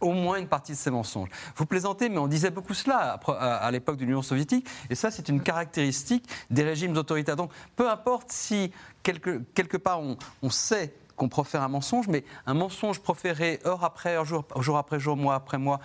au 0.00 0.12
moins 0.12 0.38
une 0.38 0.46
partie 0.46 0.72
de 0.72 0.76
ces 0.76 0.90
mensonges. 0.90 1.28
Vous 1.56 1.66
plaisantez, 1.66 2.08
mais 2.08 2.18
on 2.18 2.28
disait 2.28 2.50
beaucoup 2.50 2.74
cela 2.74 3.18
à, 3.38 3.70
l'époque 3.70 3.96
de 3.96 4.04
l'Union 4.04 4.22
soviétique, 4.22 4.66
et 4.90 4.94
ça, 4.94 5.10
c'est 5.10 5.28
une 5.28 5.40
caractéristique 5.40 6.28
des 6.50 6.62
régimes 6.62 6.96
autoritaires. 6.96 7.36
Donc, 7.36 7.50
peu 7.76 7.88
importe 7.90 8.30
si 8.30 8.72
quelque, 9.02 9.76
part 9.76 10.00
on, 10.00 10.16
on 10.42 10.50
sait 10.50 10.94
qu'on 11.16 11.28
profère 11.28 11.62
un 11.62 11.68
mensonge, 11.68 12.08
mais 12.08 12.24
un 12.46 12.54
mensonge 12.54 13.00
proféré 13.00 13.58
heure 13.66 13.84
après 13.84 14.14
heure, 14.14 14.24
jour, 14.24 14.44
jour 14.60 14.78
après 14.78 15.00
jour, 15.00 15.16
mois 15.16 15.34
après 15.34 15.58
mois, 15.58 15.80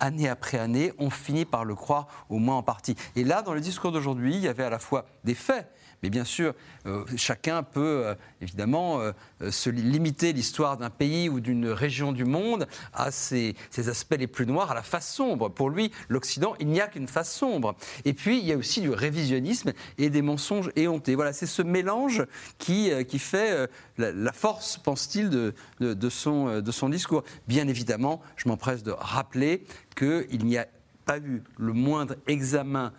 année 0.00 0.28
après 0.28 0.58
année, 0.58 0.92
on 0.98 1.10
finit 1.10 1.44
par 1.44 1.64
le 1.64 1.74
croire 1.74 2.06
au 2.28 2.38
moins 2.38 2.56
en 2.56 2.62
partie. 2.62 2.96
Et 3.16 3.24
là, 3.24 3.42
dans 3.42 3.54
le 3.54 3.60
discours 3.60 3.92
d'aujourd'hui, 3.92 4.36
il 4.36 4.40
y 4.42 4.48
avait 4.48 4.64
à 4.64 4.70
la 4.70 4.78
fois 4.78 5.06
des 5.24 5.34
faits, 5.34 5.68
mais 6.02 6.10
bien 6.10 6.24
sûr, 6.24 6.54
euh, 6.86 7.04
chacun 7.16 7.62
peut 7.62 8.04
euh, 8.06 8.14
évidemment 8.40 9.00
euh, 9.00 9.12
se 9.50 9.68
limiter 9.68 10.32
l'histoire 10.32 10.76
d'un 10.76 10.90
pays 10.90 11.28
ou 11.28 11.40
d'une 11.40 11.68
région 11.68 12.12
du 12.12 12.24
monde 12.24 12.66
à 12.92 13.10
ses, 13.10 13.56
aspects 13.76 14.16
les 14.18 14.26
plus 14.26 14.46
noirs, 14.46 14.70
à 14.70 14.74
la 14.74 14.82
face 14.82 15.12
sombre. 15.12 15.48
Pour 15.48 15.70
lui, 15.70 15.90
l'Occident, 16.08 16.54
il 16.60 16.68
n'y 16.68 16.80
a 16.80 16.86
qu'une 16.86 17.08
face 17.08 17.32
sombre. 17.32 17.74
Et 18.04 18.12
puis, 18.12 18.38
il 18.38 18.44
y 18.44 18.52
a 18.52 18.56
aussi 18.56 18.80
du 18.80 18.90
révisionnisme 18.90 19.72
et 19.98 20.10
des 20.10 20.22
mensonges 20.22 20.70
éhontés. 20.76 21.14
Voilà, 21.14 21.32
c'est 21.32 21.46
ce 21.46 21.62
mélange 21.62 22.24
qui, 22.58 22.90
fait 23.18 23.68
la, 23.96 24.32
force, 24.32 24.78
pense-t-il, 24.78 25.30
de 25.30 26.10
son 26.10 26.88
discours. 26.88 27.24
Bien 27.46 27.66
évidemment, 27.68 28.20
je 28.36 28.48
m'empresse 28.48 28.82
de 28.82 28.92
rappeler 28.92 29.64
qu'il 29.96 30.44
n'y 30.44 30.58
a 30.58 30.66
pas 31.08 31.18
eu 31.18 31.42
le 31.56 31.72
moindre 31.72 32.16
examen 32.26 32.92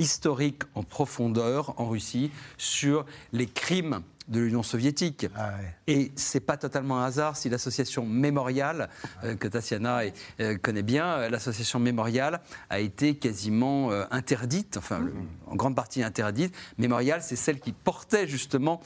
historique 0.00 0.62
en 0.74 0.82
profondeur 0.82 1.74
en 1.78 1.88
Russie 1.88 2.30
sur 2.58 3.04
les 3.32 3.46
crimes 3.46 4.00
de 4.30 4.40
l'Union 4.40 4.62
soviétique. 4.62 5.26
Ah 5.36 5.50
et 5.86 6.12
ce 6.16 6.36
n'est 6.36 6.40
pas 6.40 6.56
totalement 6.56 7.00
un 7.00 7.04
hasard 7.04 7.36
si 7.36 7.48
l'association 7.48 8.06
Mémorial, 8.06 8.88
euh, 9.24 9.34
que 9.34 9.48
Tatiana 9.48 10.02
euh, 10.40 10.56
connaît 10.56 10.84
bien, 10.84 11.06
euh, 11.06 11.28
l'association 11.28 11.80
Mémorial 11.80 12.40
a 12.70 12.78
été 12.78 13.16
quasiment 13.16 13.90
interdite, 14.10 14.76
enfin 14.76 15.02
en 15.46 15.56
grande 15.56 15.74
partie 15.74 16.02
interdite. 16.02 16.54
Mémorial, 16.78 17.22
c'est 17.22 17.36
celle 17.36 17.58
qui 17.58 17.72
portait 17.72 18.28
justement 18.28 18.80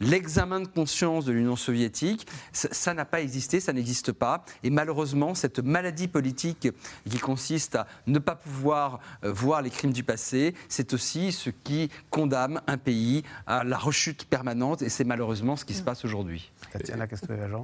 l'examen 0.00 0.60
de 0.60 0.66
conscience 0.66 1.24
de 1.24 1.32
l'Union 1.32 1.56
soviétique. 1.56 2.26
Ça 2.52 2.92
n'a 2.92 3.04
pas 3.04 3.22
existé, 3.22 3.60
ça 3.60 3.72
n'existe 3.72 4.12
pas. 4.12 4.44
Et 4.62 4.70
malheureusement, 4.70 5.34
cette 5.34 5.60
maladie 5.60 6.08
politique 6.08 6.68
qui 7.08 7.18
consiste 7.18 7.76
à 7.76 7.86
ne 8.06 8.18
pas 8.18 8.34
pouvoir 8.34 9.00
voir 9.22 9.62
les 9.62 9.70
crimes 9.70 9.92
du 9.92 10.04
passé, 10.04 10.54
c'est 10.68 10.92
aussi 10.92 11.32
ce 11.32 11.48
qui 11.48 11.90
condamne 12.10 12.60
un 12.66 12.76
pays 12.76 13.22
à 13.46 13.64
la 13.64 13.78
rechute 13.78 14.26
permanente 14.26 14.41
et 14.80 14.88
c'est 14.88 15.04
malheureusement 15.04 15.56
ce 15.56 15.64
qui 15.64 15.74
se 15.74 15.82
passe 15.82 16.04
aujourd'hui. 16.04 16.50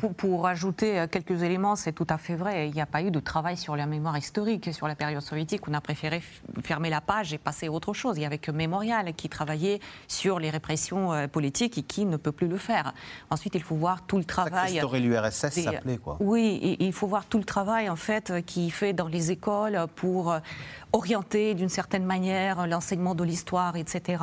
Pour, 0.01 0.14
pour 0.14 0.47
ajouter 0.47 1.01
euh, 1.01 1.07
quelques 1.07 1.43
éléments, 1.43 1.77
c'est 1.77 1.93
tout 1.93 2.07
à 2.09 2.19
fait 2.19 2.35
vrai. 2.35 2.69
Il 2.69 2.75
n'y 2.75 2.81
a 2.81 2.87
pas 2.87 3.03
eu 3.03 3.11
de 3.11 3.21
travail 3.21 3.57
sur 3.57 3.77
la 3.77 3.87
mémoire 3.87 4.17
historique, 4.17 4.73
sur 4.73 4.88
la 4.88 4.95
période 4.95 5.23
soviétique. 5.23 5.69
On 5.69 5.75
a 5.75 5.81
préféré 5.81 6.23
fermer 6.62 6.91
la 6.91 7.01
page 7.01 7.33
et 7.33 7.38
passer 7.38 7.67
à 7.67 7.73
autre 7.73 7.93
chose. 7.93 8.17
Il 8.17 8.23
y 8.23 8.27
avait 8.27 8.38
que 8.38 8.51
Mémorial 8.51 9.14
qui 9.14 9.29
travaillait 9.29 9.81
sur 10.07 10.38
les 10.38 10.51
répressions 10.51 11.12
euh, 11.12 11.27
politiques 11.27 11.79
et 11.79 11.83
qui 11.83 12.05
ne 12.05 12.17
peut 12.17 12.33
plus 12.33 12.49
le 12.49 12.59
faire. 12.59 12.93
Ensuite, 13.31 13.55
il 13.55 13.62
faut 13.62 13.76
voir 13.76 14.03
tout 14.03 14.18
le 14.18 14.24
travail. 14.24 14.81
Ça 14.81 14.99
l'URSS 14.99 15.61
s'appelait 15.62 15.99
quoi. 15.99 16.16
Oui, 16.20 16.76
il 16.81 16.93
faut 16.93 17.07
voir 17.07 17.26
tout 17.26 17.39
le 17.39 17.45
travail 17.45 17.89
en 17.89 17.97
fait 17.97 18.33
qui 18.47 18.70
fait 18.70 18.93
dans 18.93 19.09
les 19.09 19.31
écoles 19.31 19.87
pour 19.97 20.33
euh, 20.33 20.39
orienter 20.93 21.55
d'une 21.55 21.68
certaine 21.68 22.05
manière 22.05 22.66
l'enseignement 22.66 23.14
de 23.14 23.24
l'histoire, 23.24 23.76
etc. 23.76 24.22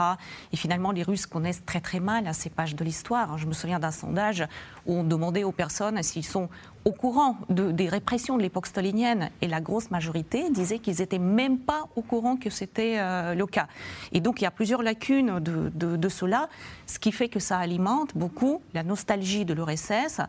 Et 0.51 0.57
finalement, 0.57 0.91
les 0.91 1.03
Russes 1.03 1.25
connaissent 1.25 1.63
très 1.65 1.81
très 1.81 1.99
mal 1.99 2.33
ces 2.33 2.49
pages 2.49 2.75
de 2.75 2.83
l'histoire. 2.83 3.37
Je 3.37 3.45
me 3.45 3.53
souviens 3.53 3.79
d'un 3.79 3.91
sondage 3.91 4.45
où 4.85 4.93
on 4.93 5.03
demandait 5.03 5.43
aux 5.43 5.51
personnes 5.51 6.01
s'ils 6.03 6.25
sont 6.25 6.49
au 6.85 6.91
courant 6.91 7.37
de, 7.49 7.71
des 7.71 7.89
répressions 7.89 8.37
de 8.37 8.43
l'époque 8.43 8.67
stalinienne, 8.67 9.31
et 9.41 9.47
la 9.47 9.59
grosse 9.59 9.89
majorité 9.89 10.51
disait 10.51 10.77
qu'ils 10.77 10.97
n'étaient 10.99 11.17
même 11.17 11.57
pas 11.57 11.85
au 11.95 12.03
courant 12.03 12.37
que 12.37 12.51
c'était 12.51 12.97
euh, 12.99 13.33
le 13.33 13.47
cas. 13.47 13.67
Et 14.11 14.21
donc 14.21 14.39
il 14.39 14.43
y 14.43 14.47
a 14.47 14.51
plusieurs 14.51 14.83
lacunes 14.83 15.39
de, 15.39 15.71
de, 15.73 16.09
cela, 16.09 16.47
ce 16.85 16.99
qui 16.99 17.11
fait 17.11 17.27
que 17.27 17.39
ça 17.39 17.57
alimente 17.57 18.15
beaucoup 18.15 18.61
la 18.75 18.83
nostalgie 18.83 19.45
de 19.45 19.55
l'URSS, 19.55 20.21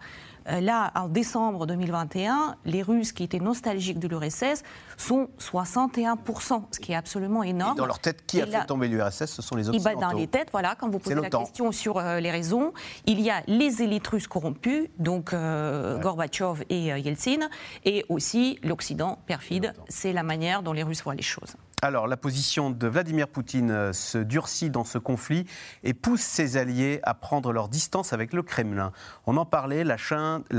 là, 0.48 0.92
en 0.94 1.08
décembre 1.08 1.66
2021, 1.66 2.56
les 2.64 2.82
Russes 2.82 3.12
qui 3.12 3.24
étaient 3.24 3.40
nostalgiques 3.40 3.98
de 3.98 4.08
l'URSS 4.08 4.62
sont 4.96 5.28
61%, 5.38 6.64
ce 6.70 6.80
qui 6.80 6.92
est 6.92 6.96
absolument 6.96 7.42
énorme. 7.42 7.76
dans 7.76 7.86
leur 7.86 7.98
tête, 7.98 8.26
qui 8.26 8.40
a 8.40 8.46
fait 8.46 8.66
tomber 8.66 8.88
l'URSS 8.88 9.26
Ce 9.26 9.42
sont 9.42 9.56
les 9.56 9.68
Occidentaux. 9.68 10.00
Dans 10.00 10.12
les 10.12 10.26
têtes, 10.26 10.48
voilà, 10.52 10.74
quand 10.74 10.88
vous 10.88 10.98
posez 10.98 11.14
la 11.14 11.30
question 11.30 11.72
sur 11.72 11.98
euh, 11.98 12.20
les 12.20 12.30
raisons, 12.30 12.72
il 13.06 13.20
y 13.20 13.30
a 13.30 13.42
les 13.46 13.82
élites 13.82 14.06
russes 14.06 14.28
corrompues, 14.28 14.90
donc 14.98 15.32
euh, 15.32 15.98
Gorbatchev 15.98 16.64
et 16.68 16.86
Yeltsin, 16.86 17.48
et 17.84 18.04
aussi 18.08 18.58
l'Occident 18.62 19.18
perfide. 19.26 19.74
C'est 19.88 20.12
la 20.12 20.22
manière 20.22 20.62
dont 20.62 20.72
les 20.72 20.82
Russes 20.82 21.02
voient 21.02 21.14
les 21.14 21.22
choses. 21.22 21.56
Alors, 21.86 22.08
la 22.08 22.16
position 22.16 22.70
de 22.70 22.88
Vladimir 22.88 23.28
Poutine 23.28 23.70
euh, 23.70 23.92
se 23.92 24.18
durcit 24.18 24.70
dans 24.70 24.82
ce 24.82 24.98
conflit 24.98 25.46
et 25.84 25.94
pousse 25.94 26.20
ses 26.20 26.56
alliés 26.56 26.98
à 27.04 27.14
prendre 27.14 27.52
leur 27.52 27.68
distance 27.68 28.12
avec 28.12 28.32
le 28.32 28.42
Kremlin. 28.42 28.90
On 29.24 29.36
en 29.36 29.44
parlait, 29.44 29.84
la 29.84 29.96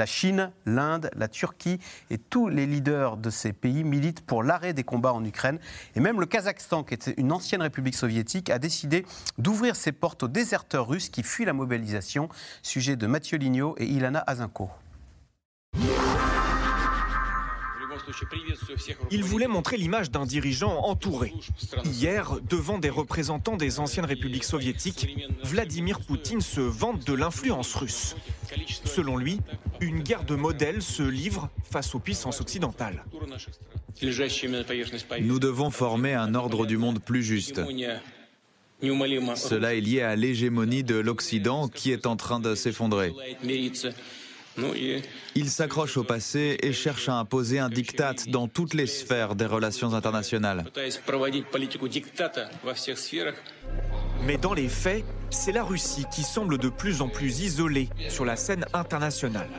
Chine, 0.05 0.51
l'Inde, 0.65 1.09
la 1.17 1.27
Turquie 1.27 1.79
et 2.09 2.17
tous 2.17 2.47
les 2.47 2.65
leaders 2.65 3.17
de 3.17 3.29
ces 3.29 3.51
pays 3.51 3.83
militent 3.83 4.21
pour 4.21 4.41
l'arrêt 4.41 4.71
des 4.71 4.85
combats 4.85 5.11
en 5.11 5.25
Ukraine. 5.25 5.59
Et 5.97 5.99
même 5.99 6.21
le 6.21 6.27
Kazakhstan, 6.27 6.85
qui 6.85 6.93
était 6.93 7.15
une 7.17 7.33
ancienne 7.33 7.61
république 7.61 7.95
soviétique, 7.95 8.49
a 8.49 8.57
décidé 8.57 9.05
d'ouvrir 9.37 9.75
ses 9.75 9.91
portes 9.91 10.23
aux 10.23 10.29
déserteurs 10.29 10.87
russes 10.87 11.09
qui 11.09 11.23
fuient 11.23 11.43
la 11.43 11.51
mobilisation. 11.51 12.29
Sujet 12.63 12.95
de 12.95 13.05
Mathieu 13.05 13.37
Lignot 13.37 13.75
et 13.79 13.85
Ilana 13.85 14.23
Azinko. 14.27 14.69
Il 19.11 19.23
voulait 19.23 19.47
montrer 19.47 19.77
l'image 19.77 20.11
d'un 20.11 20.25
dirigeant 20.25 20.85
entouré. 20.85 21.33
Hier, 21.85 22.37
devant 22.49 22.77
des 22.77 22.89
représentants 22.89 23.57
des 23.57 23.79
anciennes 23.79 24.05
républiques 24.05 24.43
soviétiques, 24.43 25.17
Vladimir 25.43 25.99
Poutine 25.99 26.41
se 26.41 26.61
vante 26.61 27.05
de 27.05 27.13
l'influence 27.13 27.75
russe. 27.75 28.15
Selon 28.85 29.17
lui, 29.17 29.39
une 29.81 30.01
guerre 30.01 30.23
de 30.23 30.35
modèles 30.35 30.81
se 30.81 31.03
livre 31.03 31.49
face 31.69 31.93
aux 31.95 31.99
puissances 31.99 32.41
occidentales. 32.41 33.03
Nous 35.21 35.39
devons 35.39 35.69
former 35.69 36.13
un 36.13 36.35
ordre 36.35 36.65
du 36.65 36.77
monde 36.77 36.99
plus 36.99 37.23
juste. 37.23 37.61
Cela 39.35 39.73
est 39.73 39.81
lié 39.81 40.01
à 40.01 40.15
l'hégémonie 40.15 40.83
de 40.83 40.95
l'Occident 40.95 41.67
qui 41.67 41.91
est 41.91 42.05
en 42.05 42.15
train 42.15 42.39
de 42.39 42.53
s'effondrer. 42.53 43.11
Il 45.35 45.49
s'accroche 45.49 45.97
au 45.97 46.03
passé 46.03 46.57
et 46.61 46.73
cherche 46.73 47.09
à 47.09 47.13
imposer 47.13 47.59
un 47.59 47.69
diktat 47.69 48.15
dans 48.27 48.47
toutes 48.47 48.73
les 48.73 48.87
sphères 48.87 49.35
des 49.35 49.45
relations 49.45 49.93
internationales. 49.93 50.65
Mais 54.25 54.37
dans 54.37 54.53
les 54.53 54.67
faits, 54.67 55.05
c'est 55.29 55.51
la 55.51 55.63
Russie 55.63 56.05
qui 56.13 56.23
semble 56.23 56.57
de 56.57 56.69
plus 56.69 57.01
en 57.01 57.09
plus 57.09 57.41
isolée 57.41 57.89
sur 58.09 58.25
la 58.25 58.35
scène 58.35 58.65
internationale. 58.73 59.49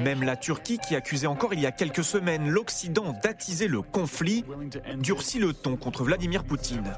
Même 0.00 0.22
la 0.22 0.36
Turquie, 0.36 0.78
qui 0.78 0.94
accusait 0.94 1.26
encore 1.26 1.54
il 1.54 1.60
y 1.60 1.66
a 1.66 1.72
quelques 1.72 2.04
semaines 2.04 2.48
l'Occident 2.48 3.14
d'attiser 3.22 3.66
le 3.66 3.80
conflit, 3.80 4.44
durcit 4.98 5.38
le 5.38 5.52
ton 5.52 5.76
contre 5.76 6.04
Vladimir 6.04 6.44
Poutine. 6.44 6.92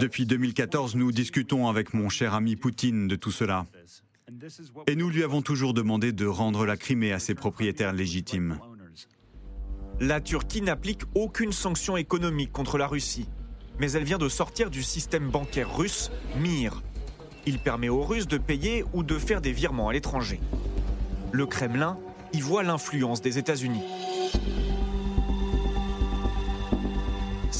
Depuis 0.00 0.26
2014, 0.26 0.96
nous 0.96 1.12
discutons 1.12 1.68
avec 1.68 1.94
mon 1.94 2.08
cher 2.08 2.34
ami 2.34 2.56
Poutine 2.56 3.08
de 3.08 3.16
tout 3.16 3.30
cela. 3.30 3.66
Et 4.86 4.96
nous 4.96 5.10
lui 5.10 5.22
avons 5.22 5.42
toujours 5.42 5.74
demandé 5.74 6.12
de 6.12 6.26
rendre 6.26 6.64
la 6.66 6.76
Crimée 6.76 7.12
à 7.12 7.18
ses 7.18 7.34
propriétaires 7.34 7.92
légitimes. 7.92 8.58
La 10.00 10.20
Turquie 10.20 10.62
n'applique 10.62 11.02
aucune 11.14 11.52
sanction 11.52 11.96
économique 11.96 12.52
contre 12.52 12.78
la 12.78 12.86
Russie, 12.86 13.28
mais 13.78 13.92
elle 13.92 14.04
vient 14.04 14.18
de 14.18 14.28
sortir 14.28 14.70
du 14.70 14.82
système 14.82 15.30
bancaire 15.30 15.76
russe 15.76 16.10
MIR. 16.40 16.82
Il 17.46 17.58
permet 17.58 17.88
aux 17.88 18.02
Russes 18.02 18.28
de 18.28 18.38
payer 18.38 18.84
ou 18.92 19.02
de 19.02 19.18
faire 19.18 19.40
des 19.40 19.52
virements 19.52 19.88
à 19.88 19.92
l'étranger. 19.92 20.40
Le 21.32 21.46
Kremlin 21.46 21.98
y 22.32 22.40
voit 22.40 22.62
l'influence 22.62 23.20
des 23.20 23.38
États-Unis. 23.38 23.82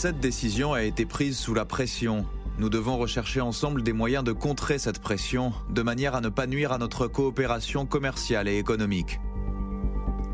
Cette 0.03 0.19
décision 0.19 0.73
a 0.73 0.83
été 0.83 1.07
prise 1.07 1.39
sous 1.39 1.55
la 1.55 1.65
pression. 1.65 2.27
Nous 2.59 2.69
devons 2.69 2.99
rechercher 2.99 3.41
ensemble 3.41 3.85
des 3.85 3.93
moyens 3.93 4.25
de 4.25 4.33
contrer 4.33 4.81
cette 4.81 4.99
pression, 4.99 5.53
de 5.71 5.81
manière 5.81 6.17
à 6.17 6.21
ne 6.21 6.29
pas 6.29 6.49
nuire 6.49 6.73
à 6.73 6.79
notre 6.79 7.07
coopération 7.07 7.87
commerciale 7.87 8.49
et 8.49 8.59
économique. 8.59 9.21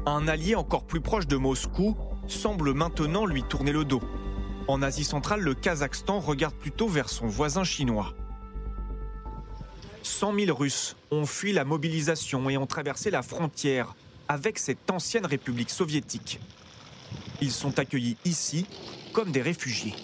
Un 0.07 0.27
allié 0.27 0.55
encore 0.55 0.85
plus 0.85 1.03
proche 1.03 1.27
de 1.27 1.37
Moscou 1.37 1.99
semble 2.29 2.73
maintenant 2.73 3.27
lui 3.27 3.43
tourner 3.43 3.73
le 3.73 3.85
dos. 3.85 4.01
En 4.69 4.81
Asie 4.81 5.05
centrale, 5.05 5.43
le 5.43 5.53
Kazakhstan 5.53 6.19
regarde 6.19 6.55
plutôt 6.55 6.89
vers 6.89 7.11
son 7.11 7.27
voisin 7.27 7.63
chinois. 7.63 8.15
100 10.03 10.35
000 10.35 10.57
Russes 10.57 10.97
ont 11.11 11.27
fui 11.27 11.53
la 11.53 11.67
mobilisation 11.67 12.49
et 12.49 12.57
ont 12.57 12.67
traversé 12.67 13.11
la 13.11 13.21
frontière 13.21 13.95
avec 14.29 14.59
cette 14.59 14.91
ancienne 14.91 15.27
république 15.27 15.69
soviétique. 15.69 16.41
Ils 17.43 17.53
sont 17.53 17.79
accueillis 17.79 18.17
ici 18.25 18.67
comme 19.13 19.31
des 19.31 19.43
réfugiés. 19.43 19.95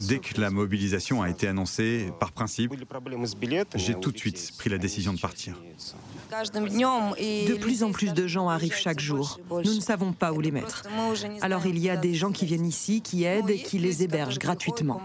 Dès 0.00 0.18
que 0.18 0.40
la 0.40 0.50
mobilisation 0.50 1.22
a 1.22 1.30
été 1.30 1.46
annoncée, 1.46 2.12
par 2.18 2.32
principe, 2.32 2.74
j'ai 3.76 3.94
tout 3.94 4.10
de 4.10 4.18
suite 4.18 4.52
pris 4.58 4.70
la 4.70 4.78
décision 4.78 5.12
de 5.12 5.20
partir. 5.20 5.54
De 6.30 7.54
plus 7.54 7.82
en 7.84 7.92
plus 7.92 8.12
de 8.12 8.26
gens 8.26 8.48
arrivent 8.48 8.74
chaque 8.74 8.98
jour. 8.98 9.38
Nous 9.50 9.74
ne 9.74 9.80
savons 9.80 10.12
pas 10.12 10.32
où 10.32 10.40
les 10.40 10.50
mettre. 10.50 10.82
Alors 11.42 11.66
il 11.66 11.78
y 11.78 11.90
a 11.90 11.96
des 11.96 12.14
gens 12.14 12.32
qui 12.32 12.46
viennent 12.46 12.66
ici, 12.66 13.02
qui 13.02 13.24
aident 13.24 13.50
et 13.50 13.62
qui 13.62 13.78
les 13.78 14.02
hébergent 14.02 14.38
gratuitement. 14.38 15.00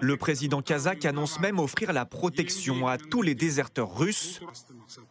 Le 0.00 0.16
président 0.16 0.62
kazakh 0.62 1.04
annonce 1.04 1.40
même 1.40 1.58
offrir 1.58 1.92
la 1.92 2.04
protection 2.04 2.86
à 2.86 2.98
tous 2.98 3.22
les 3.22 3.34
déserteurs 3.34 3.96
russes 3.98 4.40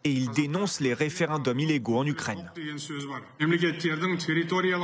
et 0.06 0.12
il 0.12 0.30
dénonce 0.32 0.80
les 0.80 0.94
référendums 0.94 1.60
illégaux 1.60 1.98
en 1.98 2.06
Ukraine. 2.06 2.50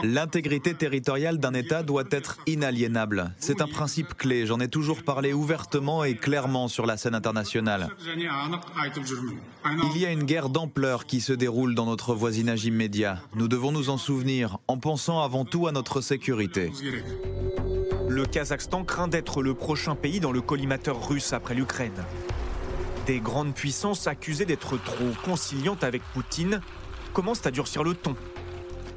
L'intégrité 0.04 0.74
territoriale 0.74 1.38
d'un 1.38 1.54
État 1.54 1.84
doit 1.84 2.04
être 2.12 2.38
inaliénable. 2.48 3.34
C'est 3.38 3.62
un 3.62 3.68
principe 3.68 4.16
clé. 4.16 4.46
J'en 4.46 4.60
ai 4.60 4.68
toujours 4.68 5.04
parlé 5.04 5.32
ouvertement 5.32 6.04
et 6.04 6.16
clairement 6.16 6.68
sur 6.68 6.86
la 6.86 6.98
scène 6.98 7.16
internationale. 7.16 7.90
Il 8.06 9.98
y 9.98 10.06
a 10.06 10.12
une 10.12 10.24
guerre 10.24 10.50
d'ampleur 10.50 11.06
qui 11.06 11.22
se 11.22 11.34
déroule 11.34 11.76
dans 11.76 11.86
notre 11.86 12.14
voisinage 12.14 12.66
immédiat. 12.66 13.22
Nous 13.36 13.48
devons 13.48 13.72
nous 13.72 13.90
en 13.90 13.98
souvenir 13.98 14.58
en 14.68 14.78
pensant 14.80 15.22
avant 15.22 15.46
tout 15.46 15.68
à 15.68 15.72
notre 15.72 16.02
sécurité. 16.02 16.72
Le 18.16 18.26
Kazakhstan 18.26 18.86
craint 18.86 19.10
d'être 19.10 19.44
le 19.44 19.54
prochain 19.54 19.94
pays 19.94 20.22
dans 20.22 20.32
le 20.32 20.40
collimateur 20.40 21.06
russe 21.06 21.34
après 21.34 21.54
l'Ukraine. 21.54 22.06
Des 23.08 23.20
grandes 23.20 23.54
puissances 23.54 24.08
accusées 24.08 24.46
d'être 24.46 24.82
trop 24.82 25.12
conciliantes 25.26 25.84
avec 25.84 26.02
Poutine 26.14 26.62
commencent 27.12 27.46
à 27.46 27.52
durcir 27.52 27.84
le 27.84 27.94
ton. 27.94 28.16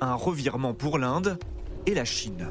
Un 0.01 0.14
revirement 0.14 0.73
pour 0.73 0.99
l'Inde 0.99 1.37
et 1.87 1.95
la 1.95 2.05
Chine. 2.05 2.47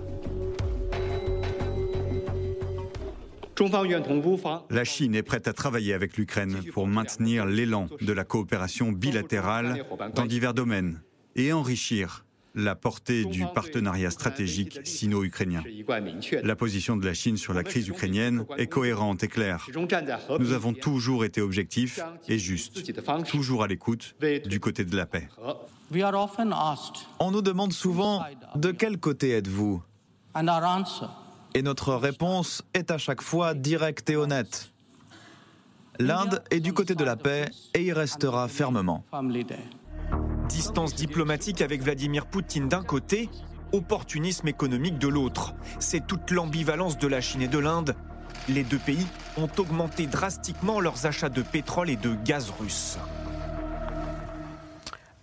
La 4.69 4.83
Chine 4.83 5.15
est 5.15 5.23
prête 5.23 5.47
à 5.47 5.53
travailler 5.53 5.93
avec 5.93 6.17
l'Ukraine 6.17 6.59
pour 6.73 6.85
maintenir 6.85 7.45
l'élan 7.45 7.87
de 8.01 8.11
la 8.11 8.25
coopération 8.25 8.91
bilatérale 8.91 9.85
dans 10.15 10.25
divers 10.25 10.53
domaines 10.53 11.01
et 11.37 11.53
enrichir 11.53 12.25
la 12.57 12.75
portée 12.75 13.23
du 13.23 13.45
partenariat 13.53 14.09
stratégique 14.09 14.79
sino-ukrainien. 14.83 15.63
La 16.43 16.55
position 16.55 16.97
de 16.97 17.05
la 17.05 17.13
Chine 17.13 17.37
sur 17.37 17.53
la 17.53 17.63
crise 17.63 17.87
ukrainienne 17.87 18.45
est 18.57 18.67
cohérente 18.67 19.23
et 19.23 19.27
claire. 19.27 19.65
Nous 20.39 20.51
avons 20.51 20.73
toujours 20.73 21.23
été 21.23 21.39
objectifs 21.39 21.99
et 22.27 22.39
justes, 22.39 22.91
toujours 23.25 23.63
à 23.63 23.67
l'écoute 23.67 24.15
du 24.45 24.59
côté 24.59 24.83
de 24.83 24.95
la 24.95 25.05
paix. 25.05 25.29
On 27.19 27.31
nous 27.31 27.41
demande 27.41 27.71
souvent 27.71 28.25
de 28.55 28.71
quel 28.71 28.97
côté 28.97 29.31
êtes-vous? 29.31 29.81
Et 31.53 31.61
notre 31.61 31.93
réponse 31.93 32.63
est 32.73 32.91
à 32.91 32.97
chaque 32.97 33.21
fois 33.21 33.53
directe 33.53 34.09
et 34.09 34.15
honnête. 34.15 34.71
L'Inde 35.99 36.43
est 36.51 36.59
du 36.59 36.73
côté 36.73 36.93
de 36.93 37.03
la 37.03 37.15
paix 37.15 37.45
et 37.73 37.83
y 37.83 37.93
restera 37.93 38.47
fermement. 38.47 39.03
Distance 40.47 40.95
diplomatique 40.95 41.61
avec 41.61 41.81
Vladimir 41.81 42.25
Poutine 42.25 42.69
d'un 42.69 42.83
côté, 42.83 43.29
opportunisme 43.73 44.47
économique 44.47 44.97
de 44.97 45.09
l'autre. 45.09 45.53
C'est 45.79 46.07
toute 46.07 46.31
l'ambivalence 46.31 46.97
de 46.97 47.07
la 47.07 47.19
Chine 47.19 47.41
et 47.41 47.47
de 47.49 47.59
l'Inde. 47.59 47.95
Les 48.47 48.63
deux 48.63 48.79
pays 48.79 49.05
ont 49.35 49.49
augmenté 49.57 50.07
drastiquement 50.07 50.79
leurs 50.79 51.05
achats 51.05 51.29
de 51.29 51.41
pétrole 51.41 51.89
et 51.89 51.97
de 51.97 52.15
gaz 52.23 52.49
russe. 52.59 52.97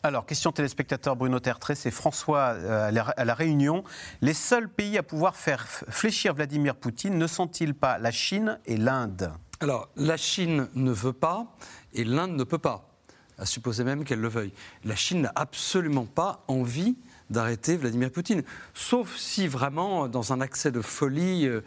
Alors, 0.03 0.27
question 0.27 0.53
téléspectateur 0.53 1.17
Bruno 1.17 1.41
Tertré, 1.41 1.75
c'est 1.75 1.91
François 1.91 2.55
euh, 2.57 2.93
à 3.17 3.25
la 3.25 3.35
Réunion. 3.35 3.83
Les 4.21 4.35
seuls 4.35 4.69
pays 4.69 4.99
à 4.99 5.03
pouvoir 5.03 5.37
faire 5.37 5.67
fléchir 5.67 6.35
Vladimir 6.35 6.77
Poutine 6.77 7.17
ne 7.17 7.27
sont-ils 7.27 7.75
pas 7.75 7.99
la 7.99 8.11
Chine 8.11 8.61
et 8.67 8.77
l'Inde? 8.77 9.33
Alors, 9.61 9.89
la 9.97 10.19
Chine 10.19 10.69
ne 10.75 10.93
veut 10.93 11.15
pas 11.15 11.47
et 11.95 12.05
l'Inde 12.05 12.37
ne 12.37 12.45
peut 12.45 12.59
pas 12.59 12.94
à 13.39 13.47
supposer 13.47 13.85
même 13.85 14.05
qu'elle 14.05 14.21
le 14.21 14.29
veuille. 14.29 14.53
La 14.85 14.97
Chine 14.97 15.23
n'a 15.23 15.33
absolument 15.35 16.07
pas 16.07 16.45
envie 16.49 16.97
d'arrêter 17.31 17.77
Vladimir 17.77 18.11
Poutine. 18.11 18.43
Sauf 18.75 19.17
si 19.17 19.49
vraiment, 19.49 20.09
dans 20.09 20.33
un 20.33 20.41
accès 20.41 20.71
de 20.71 20.81
folie, 20.81 21.47
euh, 21.47 21.63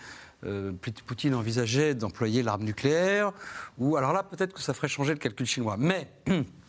euh, 0.46 0.72
Poutine 1.06 1.34
envisageait 1.34 1.96
d'employer 1.96 2.44
l'arme 2.44 2.64
nucléaire, 2.64 3.32
ou 3.78 3.98
alors 3.98 4.14
là, 4.14 4.24
peut-être 4.24 4.54
que 4.54 4.62
ça 4.62 4.74
ferait 4.74 4.88
changer 4.88 5.14
le 5.14 5.20
calcul 5.20 5.46
chinois. 5.46 5.78
Mais 5.78 6.08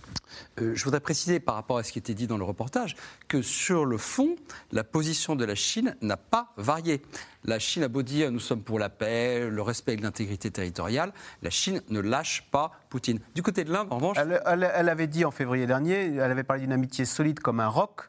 Euh, 0.61 0.75
je 0.75 0.85
voudrais 0.85 1.01
préciser 1.01 1.41
par 1.41 1.55
rapport 1.55 1.79
à 1.79 1.83
ce 1.83 1.93
qui 1.93 1.99
était 1.99 2.15
dit 2.15 2.27
dans 2.27 2.39
le 2.39 2.45
reportage 2.45 2.97
que 3.29 3.43
sur 3.43 3.85
le 3.85 3.99
fond, 3.99 4.37
la 4.73 4.85
position 4.85 5.37
de 5.37 5.45
la 5.45 5.55
Chine 5.55 5.97
n'a 6.01 6.17
pas 6.17 6.53
varié. 6.57 7.03
La 7.45 7.59
Chine 7.59 7.83
a 7.85 7.89
beau 7.89 8.03
dire 8.03 8.31
nous 8.31 8.41
sommes 8.41 8.63
pour 8.63 8.79
la 8.79 8.89
paix, 8.89 9.49
le 9.49 9.63
respect 9.63 9.97
de 9.97 10.03
l'intégrité 10.03 10.51
territoriale, 10.51 11.13
la 11.43 11.51
Chine 11.51 11.83
ne 11.89 12.01
lâche 12.01 12.49
pas 12.51 12.73
Poutine. 12.89 13.21
Du 13.35 13.43
côté 13.43 13.65
de 13.65 13.73
l'Inde, 13.73 13.89
en 13.91 13.97
revanche. 13.97 14.17
Elle, 14.19 14.89
avait 14.89 15.07
dit 15.07 15.25
en 15.25 15.31
février 15.31 15.67
dernier, 15.67 16.15
elle 16.15 16.31
avait 16.31 16.43
parlé 16.43 16.63
d'une 16.63 16.73
amitié 16.73 17.05
solide 17.05 17.41
comme 17.41 17.61
un 17.61 17.69
roc. 17.69 18.09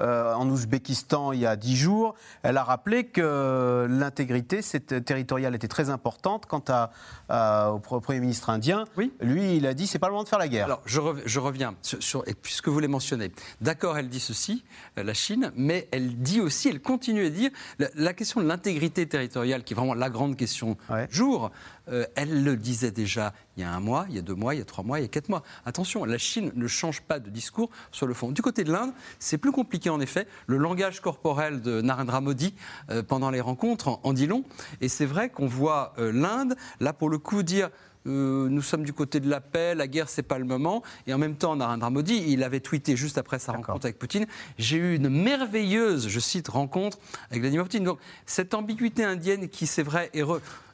Euh, 0.00 0.34
en 0.34 0.48
Ouzbékistan 0.48 1.32
il 1.32 1.40
y 1.40 1.46
a 1.46 1.56
dix 1.56 1.76
jours, 1.76 2.14
elle 2.42 2.56
a 2.56 2.64
rappelé 2.64 3.04
que 3.04 3.86
l'intégrité 3.88 4.60
territoriale 4.62 5.54
était 5.54 5.68
très 5.68 5.90
importante. 5.90 6.46
Quant 6.46 6.64
à, 6.68 7.70
au 7.72 7.78
Premier 7.78 8.20
ministre 8.20 8.50
indien, 8.50 8.84
oui. 8.96 9.12
lui, 9.20 9.56
il 9.56 9.66
a 9.66 9.74
dit 9.74 9.86
c'est 9.86 9.98
pas 9.98 10.06
le 10.08 10.12
moment 10.12 10.24
de 10.24 10.28
faire 10.28 10.38
la 10.38 10.48
guerre. 10.48 10.64
Alors, 10.64 10.82
je, 10.84 11.38
reviens, 11.38 11.74
sur, 11.82 12.26
et 12.26 12.34
puisque 12.34 12.68
vous 12.68 12.78
l'avez 12.78 12.90
mentionné, 12.90 13.32
d'accord, 13.60 13.98
elle 13.98 14.08
dit 14.08 14.20
ceci, 14.20 14.64
euh, 14.98 15.02
la 15.02 15.14
Chine, 15.14 15.52
mais 15.56 15.88
elle 15.92 16.16
dit 16.16 16.40
aussi, 16.40 16.68
elle 16.68 16.80
continue 16.80 17.26
à 17.26 17.30
dire, 17.30 17.50
la, 17.94 18.12
question 18.12 18.40
de 18.40 18.46
l'intégrité 18.46 19.06
territoriale, 19.06 19.64
qui 19.64 19.74
est 19.74 19.76
vraiment 19.76 19.94
la 19.94 20.10
grande 20.10 20.36
question 20.36 20.76
du 20.90 21.16
jour, 21.16 21.50
euh, 21.88 22.06
elle 22.14 22.44
le 22.44 22.56
disait 22.56 22.90
déjà 22.90 23.32
il 23.56 23.62
y 23.62 23.64
a 23.64 23.72
un 23.72 23.80
mois, 23.80 24.06
il 24.08 24.16
y 24.16 24.18
a 24.18 24.22
deux 24.22 24.34
mois, 24.34 24.54
il 24.54 24.58
y 24.58 24.62
a 24.62 24.64
trois 24.64 24.84
mois, 24.84 24.98
il 24.98 25.02
y 25.02 25.04
a 25.04 25.08
quatre 25.08 25.28
mois. 25.28 25.42
Attention, 25.66 26.04
la 26.04 26.18
Chine 26.18 26.52
ne 26.54 26.66
change 26.66 27.02
pas 27.02 27.18
de 27.18 27.30
discours 27.30 27.70
sur 27.92 28.06
le 28.06 28.14
fond. 28.14 28.30
Du 28.30 28.42
côté 28.42 28.64
de 28.64 28.72
l'Inde, 28.72 28.92
c'est 29.18 29.38
plus 29.38 29.52
compliqué 29.52 29.90
en 29.90 30.00
effet. 30.00 30.26
Le 30.46 30.56
langage 30.56 31.00
corporel 31.00 31.60
de 31.60 31.80
Narendra 31.80 32.20
Modi 32.20 32.54
euh, 32.90 33.02
pendant 33.02 33.30
les 33.30 33.40
rencontres 33.40 34.00
en, 34.02 34.12
dit 34.12 34.26
long. 34.26 34.44
Et 34.80 34.88
c'est 34.88 35.06
vrai 35.06 35.28
qu'on 35.28 35.46
voit 35.46 35.94
euh, 35.98 36.12
l'Inde, 36.12 36.56
là 36.80 36.92
pour 36.92 37.10
le 37.10 37.18
coup, 37.18 37.42
dire 37.42 37.70
euh, 38.06 38.48
nous 38.48 38.62
sommes 38.62 38.84
du 38.84 38.92
côté 38.92 39.20
de 39.20 39.28
la 39.28 39.40
paix, 39.40 39.74
la 39.74 39.86
guerre, 39.86 40.08
c'est 40.08 40.22
pas 40.22 40.38
le 40.38 40.44
moment. 40.44 40.82
Et 41.06 41.14
en 41.14 41.18
même 41.18 41.36
temps, 41.36 41.56
Narendra 41.56 41.90
Modi, 41.90 42.24
il 42.28 42.42
avait 42.42 42.60
tweeté 42.60 42.96
juste 42.96 43.18
après 43.18 43.38
sa 43.38 43.52
rencontre 43.52 43.86
avec 43.86 43.98
Poutine 43.98 44.26
J'ai 44.58 44.76
eu 44.78 44.96
une 44.96 45.08
merveilleuse, 45.08 46.08
je 46.08 46.20
cite, 46.20 46.48
rencontre 46.48 46.98
avec 47.30 47.42
Vladimir 47.42 47.64
Poutine. 47.64 47.84
Donc, 47.84 47.98
cette 48.26 48.54
ambiguïté 48.54 49.04
indienne 49.04 49.48
qui, 49.48 49.66
c'est 49.66 49.82
vrai, 49.82 50.10
est 50.14 50.22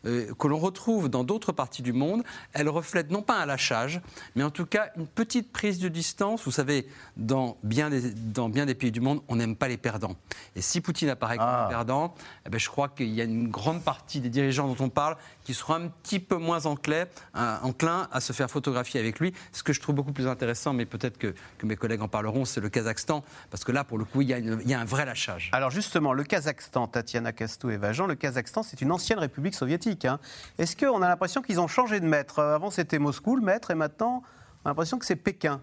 euh, 0.07 0.34
que 0.38 0.46
l'on 0.46 0.59
retrouve 0.59 1.09
dans 1.09 1.24
d'autres 1.24 1.52
parties 1.52 1.82
du 1.82 1.92
monde, 1.92 2.22
elle 2.52 2.68
reflète 2.68 3.11
non 3.11 3.22
pas 3.22 3.34
un 3.34 3.46
lâchage, 3.46 4.00
mais 4.34 4.42
en 4.42 4.50
tout 4.50 4.66
cas 4.66 4.90
une 4.96 5.07
petite 5.07 5.52
prise 5.52 5.78
de 5.78 5.88
distance. 5.88 6.44
Vous 6.44 6.50
savez, 6.50 6.88
dans 7.16 7.59
bien 7.62 7.90
des, 7.90 8.12
dans 8.12 8.48
bien 8.48 8.66
des 8.66 8.74
pays 8.74 8.92
du 8.92 9.00
monde, 9.00 9.20
on 9.28 9.36
n'aime 9.36 9.57
pas 9.57 9.68
les 9.68 9.76
perdants. 9.76 10.16
Et 10.54 10.62
si 10.62 10.80
Poutine 10.80 11.09
apparaît 11.09 11.38
comme 11.38 11.46
un 11.46 11.64
ah. 11.64 11.68
perdant, 11.68 12.14
eh 12.46 12.50
ben, 12.50 12.59
je 12.59 12.68
crois 12.68 12.88
qu'il 12.88 13.12
y 13.12 13.20
a 13.20 13.24
une 13.24 13.48
grande 13.48 13.82
partie 13.82 14.20
des 14.20 14.30
dirigeants 14.30 14.68
dont 14.68 14.84
on 14.84 14.88
parle 14.88 15.16
qui 15.44 15.54
seront 15.54 15.74
un 15.74 15.88
petit 15.88 16.18
peu 16.18 16.36
moins 16.36 16.66
enclins, 16.66 17.07
enclin 17.34 18.09
à 18.11 18.20
se 18.20 18.32
faire 18.32 18.50
photographier 18.50 18.98
avec 19.00 19.20
lui. 19.20 19.32
Ce 19.52 19.62
que 19.62 19.72
je 19.72 19.80
trouve 19.80 19.94
beaucoup 19.94 20.12
plus 20.12 20.26
intéressant, 20.26 20.72
mais 20.72 20.86
peut-être 20.86 21.18
que, 21.18 21.34
que, 21.59 21.66
mes 21.66 21.76
collègues 21.76 22.02
en 22.02 22.09
parleront, 22.09 22.44
c'est 22.44 22.61
le 22.61 22.68
Kazakhstan, 22.68 23.24
parce 23.50 23.64
que 23.64 23.72
là, 23.72 23.84
pour 23.84 23.98
le 23.98 24.04
coup, 24.04 24.22
il 24.22 24.28
y, 24.28 24.34
a 24.34 24.38
il 24.38 24.68
y 24.68 24.74
a 24.74 24.80
un 24.80 24.84
vrai 24.84 25.04
lâchage. 25.04 25.50
Alors 25.52 25.70
justement, 25.70 26.12
le 26.12 26.24
Kazakhstan, 26.24 26.88
Tatiana 26.88 27.32
Kastou 27.32 27.70
et 27.70 27.76
Vajan, 27.76 28.07
le 28.07 28.14
Kazakhstan, 28.14 28.62
c'est 28.62 28.80
une 28.80 28.92
ancienne 28.92 29.18
république 29.18 29.54
soviétique. 29.54 29.95
Hein. 30.05 30.18
Est-ce 30.59 30.76
qu'on 30.76 31.03
a 31.03 31.09
l'impression 31.09 31.42
qu'ils 31.42 31.61
ont 31.61 31.68
changé 31.68 32.01
de 32.01 32.07
maître? 32.07 32.40
Avant, 32.40 32.70
c'était 32.70 32.99
Moscou 32.99 33.36
le 33.36 33.42
maître, 33.42 33.70
et 33.70 33.74
maintenant, 33.74 34.22
on 34.64 34.66
a 34.66 34.70
l'impression 34.70 34.99
que 34.99 35.07
c'est 35.07 35.16
Pékin. 35.16 35.61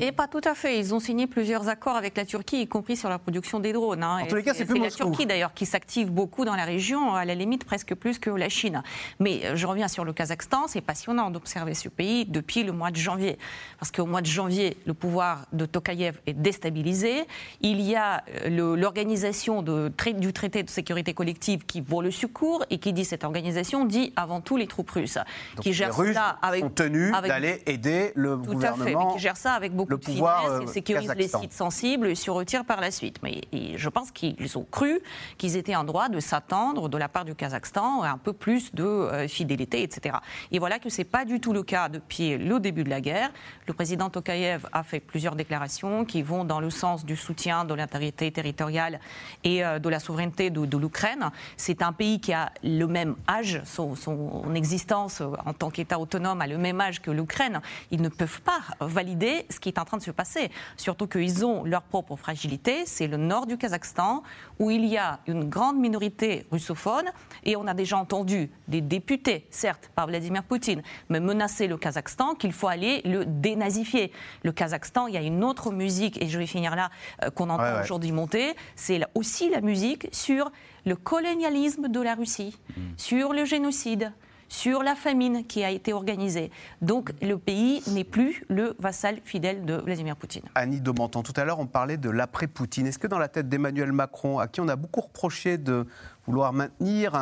Et 0.00 0.12
pas 0.12 0.28
tout 0.28 0.40
à 0.44 0.54
fait. 0.54 0.78
Ils 0.78 0.94
ont 0.94 1.00
signé 1.00 1.26
plusieurs 1.26 1.68
accords 1.68 1.96
avec 1.96 2.16
la 2.16 2.24
Turquie, 2.24 2.62
y 2.62 2.66
compris 2.66 2.96
sur 2.96 3.08
la 3.08 3.18
production 3.18 3.60
des 3.60 3.72
drones. 3.72 4.02
Hein. 4.02 4.20
En 4.22 4.26
tous 4.26 4.36
les 4.36 4.42
cas, 4.42 4.54
c'est 4.54 4.64
plus 4.64 4.80
la 4.80 4.90
Turquie 4.90 5.26
d'ailleurs 5.26 5.54
qui 5.54 5.66
s'active 5.66 6.10
beaucoup 6.10 6.44
dans 6.44 6.56
la 6.56 6.64
région, 6.64 7.14
à 7.14 7.24
la 7.24 7.34
limite 7.34 7.64
presque 7.64 7.94
plus 7.94 8.18
que 8.18 8.30
la 8.30 8.48
Chine. 8.48 8.82
Mais 9.20 9.44
euh, 9.44 9.56
je 9.56 9.66
reviens 9.66 9.88
sur 9.88 10.04
le 10.04 10.12
Kazakhstan. 10.12 10.66
C'est 10.68 10.80
passionnant 10.80 11.30
d'observer 11.30 11.74
ce 11.74 11.88
pays 11.88 12.24
depuis 12.24 12.62
le 12.62 12.72
mois 12.72 12.90
de 12.90 12.96
janvier. 12.96 13.38
Parce 13.78 13.92
qu'au 13.92 14.06
mois 14.06 14.22
de 14.22 14.26
janvier, 14.26 14.76
le 14.86 14.94
pouvoir 14.94 15.46
de 15.52 15.66
Tokayev 15.66 16.18
est 16.26 16.34
déstabilisé. 16.34 17.24
Il 17.60 17.80
y 17.80 17.94
a 17.94 18.24
euh, 18.46 18.76
l'organisation 18.76 19.62
du 19.62 20.32
traité 20.32 20.62
de 20.62 20.70
sécurité 20.70 21.14
collective 21.14 21.64
qui 21.66 21.80
vaut 21.80 22.02
le 22.02 22.10
secours 22.10 22.64
et 22.70 22.78
qui 22.78 22.92
dit 22.92 23.04
cette 23.04 23.24
organisation 23.24 23.84
dit 23.84 24.12
avant 24.16 24.40
tout 24.40 24.56
les 24.56 24.66
troupes 24.66 24.90
russes. 24.90 25.18
qui 25.60 25.72
gèrent 25.72 25.90
les 25.90 26.08
Russes 26.08 26.16
avec, 26.40 26.62
sont 26.62 26.70
tenus 26.70 27.12
d'aller 27.12 27.62
aider 27.66 28.12
le 28.14 28.36
gouvernement. 28.36 28.84
Tout 28.84 29.06
à 29.06 29.18
fait, 29.18 29.18
qui 29.18 29.22
ça 29.42 29.51
avec 29.54 29.74
beaucoup 29.74 29.96
de 29.96 30.04
finesse, 30.04 30.20
ils 30.20 30.48
euh, 30.50 30.66
sécurisent 30.66 31.14
les 31.16 31.28
sites 31.28 31.52
sensibles 31.52 32.08
et 32.08 32.14
se 32.14 32.30
retirent 32.30 32.64
par 32.64 32.80
la 32.80 32.90
suite. 32.90 33.18
Mais 33.22 33.42
je 33.76 33.88
pense 33.88 34.10
qu'ils 34.10 34.58
ont 34.58 34.66
cru 34.70 35.00
qu'ils 35.38 35.56
étaient 35.56 35.76
en 35.76 35.84
droit 35.84 36.08
de 36.08 36.20
s'attendre 36.20 36.88
de 36.88 36.98
la 36.98 37.08
part 37.08 37.24
du 37.24 37.34
Kazakhstan 37.34 38.02
à 38.02 38.10
un 38.10 38.18
peu 38.18 38.32
plus 38.32 38.74
de 38.74 38.84
euh, 38.84 39.28
fidélité, 39.28 39.82
etc. 39.82 40.16
Et 40.50 40.58
voilà 40.58 40.78
que 40.78 40.88
ce 40.88 40.98
n'est 40.98 41.04
pas 41.04 41.24
du 41.24 41.40
tout 41.40 41.52
le 41.52 41.62
cas 41.62 41.88
depuis 41.88 42.36
le 42.36 42.60
début 42.60 42.84
de 42.84 42.90
la 42.90 43.00
guerre. 43.00 43.30
Le 43.66 43.74
président 43.74 44.10
Tokayev 44.10 44.66
a 44.72 44.82
fait 44.82 45.00
plusieurs 45.00 45.36
déclarations 45.36 46.04
qui 46.04 46.22
vont 46.22 46.44
dans 46.44 46.60
le 46.60 46.70
sens 46.70 47.04
du 47.04 47.16
soutien 47.16 47.64
de 47.64 47.74
l'intégrité 47.74 48.30
territoriale 48.30 49.00
et 49.44 49.64
euh, 49.64 49.78
de 49.78 49.88
la 49.88 50.00
souveraineté 50.00 50.50
de, 50.50 50.76
l'Ukraine. 50.76 51.30
C'est 51.56 51.82
un 51.82 51.92
pays 51.92 52.20
qui 52.20 52.32
a 52.32 52.50
le 52.64 52.86
même 52.86 53.14
âge, 53.28 53.60
son, 53.64 53.94
son 53.94 54.54
existence 54.54 55.22
en 55.44 55.52
tant 55.52 55.70
qu'État 55.70 55.98
autonome 55.98 56.40
a 56.40 56.46
le 56.46 56.58
même 56.58 56.80
âge 56.80 57.00
que 57.00 57.10
l'Ukraine. 57.10 57.60
Ils 57.90 58.00
ne 58.02 58.08
peuvent 58.08 58.40
pas 58.40 58.60
valider 58.80 59.31
ce 59.50 59.60
qui 59.60 59.68
est 59.68 59.78
en 59.78 59.84
train 59.84 59.96
de 59.96 60.02
se 60.02 60.10
passer. 60.10 60.50
Surtout 60.76 61.06
qu'ils 61.06 61.44
ont 61.44 61.64
leur 61.64 61.82
propre 61.82 62.16
fragilité. 62.16 62.84
C'est 62.86 63.06
le 63.06 63.16
nord 63.16 63.46
du 63.46 63.56
Kazakhstan 63.56 64.22
où 64.58 64.70
il 64.70 64.84
y 64.84 64.96
a 64.96 65.20
une 65.26 65.48
grande 65.48 65.78
minorité 65.78 66.46
russophone 66.50 67.10
et 67.44 67.56
on 67.56 67.66
a 67.66 67.74
déjà 67.74 67.96
entendu 67.96 68.50
des 68.68 68.80
députés, 68.80 69.46
certes 69.50 69.90
par 69.94 70.06
Vladimir 70.06 70.42
Poutine, 70.44 70.82
mais 71.08 71.20
menacer 71.20 71.66
le 71.66 71.76
Kazakhstan 71.76 72.34
qu'il 72.34 72.52
faut 72.52 72.68
aller 72.68 73.02
le 73.04 73.24
dénazifier. 73.24 74.12
Le 74.42 74.52
Kazakhstan, 74.52 75.06
il 75.06 75.14
y 75.14 75.16
a 75.16 75.22
une 75.22 75.44
autre 75.44 75.70
musique, 75.72 76.20
et 76.22 76.28
je 76.28 76.38
vais 76.38 76.46
finir 76.46 76.76
là, 76.76 76.90
euh, 77.22 77.30
qu'on 77.30 77.50
entend 77.50 77.80
aujourd'hui 77.82 78.12
monter, 78.12 78.54
c'est 78.76 79.00
aussi 79.14 79.50
la 79.50 79.60
musique 79.60 80.08
sur 80.12 80.50
le 80.84 80.96
colonialisme 80.96 81.88
de 81.88 82.00
la 82.00 82.14
Russie, 82.14 82.58
mmh. 82.68 82.80
sur 82.96 83.32
le 83.32 83.44
génocide, 83.44 84.12
sur 84.52 84.82
la 84.82 84.94
famine 84.94 85.46
qui 85.46 85.64
a 85.64 85.70
été 85.70 85.94
organisée. 85.94 86.50
Donc 86.82 87.12
le 87.22 87.38
pays 87.38 87.82
n'est 87.86 88.04
plus 88.04 88.44
le 88.50 88.76
vassal 88.78 89.18
fidèle 89.24 89.64
de 89.64 89.76
Vladimir 89.76 90.14
Poutine. 90.14 90.42
Annie 90.54 90.80
Domantan, 90.80 91.22
tout 91.22 91.32
à 91.36 91.44
l'heure 91.44 91.58
on 91.58 91.66
parlait 91.66 91.96
de 91.96 92.10
l'après-Poutine. 92.10 92.86
Est-ce 92.86 92.98
que 92.98 93.06
dans 93.06 93.18
la 93.18 93.28
tête 93.28 93.48
d'Emmanuel 93.48 93.92
Macron, 93.92 94.38
à 94.38 94.48
qui 94.48 94.60
on 94.60 94.68
a 94.68 94.76
beaucoup 94.76 95.00
reproché 95.00 95.56
de 95.56 95.86
vouloir 96.26 96.52
maintenir 96.52 97.16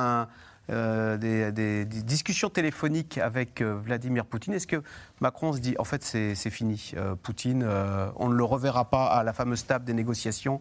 euh, 0.70 1.16
des, 1.16 1.84
discussions 1.84 2.50
téléphoniques 2.50 3.18
avec 3.18 3.60
euh, 3.60 3.74
Vladimir 3.74 4.26
Poutine. 4.26 4.52
Est-ce 4.52 4.66
que 4.66 4.82
Macron 5.20 5.52
se 5.52 5.60
dit, 5.60 5.76
en 5.78 5.84
fait, 5.84 6.02
c'est 6.02 6.34
fini, 6.50 6.92
euh, 6.96 7.14
Poutine, 7.14 7.64
on 8.16 8.28
ne 8.28 8.34
le 8.34 8.44
reverra 8.44 8.90
pas 8.90 9.06
à 9.06 9.22
la 9.22 9.32
fameuse 9.32 9.66
table 9.66 9.84
des 9.84 9.94
négociations 9.94 10.60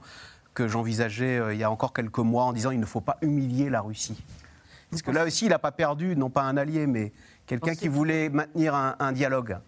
que 0.54 0.68
j'envisageais 0.68 1.42
il 1.54 1.60
y 1.60 1.64
a 1.64 1.72
encore 1.72 1.94
quelques 1.94 2.20
mois 2.20 2.44
en 2.44 2.54
disant 2.54 2.72
il 2.72 2.80
ne 2.80 2.86
faut 2.86 3.02
pas 3.02 3.18
humilier 3.22 3.70
la 3.70 3.82
Russie? 3.82 4.24
Parce 4.90 5.02
que 5.02 5.12
là 5.12 5.26
aussi, 5.26 5.46
il 5.46 5.50
n'a 5.50 5.60
pas 5.60 5.72
perdu, 5.72 6.16
non 6.16 6.30
pas 6.30 6.44
un 6.44 6.58
allié, 6.58 6.88
mais 6.88 7.12
quelqu'un 7.46 7.76
qui 7.76 7.88
voulait 7.88 8.30
maintenir 8.30 8.76
un, 8.76 9.12
dialogue 9.12 9.60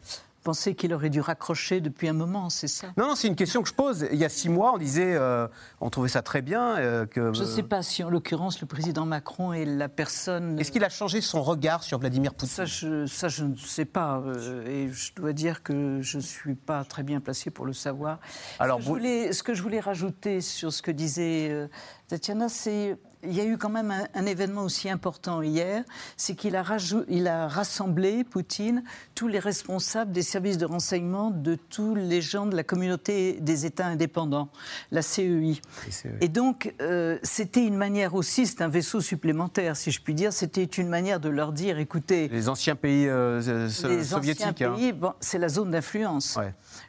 pensez 0.43 0.75
qu'il 0.75 0.93
aurait 0.93 1.09
dû 1.09 1.21
raccrocher 1.21 1.81
depuis 1.81 2.07
un 2.07 2.13
moment, 2.13 2.49
c'est 2.49 2.67
ça? 2.67 2.87
Non, 2.97 3.07
non, 3.07 3.15
c'est 3.15 3.27
une 3.27 3.35
question 3.35 3.61
que 3.61 3.69
je 3.69 3.73
pose. 3.73 4.07
Il 4.11 4.17
y 4.17 4.25
a 4.25 4.29
six 4.29 4.49
mois, 4.49 4.73
on 4.73 4.77
disait, 4.77 5.13
euh, 5.15 5.47
on 5.79 5.89
trouvait 5.89 6.09
ça 6.09 6.21
très 6.21 6.41
bien. 6.41 6.77
Euh, 6.77 7.05
que, 7.05 7.33
je 7.33 7.41
ne 7.41 7.47
sais 7.47 7.63
pas 7.63 7.83
si, 7.83 8.03
en 8.03 8.09
l'occurrence, 8.09 8.59
le 8.61 8.67
président 8.67 9.05
Macron 9.05 9.53
est 9.53 9.65
la 9.65 9.89
personne. 9.89 10.59
Est-ce 10.59 10.71
qu'il 10.71 10.83
a 10.83 10.89
changé 10.89 11.21
son 11.21 11.41
regard 11.41 11.83
sur 11.83 11.99
Vladimir 11.99 12.33
Poutine? 12.33 12.55
Ça 12.55 12.65
je, 12.65 13.05
ça, 13.05 13.27
je 13.27 13.45
ne 13.45 13.55
sais 13.55 13.85
pas. 13.85 14.21
Euh, 14.25 14.65
et 14.65 14.89
je 14.91 15.13
dois 15.13 15.33
dire 15.33 15.63
que 15.63 16.01
je 16.01 16.17
ne 16.17 16.23
suis 16.23 16.55
pas 16.55 16.83
très 16.83 17.03
bien 17.03 17.19
placé 17.19 17.51
pour 17.51 17.65
le 17.65 17.73
savoir. 17.73 18.19
Alors, 18.59 18.79
ce, 18.79 18.83
que 18.83 18.87
je 18.87 18.93
voulais, 18.93 19.33
ce 19.33 19.43
que 19.43 19.53
je 19.53 19.61
voulais 19.61 19.79
rajouter 19.79 20.41
sur 20.41 20.73
ce 20.73 20.81
que 20.81 20.91
disait 20.91 21.69
Tatiana, 22.07 22.49
c'est 22.49 22.97
il 23.23 23.33
y 23.33 23.41
a 23.41 23.45
eu 23.45 23.57
quand 23.57 23.69
même 23.69 23.93
un, 24.13 24.25
événement 24.25 24.63
aussi 24.63 24.89
important 24.89 25.41
hier, 25.41 25.83
c'est 26.17 26.35
qu'il 26.35 26.55
a, 26.55 26.63
il 27.09 27.27
a 27.27 27.47
rassemblé, 27.47 28.23
Poutine, 28.23 28.83
tous 29.15 29.27
les 29.27 29.39
responsables 29.39 30.11
des 30.11 30.21
services 30.21 30.57
de 30.57 30.65
renseignement 30.65 31.31
de 31.31 31.55
tous 31.55 31.95
les 31.95 32.21
gens 32.21 32.45
de 32.45 32.55
la 32.55 32.63
communauté 32.63 33.39
des 33.41 33.65
États 33.65 33.87
indépendants, 33.87 34.49
la 34.91 35.01
CEI. 35.01 35.59
CEI. 35.89 36.11
Et 36.21 36.29
donc, 36.29 36.73
euh, 36.81 37.17
c'était 37.23 37.65
une 37.65 37.75
manière 37.75 38.15
aussi, 38.15 38.45
c'est 38.47 38.61
un 38.61 38.69
vaisseau 38.69 39.01
supplémentaire, 39.01 39.75
si 39.75 39.91
je 39.91 40.01
puis 40.01 40.13
dire, 40.13 40.33
c'était 40.33 40.63
une 40.63 40.87
manière 40.87 41.19
de 41.19 41.29
leur 41.29 41.51
dire, 41.51 41.79
écoutez... 41.79 42.27
Les 42.29 42.49
anciens 42.49 42.75
pays 42.75 43.07
euh, 43.07 43.39
les 43.65 44.03
soviétiques. 44.03 44.45
Anciens 44.45 44.73
pays, 44.73 44.93
bon, 44.93 45.13
c'est 45.19 45.37
la 45.39 45.49
zone 45.49 45.71
d'influence. 45.71 46.37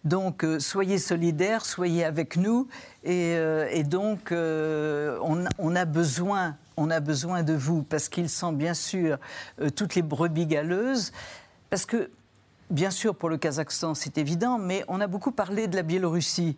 Donc, 0.04 0.44
euh, 0.44 0.58
soyez 0.58 0.98
solidaires, 0.98 1.64
soyez 1.64 2.04
avec 2.04 2.36
nous. 2.36 2.68
Et, 3.04 3.34
et 3.70 3.84
donc, 3.84 4.32
on, 4.32 5.44
on 6.76 6.90
a 6.90 7.00
besoin 7.00 7.42
de 7.42 7.52
vous 7.52 7.82
parce 7.82 8.08
qu'ils 8.08 8.28
sont 8.28 8.52
bien 8.52 8.74
sûr 8.74 9.18
euh, 9.60 9.70
toutes 9.70 9.94
les 9.94 10.02
brebis 10.02 10.46
galeuses. 10.46 11.12
Parce 11.70 11.86
que, 11.86 12.10
bien 12.70 12.90
sûr, 12.90 13.14
pour 13.14 13.28
le 13.28 13.36
Kazakhstan, 13.36 13.94
c'est 13.94 14.18
évident, 14.18 14.58
mais 14.58 14.84
on 14.88 15.00
a 15.00 15.06
beaucoup 15.06 15.32
parlé 15.32 15.68
de 15.68 15.76
la 15.76 15.82
Biélorussie. 15.82 16.56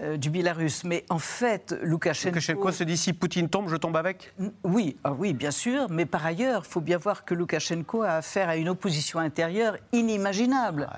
Euh, 0.00 0.16
du 0.16 0.30
Biélorusse. 0.30 0.84
Mais 0.84 1.04
en 1.08 1.18
fait, 1.18 1.74
Loukachenko... 1.82 2.34
Loukachenko 2.36 2.72
se 2.72 2.84
dit 2.84 2.96
si 2.96 3.12
Poutine 3.12 3.48
tombe, 3.48 3.68
je 3.68 3.76
tombe 3.76 3.96
avec? 3.96 4.34
Oui, 4.62 4.96
ah 5.04 5.12
oui, 5.12 5.32
bien 5.32 5.50
sûr. 5.50 5.86
Mais 5.90 6.06
par 6.06 6.26
ailleurs, 6.26 6.62
il 6.66 6.70
faut 6.70 6.80
bien 6.80 6.98
voir 6.98 7.24
que 7.24 7.34
Loukachenko 7.34 8.02
a 8.02 8.16
affaire 8.16 8.48
à 8.48 8.56
une 8.56 8.68
opposition 8.68 9.18
intérieure 9.18 9.76
inimaginable. 9.92 10.88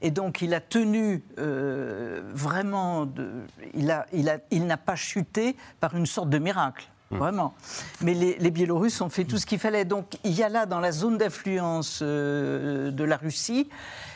Et 0.00 0.10
donc, 0.10 0.42
il 0.42 0.54
a 0.54 0.60
tenu 0.60 1.22
euh, 1.38 2.22
vraiment... 2.34 3.06
De, 3.06 3.30
il 3.74 3.86
n'a 3.86 4.06
il 4.12 4.38
il 4.50 4.76
pas 4.84 4.96
chuté 4.96 5.56
par 5.80 5.96
une 5.96 6.06
sorte 6.06 6.28
de 6.28 6.38
miracle. 6.38 6.88
Mmh. 7.12 7.16
Vraiment. 7.18 7.54
Mais 8.00 8.14
les, 8.14 8.50
Biélorusses 8.50 9.00
ont 9.00 9.10
fait 9.10 9.24
tout 9.24 9.36
ce 9.36 9.44
qu'il 9.44 9.58
fallait. 9.58 9.84
Donc 9.84 10.18
il 10.24 10.32
y 10.32 10.42
a 10.42 10.48
là, 10.48 10.66
dans 10.66 10.80
la 10.80 10.92
zone 10.92 11.18
d'influence 11.18 12.00
euh, 12.02 12.90
de 12.90 13.04
la 13.04 13.16
Russie, 13.16 13.68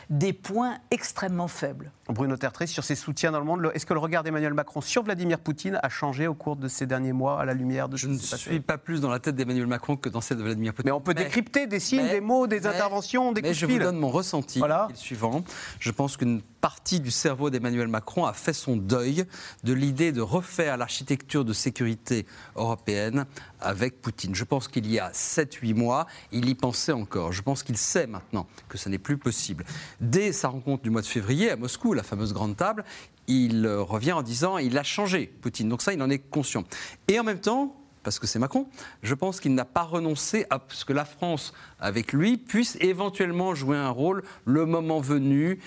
des 0.09 0.33
points 0.33 0.77
extrêmement 0.91 1.47
faibles. 1.47 1.91
Bruno 2.09 2.37
Tertré, 2.37 2.67
sur 2.67 2.83
ses 2.83 2.95
soutiens 2.95 3.31
dans 3.31 3.39
le 3.39 3.45
monde, 3.45 3.69
est-ce 3.73 3.85
que 3.85 3.93
le 3.93 3.99
regard 3.99 4.23
d'Emmanuel 4.23 4.53
Macron 4.53 4.79
sur 4.79 5.03
Vladimir 5.03 5.39
Poutine 5.39 5.79
a 5.83 5.89
changé 5.89 6.27
au 6.27 6.33
cours 6.33 6.55
de 6.55 6.67
ces 6.67 6.85
derniers 6.85 7.11
mois 7.11 7.41
à 7.41 7.45
la 7.45 7.53
lumière 7.53 7.89
de 7.89 7.97
Je 7.97 8.07
ne 8.07 8.17
suis 8.17 8.61
pas 8.61 8.77
plus 8.77 9.01
dans 9.01 9.09
la 9.09 9.19
tête 9.19 9.35
d'Emmanuel 9.35 9.67
Macron 9.67 9.97
que 9.97 10.07
dans 10.07 10.21
celle 10.21 10.37
de 10.37 10.43
Vladimir 10.43 10.73
Poutine. 10.73 10.91
Mais 10.91 10.95
on 10.95 11.01
peut 11.01 11.13
décrypter 11.13 11.67
des 11.67 11.79
signes, 11.79 12.07
des 12.07 12.21
mots, 12.21 12.47
des 12.47 12.65
interventions, 12.65 13.33
des 13.33 13.41
coups 13.41 13.51
de 13.51 13.57
fil. 13.57 13.67
Je 13.67 13.73
vous 13.73 13.79
donne 13.79 13.97
mon 13.97 14.09
ressenti, 14.09 14.59
voilà. 14.59 14.87
suivant. 14.93 15.43
Je 15.79 15.91
pense 15.91 16.15
qu'une 16.15 16.41
partie 16.61 16.99
du 16.99 17.11
cerveau 17.11 17.49
d'Emmanuel 17.49 17.87
Macron 17.87 18.25
a 18.25 18.33
fait 18.33 18.53
son 18.53 18.75
deuil 18.75 19.25
de 19.63 19.73
l'idée 19.73 20.11
de 20.11 20.21
refaire 20.21 20.77
l'architecture 20.77 21.45
de 21.45 21.53
sécurité 21.53 22.25
européenne 22.55 23.25
avec 23.59 24.01
Poutine. 24.01 24.35
Je 24.35 24.43
pense 24.43 24.67
qu'il 24.67 24.89
y 24.89 24.99
a 24.99 25.11
7-8 25.11 25.73
mois, 25.73 26.07
il 26.31 26.49
y 26.49 26.55
pensait 26.55 26.91
encore. 26.91 27.31
Je 27.31 27.41
pense 27.41 27.63
qu'il 27.63 27.77
sait 27.77 28.07
maintenant 28.07 28.47
que 28.69 28.77
ce 28.77 28.89
n'est 28.89 28.97
plus 28.97 29.17
possible. 29.17 29.65
Dès 30.01 30.31
sa 30.31 30.49
rencontre 30.49 30.83
du 30.83 30.89
mois 30.89 31.01
de 31.01 31.07
février 31.07 31.51
à 31.51 31.55
Moscou, 31.55 31.93
la 31.93 32.03
fameuse 32.03 32.33
grande 32.33 32.57
table, 32.57 32.83
il 33.27 33.67
revient 33.67 34.13
en 34.13 34.23
disant 34.23 34.57
il 34.57 34.77
a 34.77 34.83
changé, 34.83 35.27
Poutine. 35.41 35.69
Donc 35.69 35.81
ça, 35.81 35.93
il 35.93 36.01
en 36.01 36.09
est 36.09 36.19
conscient. 36.19 36.63
Et 37.07 37.19
en 37.19 37.23
même 37.23 37.39
temps, 37.39 37.75
parce 38.03 38.19
que 38.19 38.27
c'est 38.27 38.39
Macron, 38.39 38.67
je 39.03 39.13
pense 39.13 39.41
qu'il 39.41 39.53
n'a 39.53 39.65
pas 39.65 39.83
renoncé 39.83 40.45
à 40.49 40.61
ce 40.69 40.85
que 40.85 40.93
la 40.93 41.03
France, 41.03 41.53
avec 41.79 42.13
lui, 42.13 42.37
puisse 42.37 42.77
éventuellement 42.79 43.53
jouer 43.53 43.75
un 43.75 43.89
rôle 43.89 44.23
le 44.45 44.65
moment 44.65 45.01
venu 45.01 45.59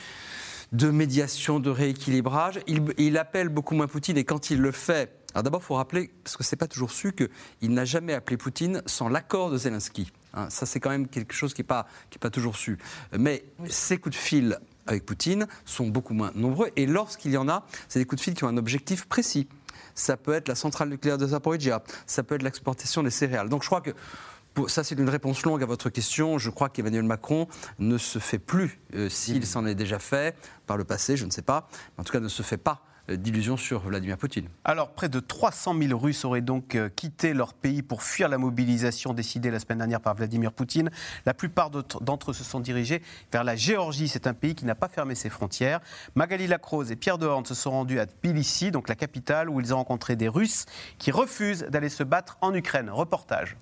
de 0.73 0.91
médiation, 0.91 1.61
de 1.61 1.71
rééquilibrage. 1.71 2.61
Il, 2.67 3.19
appelle 3.19 3.49
beaucoup 3.49 3.75
moins 3.75 3.87
Poutine 3.87 4.17
et 4.17 4.25
quand 4.25 4.51
il 4.51 4.61
le 4.61 4.73
fait, 4.73 5.13
alors 5.35 5.43
d'abord, 5.43 5.61
il 5.63 5.67
faut 5.67 5.75
rappeler, 5.75 6.11
parce 6.25 6.37
que 6.37 6.45
ce 6.45 6.55
n'est 6.55 6.59
pas 6.59 6.69
toujours 6.69 6.91
su, 6.91 7.13
qu'il 7.13 7.73
n'a 7.73 7.85
jamais 7.85 8.15
appelé 8.15 8.37
Poutine 8.37 8.83
sans 8.87 9.09
l'accord 9.09 9.51
de 9.51 9.59
Zelensky. 9.59 10.13
Hein, 10.35 10.49
ça, 10.51 10.67
c'est 10.67 10.81
quand 10.81 10.91
même 10.91 11.09
quelque 11.09 11.35
chose 11.35 11.55
qui 11.55 11.61
n'est 11.61 11.67
pas, 11.67 11.87
pas 12.21 12.31
toujours 12.31 12.57
su. 12.57 12.79
Mais 13.17 13.45
ces 13.69 13.99
coups 13.99 14.17
de 14.17 14.21
fil 14.21 14.59
avec 14.87 15.05
Poutine 15.07 15.47
sont 15.65 15.89
beaucoup 15.89 16.15
moins 16.15 16.33
nombreux. 16.35 16.71
Et 16.77 16.87
lorsqu'il 16.87 17.33
y 17.33 17.37
en 17.37 17.49
a, 17.49 17.67
c'est 17.89 17.99
des 17.99 18.05
coups 18.05 18.21
de 18.21 18.25
fil 18.25 18.35
qui 18.35 18.45
ont 18.45 18.49
un 18.49 18.57
objectif 18.57 19.07
précis. 19.07 19.49
Ça 19.95 20.17
peut 20.17 20.33
être 20.33 20.49
la 20.49 20.55
centrale 20.55 20.89
nucléaire 20.89 21.19
de 21.19 21.27
Zaporizhia, 21.27 21.83
ça 22.07 22.23
peut 22.23 22.37
être 22.37 22.43
l'exportation 22.43 23.03
des 23.03 23.11
céréales. 23.11 23.49
Donc 23.49 23.63
je 23.63 23.69
crois 23.69 23.81
que 23.81 23.91
ça, 24.69 24.85
c'est 24.85 24.99
une 24.99 25.09
réponse 25.09 25.45
longue 25.45 25.63
à 25.63 25.67
votre 25.67 25.91
question. 25.91 26.39
Je 26.39 26.51
crois 26.51 26.69
qu'Emmanuel 26.69 27.05
Macron 27.05 27.49
ne 27.79 27.99
se 27.99 28.19
fait 28.19 28.39
plus, 28.39 28.81
euh, 28.95 29.09
s'il 29.09 29.47
s'en 29.47 29.67
est 29.67 29.75
déjà 29.75 29.99
fait 29.99 30.37
par 30.67 30.77
le 30.77 30.85
passé, 30.85 31.17
je 31.17 31.25
ne 31.25 31.31
sais 31.31 31.43
pas, 31.43 31.69
en 31.99 32.05
tout 32.05 32.13
cas 32.13 32.21
ne 32.21 32.29
se 32.29 32.43
fait 32.43 32.57
pas 32.57 32.83
euh, 33.11 33.17
d'illusions 33.17 33.57
sur 33.57 33.81
Vladimir 33.81 34.19
Poutine. 34.19 34.49
Alors, 34.65 34.93
près 34.93 35.09
de 35.09 35.21
300 35.21 35.75
000 35.81 35.99
Russes 35.99 36.25
auraient 36.25 36.41
donc 36.41 36.75
euh, 36.75 36.89
quitté 36.89 37.33
leur 37.33 37.55
pays 37.55 37.83
pour 37.83 38.03
fuir 38.03 38.29
la 38.29 38.39
mobilisation 38.39 39.15
décidée 39.15 39.51
la 39.51 39.61
semaine 39.61 39.79
dernière 39.79 40.01
par 40.01 40.15
Vladimir 40.15 40.53
Poutine. 40.53 40.91
La 41.27 41.35
plupart 41.35 41.71
d'entre 41.71 42.31
eux 42.31 42.35
se 42.35 42.45
sont 42.45 42.61
dirigés 42.61 43.03
vers 43.33 43.45
la 43.45 43.57
Géorgie. 43.57 44.09
C'est 44.09 44.27
un 44.27 44.35
pays 44.35 44.55
qui 44.55 44.65
n'a 44.65 44.75
pas 44.75 44.89
fermé 44.89 45.15
ses 45.15 45.31
frontières. 45.31 45.81
Magali 46.15 46.47
Lacrose 46.47 46.91
et 46.91 46.97
Pierre 46.97 47.19
Dehorne 47.19 47.47
se 47.47 47.55
sont 47.55 47.71
rendus 47.71 48.01
à 48.01 48.07
Tbilissi, 48.07 48.71
donc 48.71 48.89
la 48.89 48.95
capitale, 48.95 49.49
où 49.49 49.61
ils 49.61 49.73
ont 49.73 49.79
rencontré 49.79 50.17
des 50.17 50.29
Russes 50.29 50.67
qui 50.99 51.11
refusent 51.11 51.67
d'aller 51.69 51.89
se 51.89 52.03
battre 52.03 52.37
en 52.41 52.55
Ukraine. 52.55 52.91
Reportage. 52.91 53.57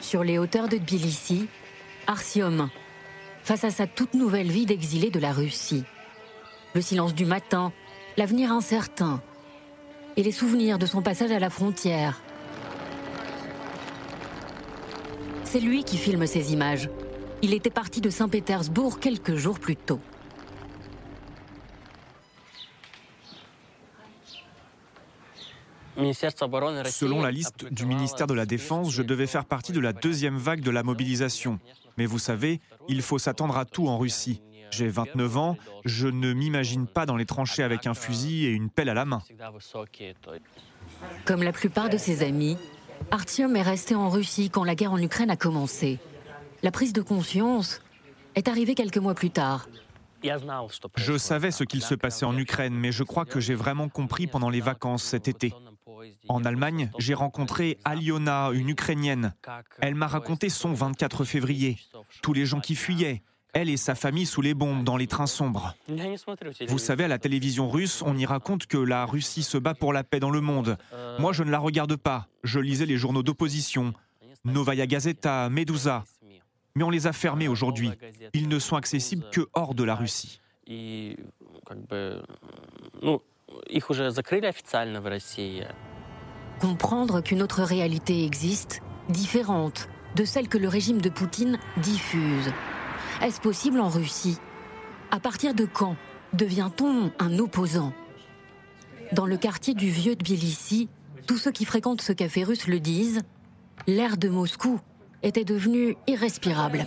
Sur 0.00 0.24
les 0.24 0.38
hauteurs 0.38 0.68
de 0.68 0.76
Tbilissi, 0.76 1.46
Arsium, 2.06 2.68
face 3.42 3.64
à 3.64 3.70
sa 3.70 3.86
toute 3.86 4.14
nouvelle 4.14 4.50
vie 4.50 4.66
d'exilé 4.66 5.10
de 5.10 5.20
la 5.20 5.32
Russie. 5.32 5.84
Le 6.74 6.80
silence 6.80 7.14
du 7.14 7.24
matin, 7.24 7.72
l'avenir 8.16 8.50
incertain 8.50 9.20
et 10.16 10.22
les 10.22 10.32
souvenirs 10.32 10.78
de 10.78 10.86
son 10.86 11.02
passage 11.02 11.30
à 11.30 11.38
la 11.38 11.50
frontière. 11.50 12.22
C'est 15.44 15.60
lui 15.60 15.84
qui 15.84 15.96
filme 15.96 16.26
ces 16.26 16.52
images. 16.52 16.88
Il 17.42 17.54
était 17.54 17.70
parti 17.70 18.00
de 18.00 18.10
Saint-Pétersbourg 18.10 19.00
quelques 19.00 19.36
jours 19.36 19.58
plus 19.58 19.76
tôt. 19.76 20.00
Selon 26.90 27.22
la 27.22 27.30
liste 27.30 27.72
du 27.72 27.86
ministère 27.86 28.26
de 28.26 28.34
la 28.34 28.46
Défense, 28.46 28.90
je 28.90 29.02
devais 29.02 29.26
faire 29.26 29.44
partie 29.44 29.72
de 29.72 29.80
la 29.80 29.92
deuxième 29.92 30.36
vague 30.36 30.60
de 30.60 30.70
la 30.70 30.82
mobilisation. 30.82 31.58
Mais 31.96 32.06
vous 32.06 32.18
savez, 32.18 32.60
il 32.88 33.02
faut 33.02 33.18
s'attendre 33.18 33.56
à 33.56 33.64
tout 33.64 33.88
en 33.88 33.98
Russie. 33.98 34.42
J'ai 34.70 34.88
29 34.88 35.36
ans, 35.36 35.56
je 35.84 36.06
ne 36.06 36.32
m'imagine 36.32 36.86
pas 36.86 37.06
dans 37.06 37.16
les 37.16 37.26
tranchées 37.26 37.62
avec 37.62 37.86
un 37.86 37.94
fusil 37.94 38.46
et 38.46 38.50
une 38.50 38.70
pelle 38.70 38.88
à 38.88 38.94
la 38.94 39.04
main. 39.04 39.22
Comme 41.24 41.42
la 41.42 41.52
plupart 41.52 41.88
de 41.88 41.98
ses 41.98 42.22
amis, 42.22 42.56
Artyom 43.10 43.56
est 43.56 43.62
resté 43.62 43.94
en 43.94 44.08
Russie 44.08 44.50
quand 44.50 44.64
la 44.64 44.74
guerre 44.74 44.92
en 44.92 44.98
Ukraine 45.02 45.30
a 45.30 45.36
commencé. 45.36 45.98
La 46.62 46.70
prise 46.70 46.92
de 46.92 47.02
conscience 47.02 47.80
est 48.34 48.48
arrivée 48.48 48.74
quelques 48.74 48.98
mois 48.98 49.14
plus 49.14 49.30
tard. 49.30 49.66
Je 50.96 51.16
savais 51.16 51.50
ce 51.50 51.64
qu'il 51.64 51.82
se 51.82 51.94
passait 51.94 52.26
en 52.26 52.36
Ukraine, 52.36 52.74
mais 52.74 52.92
je 52.92 53.02
crois 53.02 53.24
que 53.24 53.40
j'ai 53.40 53.54
vraiment 53.54 53.88
compris 53.88 54.26
pendant 54.26 54.50
les 54.50 54.60
vacances 54.60 55.02
cet 55.02 55.28
été. 55.28 55.54
En 56.28 56.44
Allemagne, 56.44 56.90
j'ai 56.98 57.14
rencontré 57.14 57.78
Aliona, 57.84 58.50
une 58.52 58.68
Ukrainienne. 58.68 59.34
Elle 59.80 59.94
m'a 59.94 60.06
raconté 60.06 60.48
son 60.48 60.72
24 60.72 61.24
février, 61.24 61.78
tous 62.22 62.32
les 62.32 62.46
gens 62.46 62.60
qui 62.60 62.74
fuyaient, 62.74 63.22
elle 63.52 63.68
et 63.68 63.76
sa 63.76 63.94
famille 63.94 64.26
sous 64.26 64.42
les 64.42 64.54
bombes 64.54 64.84
dans 64.84 64.96
les 64.96 65.06
trains 65.06 65.26
sombres. 65.26 65.74
Vous 66.68 66.78
savez, 66.78 67.04
à 67.04 67.08
la 67.08 67.18
télévision 67.18 67.68
russe, 67.68 68.02
on 68.04 68.16
y 68.16 68.26
raconte 68.26 68.66
que 68.66 68.78
la 68.78 69.04
Russie 69.04 69.42
se 69.42 69.58
bat 69.58 69.74
pour 69.74 69.92
la 69.92 70.04
paix 70.04 70.20
dans 70.20 70.30
le 70.30 70.40
monde. 70.40 70.78
Moi, 71.18 71.32
je 71.32 71.42
ne 71.42 71.50
la 71.50 71.58
regarde 71.58 71.96
pas. 71.96 72.28
Je 72.44 72.60
lisais 72.60 72.86
les 72.86 72.96
journaux 72.96 73.22
d'opposition. 73.22 73.92
Novaya 74.44 74.86
Gazeta, 74.86 75.48
Medusa. 75.50 76.04
Mais 76.74 76.84
on 76.84 76.90
les 76.90 77.06
a 77.06 77.12
fermés 77.12 77.48
aujourd'hui. 77.48 77.90
Ils 78.32 78.48
ne 78.48 78.58
sont 78.58 78.76
accessibles 78.76 79.24
que 79.30 79.48
hors 79.54 79.74
de 79.74 79.84
la 79.84 79.96
Russie. 79.96 80.40
Comprendre 86.60 87.22
qu'une 87.22 87.42
autre 87.42 87.62
réalité 87.62 88.24
existe, 88.24 88.80
différente 89.08 89.88
de 90.14 90.24
celle 90.24 90.48
que 90.48 90.58
le 90.58 90.68
régime 90.68 91.00
de 91.00 91.08
Poutine 91.08 91.58
diffuse. 91.78 92.52
Est-ce 93.22 93.40
possible 93.40 93.80
en 93.80 93.88
Russie? 93.88 94.38
À 95.10 95.20
partir 95.20 95.54
de 95.54 95.64
quand 95.64 95.96
devient-on 96.34 97.12
un 97.18 97.38
opposant? 97.38 97.92
Dans 99.12 99.26
le 99.26 99.36
quartier 99.36 99.74
du 99.74 99.88
vieux 99.88 100.14
Tbilissi, 100.14 100.88
tous 101.26 101.38
ceux 101.38 101.50
qui 101.50 101.64
fréquentent 101.64 102.02
ce 102.02 102.12
café 102.12 102.44
russe 102.44 102.66
le 102.66 102.78
disent, 102.78 103.22
l'air 103.86 104.16
de 104.16 104.28
Moscou 104.28 104.80
était 105.22 105.44
devenu 105.44 105.96
irrespirable. 106.06 106.84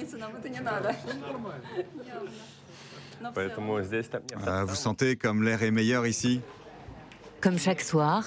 Ah, 4.46 4.64
vous 4.66 4.76
sentez 4.76 5.16
comme 5.16 5.44
l'air 5.44 5.64
est 5.64 5.72
meilleur 5.72 6.06
ici? 6.06 6.42
Comme 7.44 7.60
chaque 7.60 7.82
soir, 7.82 8.24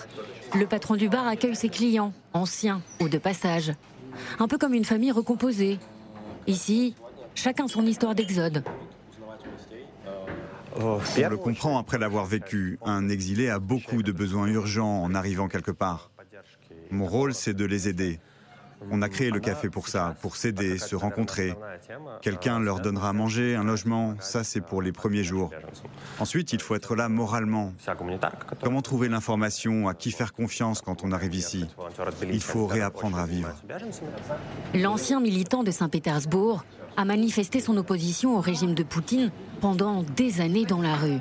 le 0.55 0.67
patron 0.67 0.95
du 0.95 1.09
bar 1.09 1.27
accueille 1.27 1.57
ses 1.57 1.71
clients, 1.71 2.13
anciens 2.35 2.83
ou 3.01 3.09
de 3.09 3.17
passage. 3.17 3.73
Un 4.39 4.47
peu 4.47 4.59
comme 4.59 4.75
une 4.75 4.85
famille 4.85 5.11
recomposée. 5.11 5.79
Ici, 6.47 6.95
chacun 7.35 7.67
son 7.67 7.87
histoire 7.87 8.15
d'exode. 8.15 8.63
On 10.79 10.99
le 10.99 11.37
comprend 11.39 11.79
après 11.79 11.97
l'avoir 11.97 12.27
vécu. 12.27 12.79
Un 12.85 13.09
exilé 13.09 13.49
a 13.49 13.59
beaucoup 13.59 14.03
de 14.03 14.13
besoins 14.13 14.49
urgents 14.49 15.03
en 15.03 15.15
arrivant 15.15 15.49
quelque 15.49 15.71
part. 15.71 16.11
Mon 16.91 17.07
rôle, 17.07 17.33
c'est 17.33 17.55
de 17.55 17.65
les 17.65 17.89
aider. 17.89 18.21
On 18.91 19.03
a 19.03 19.09
créé 19.09 19.31
le 19.31 19.41
café 19.41 19.69
pour 19.69 19.89
ça, 19.89 20.15
pour 20.21 20.37
s'aider, 20.37 20.79
se 20.79 20.95
rencontrer. 20.95 21.55
Quelqu'un 22.21 22.61
leur 22.61 22.81
donnera 22.81 23.09
à 23.09 23.13
manger, 23.13 23.57
un 23.57 23.65
logement, 23.65 24.15
ça 24.21 24.45
c'est 24.45 24.61
pour 24.61 24.83
les 24.83 24.93
premiers 24.93 25.25
jours. 25.25 25.51
Ensuite, 26.21 26.53
il 26.53 26.61
faut 26.61 26.75
être 26.75 26.95
là 26.95 27.09
moralement. 27.09 27.73
Comment 28.63 28.83
trouver 28.83 29.09
l'information, 29.09 29.89
à 29.89 29.95
qui 29.95 30.11
faire 30.11 30.33
confiance 30.33 30.83
quand 30.83 31.05
on 31.05 31.13
arrive 31.13 31.35
ici? 31.35 31.67
Il 32.31 32.43
faut 32.43 32.67
réapprendre 32.67 33.19
à 33.19 33.27
vivre. 33.27 33.55
L'ancien 34.75 35.21
militant 35.21 35.63
de 35.63 35.71
Saint-Pétersbourg 35.71 36.65
a 36.97 37.05
manifesté 37.05 37.61
son 37.61 37.77
opposition 37.77 38.37
au 38.37 38.41
régime 38.41 38.75
de 38.75 38.83
Poutine 38.83 39.31
pendant 39.61 40.03
des 40.03 40.41
années 40.41 40.65
dans 40.65 40.81
la 40.81 40.95
rue. 40.95 41.19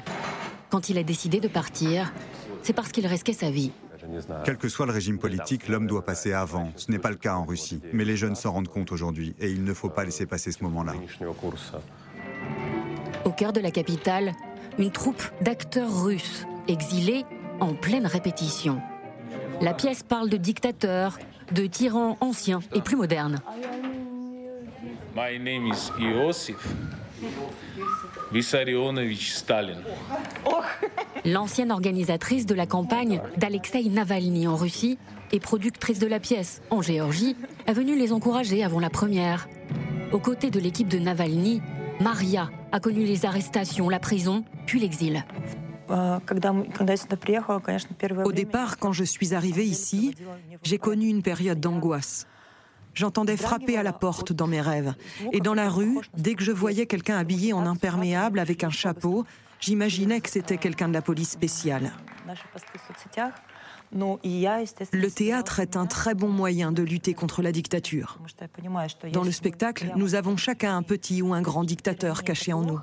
Quand 0.70 0.90
il 0.90 0.98
a 0.98 1.04
décidé 1.04 1.40
de 1.40 1.48
partir, 1.48 2.14
c'est 2.64 2.74
parce 2.74 2.92
qu'il 2.92 3.08
risquait 3.08 3.34
sa 3.34 3.50
vie. 3.50 3.72
Quel 4.44 4.58
que 4.58 4.70
soit 4.70 4.86
le 4.86 4.92
régime 4.92 5.18
politique, 5.18 5.68
l'homme 5.68 5.88
doit 5.88 6.06
passer 6.06 6.34
avant. 6.34 6.72
Ce 6.76 6.92
n'est 6.92 7.00
pas 7.00 7.10
le 7.10 7.16
cas 7.16 7.36
en 7.36 7.46
Russie. 7.46 7.82
Mais 7.94 8.06
les 8.06 8.18
jeunes 8.18 8.36
s'en 8.36 8.52
rendent 8.52 8.68
compte 8.68 8.92
aujourd'hui 8.92 9.36
et 9.40 9.50
il 9.50 9.64
ne 9.64 9.74
faut 9.74 9.90
pas 9.90 10.06
laisser 10.06 10.26
passer 10.26 10.52
ce 10.52 10.64
moment-là. 10.64 10.94
Au 13.26 13.32
cœur 13.32 13.54
de 13.54 13.60
la 13.60 13.72
capitale, 13.72 14.34
une 14.78 14.92
troupe 14.92 15.24
d'acteurs 15.42 16.04
russes, 16.04 16.46
exilés 16.68 17.26
en 17.60 17.74
pleine 17.74 18.06
répétition. 18.06 18.82
La 19.62 19.74
pièce 19.74 20.04
parle 20.04 20.30
de 20.30 20.38
dictateurs, 20.38 21.18
de 21.52 21.66
tyrans 21.66 22.18
anciens 22.22 22.60
et 22.74 22.82
plus 22.82 22.98
modernes. 22.98 23.40
My 25.16 25.40
name 25.40 25.68
is 25.68 25.92
Iosif 25.98 26.58
L'ancienne 31.26 31.72
organisatrice 31.72 32.46
de 32.46 32.56
la 32.56 32.66
campagne 32.66 33.22
d'Alexei 33.38 33.90
Navalny 33.90 34.48
en 34.48 34.56
Russie 34.56 34.98
et 35.32 35.40
productrice 35.40 36.00
de 36.00 36.08
la 36.08 36.20
pièce 36.20 36.62
en 36.70 36.82
Géorgie 36.82 37.36
est 37.68 37.74
venue 37.74 37.98
les 37.98 38.12
encourager 38.12 38.64
avant 38.64 38.80
la 38.80 38.90
première. 38.90 39.48
Aux 40.12 40.20
côtés 40.20 40.52
de 40.52 40.60
l'équipe 40.60 40.88
de 40.88 41.00
Navalny, 41.00 41.62
Maria 42.00 42.50
a 42.72 42.80
connu 42.80 43.06
les 43.06 43.26
arrestations, 43.26 43.90
la 43.90 44.00
prison, 44.00 44.44
puis 44.66 44.80
l'exil. 44.80 45.26
Au 48.26 48.32
départ, 48.32 48.78
quand 48.78 48.92
je 48.92 49.04
suis 49.04 49.34
arrivée 49.34 49.66
ici, 49.66 50.16
j'ai 50.64 50.78
connu 50.78 51.08
une 51.08 51.22
période 51.22 51.60
d'angoisse. 51.60 52.28
J'entendais 52.96 53.38
frapper 53.38 53.78
à 53.78 53.84
la 53.84 53.94
porte 53.94 54.34
dans 54.34 54.48
mes 54.48 54.62
rêves. 54.62 54.96
Et 55.34 55.42
dans 55.42 55.54
la 55.54 55.70
rue, 55.70 56.00
dès 56.18 56.36
que 56.36 56.44
je 56.44 56.52
voyais 56.52 56.86
quelqu'un 56.86 57.18
habillé 57.18 57.54
en 57.54 57.66
imperméable 57.66 58.40
avec 58.40 58.64
un 58.64 58.70
chapeau, 58.70 59.26
j'imaginais 59.60 60.22
que 60.22 60.30
c'était 60.30 60.58
quelqu'un 60.58 60.88
de 60.88 60.94
la 60.94 61.02
police 61.02 61.30
spéciale. 61.30 61.92
Le 63.92 65.10
théâtre 65.10 65.60
est 65.60 65.76
un 65.76 65.86
très 65.86 66.16
bon 66.16 66.30
moyen 66.30 66.72
de 66.72 66.84
lutter 66.84 67.14
contre 67.14 67.42
la 67.42 67.52
dictature. 67.52 68.18
Dans 69.12 69.24
le 69.24 69.32
spectacle, 69.32 69.92
nous 69.96 70.16
avons 70.16 70.38
chacun 70.38 70.76
un 70.76 70.84
petit 70.84 71.22
ou 71.22 71.34
un 71.34 71.42
grand 71.42 71.64
dictateur 71.64 72.24
caché 72.24 72.54
en 72.54 72.62
nous. 72.62 72.80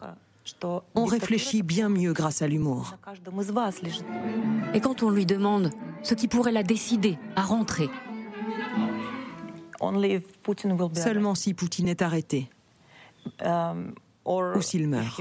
On 0.95 1.05
réfléchit 1.05 1.63
bien 1.63 1.89
mieux 1.89 2.13
grâce 2.13 2.43
à 2.43 2.49
l'humour. 2.49 2.97
Et 4.75 4.81
quand 4.81 5.03
on 5.03 5.11
lui 5.11 5.27
demande 5.27 5.71
ce 6.03 6.15
qui 6.15 6.29
pourrait 6.29 6.53
la 6.53 6.63
décider 6.63 7.19
à 7.37 7.43
rentrer, 7.43 7.89
Seulement 11.03 11.35
si 11.35 11.55
Poutine 11.55 11.89
est 11.89 12.03
arrêté. 12.03 12.49
ou 14.25 14.63
s'il 14.63 14.89
meurt. 14.89 15.21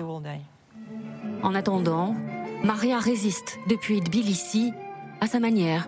En 1.44 1.56
attendant, 1.56 2.16
Maria 2.64 3.00
résiste 3.00 3.58
depuis 3.68 4.02
Tbilissi 4.02 4.72
à 5.20 5.28
sa 5.28 5.40
manière. 5.40 5.88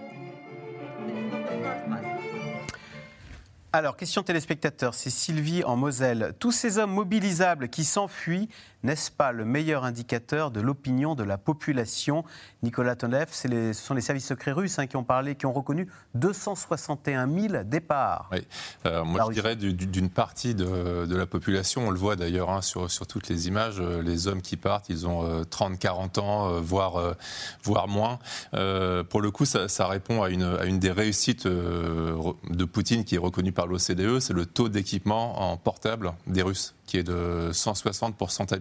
Alors, 3.75 3.97
question 3.97 4.21
téléspectateur, 4.21 4.93
c'est 4.93 5.09
Sylvie 5.09 5.63
en 5.63 5.75
Moselle. 5.75 6.33
Tous 6.39 6.51
ces 6.51 6.77
hommes 6.77 6.91
mobilisables 6.91 7.69
qui 7.69 7.83
s'enfuient 7.83 8.47
n'est-ce 8.83 9.11
pas 9.11 9.31
le 9.31 9.45
meilleur 9.45 9.83
indicateur 9.85 10.51
de 10.51 10.61
l'opinion 10.61 11.15
de 11.15 11.23
la 11.23 11.37
population? 11.37 12.23
Nicolas 12.63 12.95
Tonev, 12.95 13.27
ce 13.31 13.73
sont 13.73 13.93
les 13.93 14.01
services 14.01 14.27
secrets 14.27 14.51
russes 14.51 14.79
hein, 14.79 14.87
qui 14.87 14.95
ont 14.95 15.03
parlé, 15.03 15.35
qui 15.35 15.45
ont 15.45 15.53
reconnu 15.53 15.87
261 16.15 17.29
000 17.29 17.63
départs. 17.63 18.29
Oui. 18.31 18.45
Euh, 18.85 19.03
moi, 19.03 19.25
je 19.27 19.33
dirais 19.33 19.55
d'une 19.55 20.09
partie 20.09 20.55
de, 20.55 21.15
la 21.15 21.25
population, 21.25 21.87
on 21.87 21.91
le 21.91 21.97
voit 21.97 22.15
d'ailleurs 22.15 22.49
hein, 22.49 22.61
sur, 22.61 22.89
sur, 22.89 23.07
toutes 23.07 23.29
les 23.29 23.47
images, 23.47 23.79
euh, 23.79 24.01
les 24.01 24.27
hommes 24.27 24.41
qui 24.41 24.57
partent, 24.57 24.89
ils 24.89 25.07
ont 25.07 25.43
30, 25.45 25.73
euh, 25.73 25.77
40 25.77 26.17
ans, 26.17 26.59
voire, 26.59 27.15
voire 27.63 27.87
moins. 27.87 28.19
pour 28.51 29.21
le 29.21 29.31
coup, 29.31 29.45
ça, 29.45 29.67
ça 29.67 29.87
répond 29.87 30.23
à 30.23 30.29
une, 30.29 30.43
à 30.43 30.65
une, 30.65 30.79
des 30.79 30.91
réussites 30.91 31.47
de 31.47 32.65
Poutine 32.65 33.05
qui 33.05 33.15
est 33.15 33.19
reconnue 33.19 33.51
par 33.51 33.67
l'OCDE, 33.67 34.19
c'est 34.19 34.33
le 34.33 34.45
taux 34.45 34.69
d'équipement 34.69 35.51
en 35.51 35.57
portable 35.57 36.13
des 36.27 36.41
Russes 36.41 36.73
qui 36.85 36.97
est 36.97 37.03
de 37.03 37.49
160 37.51 38.15
pour 38.15 38.31
100 38.31 38.51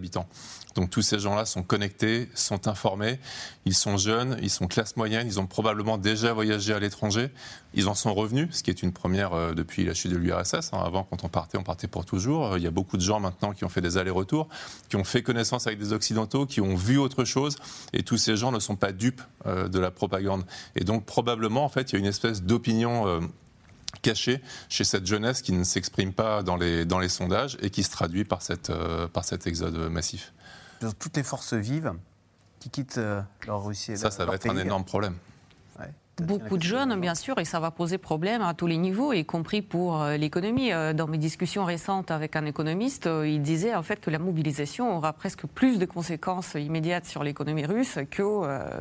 Donc 0.75 0.89
tous 0.89 1.01
ces 1.01 1.19
gens-là 1.19 1.45
sont 1.45 1.61
connectés, 1.63 2.29
sont 2.33 2.67
informés, 2.67 3.19
ils 3.65 3.75
sont 3.75 3.97
jeunes, 3.97 4.37
ils 4.41 4.49
sont 4.49 4.67
classe 4.67 4.95
moyenne, 4.97 5.27
ils 5.27 5.39
ont 5.39 5.45
probablement 5.45 5.97
déjà 5.97 6.33
voyagé 6.33 6.73
à 6.73 6.79
l'étranger, 6.79 7.29
ils 7.75 7.87
en 7.87 7.93
sont 7.93 8.13
revenus, 8.13 8.47
ce 8.51 8.63
qui 8.63 8.71
est 8.71 8.81
une 8.81 8.91
première 8.91 9.33
euh, 9.33 9.53
depuis 9.53 9.85
la 9.85 9.93
chute 9.93 10.11
de 10.11 10.17
l'URSS. 10.17 10.73
Hein. 10.73 10.81
Avant, 10.83 11.03
quand 11.03 11.23
on 11.23 11.29
partait, 11.29 11.57
on 11.57 11.63
partait 11.63 11.87
pour 11.87 12.05
toujours. 12.05 12.57
Il 12.57 12.63
y 12.63 12.67
a 12.67 12.71
beaucoup 12.71 12.97
de 12.97 13.01
gens 13.01 13.19
maintenant 13.19 13.53
qui 13.53 13.65
ont 13.65 13.69
fait 13.69 13.81
des 13.81 13.97
allers-retours, 13.97 14.47
qui 14.89 14.95
ont 14.95 15.03
fait 15.03 15.21
connaissance 15.21 15.67
avec 15.67 15.79
des 15.79 15.93
Occidentaux, 15.93 16.45
qui 16.45 16.61
ont 16.61 16.75
vu 16.75 16.97
autre 16.97 17.23
chose, 17.23 17.57
et 17.93 18.03
tous 18.03 18.17
ces 18.17 18.35
gens 18.35 18.51
ne 18.51 18.59
sont 18.59 18.75
pas 18.75 18.91
dupes 18.91 19.21
euh, 19.45 19.67
de 19.67 19.79
la 19.79 19.91
propagande. 19.91 20.43
Et 20.75 20.83
donc 20.83 21.05
probablement, 21.05 21.63
en 21.63 21.69
fait, 21.69 21.91
il 21.91 21.93
y 21.93 21.95
a 21.97 21.99
une 21.99 22.05
espèce 22.05 22.41
d'opinion 22.41 23.07
euh, 23.07 23.19
caché 24.01 24.41
chez 24.69 24.83
cette 24.83 25.05
jeunesse 25.05 25.41
qui 25.41 25.51
ne 25.51 25.63
s'exprime 25.63 26.13
pas 26.13 26.43
dans 26.43 26.55
les, 26.55 26.85
dans 26.85 26.99
les 26.99 27.09
sondages 27.09 27.57
et 27.61 27.69
qui 27.69 27.83
se 27.83 27.91
traduit 27.91 28.25
par, 28.25 28.41
cette, 28.41 28.69
euh, 28.69 29.07
par 29.07 29.25
cet 29.25 29.47
exode 29.47 29.77
massif. 29.89 30.33
Toutes 30.99 31.15
les 31.15 31.23
forces 31.23 31.53
vives 31.53 31.93
qui 32.59 32.69
quittent 32.69 32.97
euh, 32.97 33.21
leur 33.47 33.63
Russie. 33.63 33.97
Ça, 33.97 34.11
ça 34.11 34.25
va 34.25 34.35
être 34.35 34.49
un 34.49 34.57
énorme 34.57 34.85
problème. 34.85 35.15
Beaucoup 36.21 36.57
de 36.57 36.63
jeunes, 36.63 36.99
bien 36.99 37.15
sûr, 37.15 37.39
et 37.39 37.45
ça 37.45 37.59
va 37.59 37.71
poser 37.71 37.97
problème 37.97 38.43
à 38.43 38.53
tous 38.53 38.67
les 38.67 38.77
niveaux, 38.77 39.13
y 39.13 39.25
compris 39.25 39.63
pour 39.63 39.99
euh, 39.99 40.15
l'économie. 40.15 40.71
Euh, 40.71 40.93
dans 40.93 41.07
mes 41.07 41.17
discussions 41.17 41.65
récentes 41.65 42.11
avec 42.11 42.35
un 42.35 42.45
économiste, 42.45 43.07
euh, 43.07 43.27
il 43.27 43.41
disait 43.41 43.73
en 43.73 43.81
fait 43.81 43.99
que 43.99 44.11
la 44.11 44.19
mobilisation 44.19 44.95
aura 44.95 45.13
presque 45.13 45.47
plus 45.47 45.79
de 45.79 45.85
conséquences 45.85 46.53
immédiates 46.53 47.07
sur 47.07 47.23
l'économie 47.23 47.65
russe 47.65 47.97
que 48.11 48.23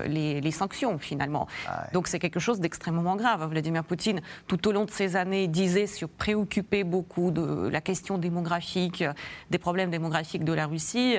les, 0.06 0.50
sanctions, 0.50 0.98
finalement. 0.98 1.48
Ah 1.66 1.86
Donc 1.94 2.06
c'est 2.06 2.18
quelque 2.18 2.38
chose 2.38 2.60
d'extrêmement 2.60 3.16
grave. 3.16 3.48
Vladimir 3.48 3.82
Poutine, 3.82 4.20
tout 4.46 4.68
au 4.68 4.72
long 4.72 4.84
de 4.84 4.90
ces 4.90 5.16
années, 5.16 5.48
disait 5.48 5.86
se 5.86 6.04
préoccuper 6.04 6.84
beaucoup 6.84 7.30
de 7.30 7.68
la 7.68 7.80
question 7.80 8.18
démographique, 8.18 9.02
des 9.50 9.58
problèmes 9.58 9.90
démographiques 9.90 10.44
de 10.44 10.52
la 10.52 10.66
Russie. 10.66 11.16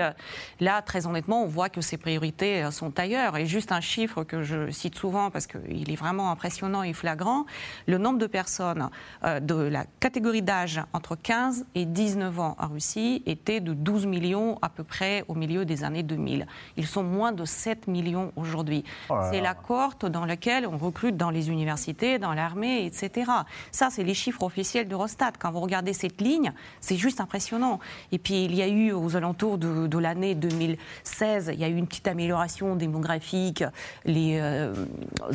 Là, 0.60 0.84
très 0.84 1.08
honnêtement, 1.08 1.44
on 1.44 1.48
voit 1.48 1.70
que 1.70 1.82
ses 1.82 1.98
priorités 1.98 2.70
sont 2.70 3.00
ailleurs. 3.00 3.36
Et 3.38 3.48
juste 3.48 3.72
un 3.72 3.82
chiffre 3.82 4.24
que 4.24 4.44
je 4.44 4.70
cite 4.70 4.96
souvent 4.96 5.32
parce 5.32 5.48
qu'il 5.48 5.90
est 5.92 6.03
vraiment 6.04 6.32
impressionnant 6.32 6.84
et 6.84 6.92
flagrant, 6.92 7.46
le 7.88 7.98
nombre 7.98 8.20
de 8.20 8.28
personnes 8.28 8.90
euh, 9.24 9.40
de 9.40 9.56
la 9.56 9.86
catégorie 10.02 10.42
d'âge 10.42 10.82
entre 10.92 11.16
15 11.16 11.66
et 11.76 11.86
19 11.86 12.40
ans 12.40 12.56
en 12.60 12.68
Russie 12.68 13.24
était 13.26 13.62
de 13.62 13.74
12 13.74 14.06
millions 14.06 14.60
à 14.62 14.68
peu 14.68 14.84
près 14.84 15.24
au 15.30 15.34
milieu 15.34 15.64
des 15.64 15.86
années 15.86 16.04
2000. 16.04 16.46
Ils 16.76 16.88
sont 16.88 17.04
moins 17.04 17.32
de 17.32 17.46
7 17.46 17.88
millions 17.88 18.34
aujourd'hui. 18.36 18.84
Oh 19.10 19.16
c'est 19.32 19.40
la 19.40 19.54
cohorte 19.54 20.06
dans 20.06 20.26
laquelle 20.26 20.68
on 20.68 20.78
recrute 20.78 21.16
dans 21.16 21.30
les 21.30 21.50
universités, 21.50 22.20
dans 22.20 22.34
l'armée, 22.34 22.86
etc. 22.86 23.32
Ça, 23.72 23.90
c'est 23.90 24.04
les 24.04 24.14
chiffres 24.14 24.44
officiels 24.44 24.88
d'Eurostat. 24.88 25.32
Quand 25.40 25.52
vous 25.52 25.62
regardez 25.62 25.94
cette 25.94 26.20
ligne, 26.20 26.52
c'est 26.82 26.98
juste 26.98 27.22
impressionnant. 27.22 27.80
Et 28.12 28.20
puis, 28.20 28.44
il 28.44 28.56
y 28.56 28.62
a 28.62 28.68
eu 28.68 28.92
aux 28.92 29.16
alentours 29.16 29.58
de, 29.58 29.98
l'année 29.98 30.36
2016, 30.36 31.52
il 31.54 31.60
y 31.60 31.64
a 31.64 31.70
eu 31.70 31.76
une 31.76 31.88
petite 31.88 32.08
amélioration 32.08 32.76
démographique. 32.76 33.64
Les 34.06 34.40
euh, 34.42 34.74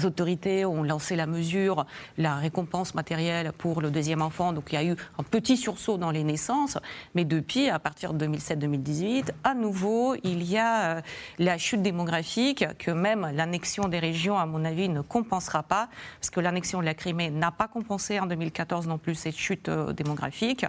autorités 0.04 0.57
ont 0.64 0.82
lancé 0.82 1.16
la 1.16 1.26
mesure, 1.26 1.86
la 2.16 2.36
récompense 2.36 2.94
matérielle 2.94 3.52
pour 3.56 3.80
le 3.80 3.90
deuxième 3.90 4.22
enfant. 4.22 4.52
Donc 4.52 4.72
il 4.72 4.74
y 4.74 4.78
a 4.78 4.84
eu 4.84 4.96
un 5.18 5.22
petit 5.22 5.56
sursaut 5.56 5.98
dans 5.98 6.10
les 6.10 6.24
naissances. 6.24 6.78
Mais 7.14 7.24
depuis, 7.24 7.68
à 7.68 7.78
partir 7.78 8.14
de 8.14 8.26
2007-2018, 8.26 9.30
à 9.44 9.54
nouveau, 9.54 10.14
il 10.24 10.42
y 10.42 10.58
a 10.58 10.96
euh, 10.96 11.00
la 11.38 11.58
chute 11.58 11.82
démographique 11.82 12.64
que 12.78 12.90
même 12.90 13.30
l'annexion 13.34 13.88
des 13.88 13.98
régions, 13.98 14.38
à 14.38 14.46
mon 14.46 14.64
avis, 14.64 14.88
ne 14.88 15.00
compensera 15.00 15.62
pas. 15.62 15.88
Parce 16.20 16.30
que 16.30 16.40
l'annexion 16.40 16.80
de 16.80 16.84
la 16.84 16.94
Crimée 16.94 17.30
n'a 17.30 17.50
pas 17.50 17.68
compensé 17.68 18.20
en 18.20 18.26
2014 18.26 18.86
non 18.86 18.98
plus 18.98 19.14
cette 19.14 19.36
chute 19.36 19.68
euh, 19.68 19.92
démographique. 19.92 20.66